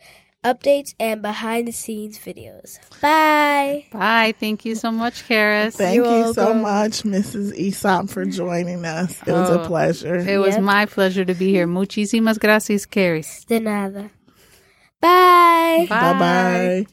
updates, 0.45 0.95
and 0.99 1.23
behind 1.23 1.69
the 1.69 1.73
scenes 1.73 2.19
videos. 2.19 2.79
Bye. 3.01 3.87
Bye. 3.93 4.35
Thank 4.39 4.65
you 4.65 4.75
so 4.75 4.91
much, 4.91 5.27
Karis. 5.29 5.75
Thank 5.75 5.97
You're 5.97 6.27
you 6.29 6.35
so 6.35 6.53
much, 6.55 7.03
Mrs. 7.03 7.55
Aesop, 7.55 8.11
for 8.11 8.25
joining 8.25 8.85
us. 8.85 9.21
It 9.27 9.33
was 9.33 9.51
a 9.51 9.61
Oh, 9.63 9.67
pleasure. 9.67 10.17
It 10.17 10.39
was 10.39 10.55
Yep. 10.55 10.63
my 10.63 10.87
pleasure 10.87 11.25
to 11.25 11.35
be 11.35 11.51
here. 11.51 11.67
Muchísimas 11.67 12.39
gracias, 12.39 12.87
Karis. 12.87 13.45
De 13.47 13.61
nada. 13.61 14.11
Bye. 15.01 15.87
Bye 15.89 16.19
bye. 16.19 16.87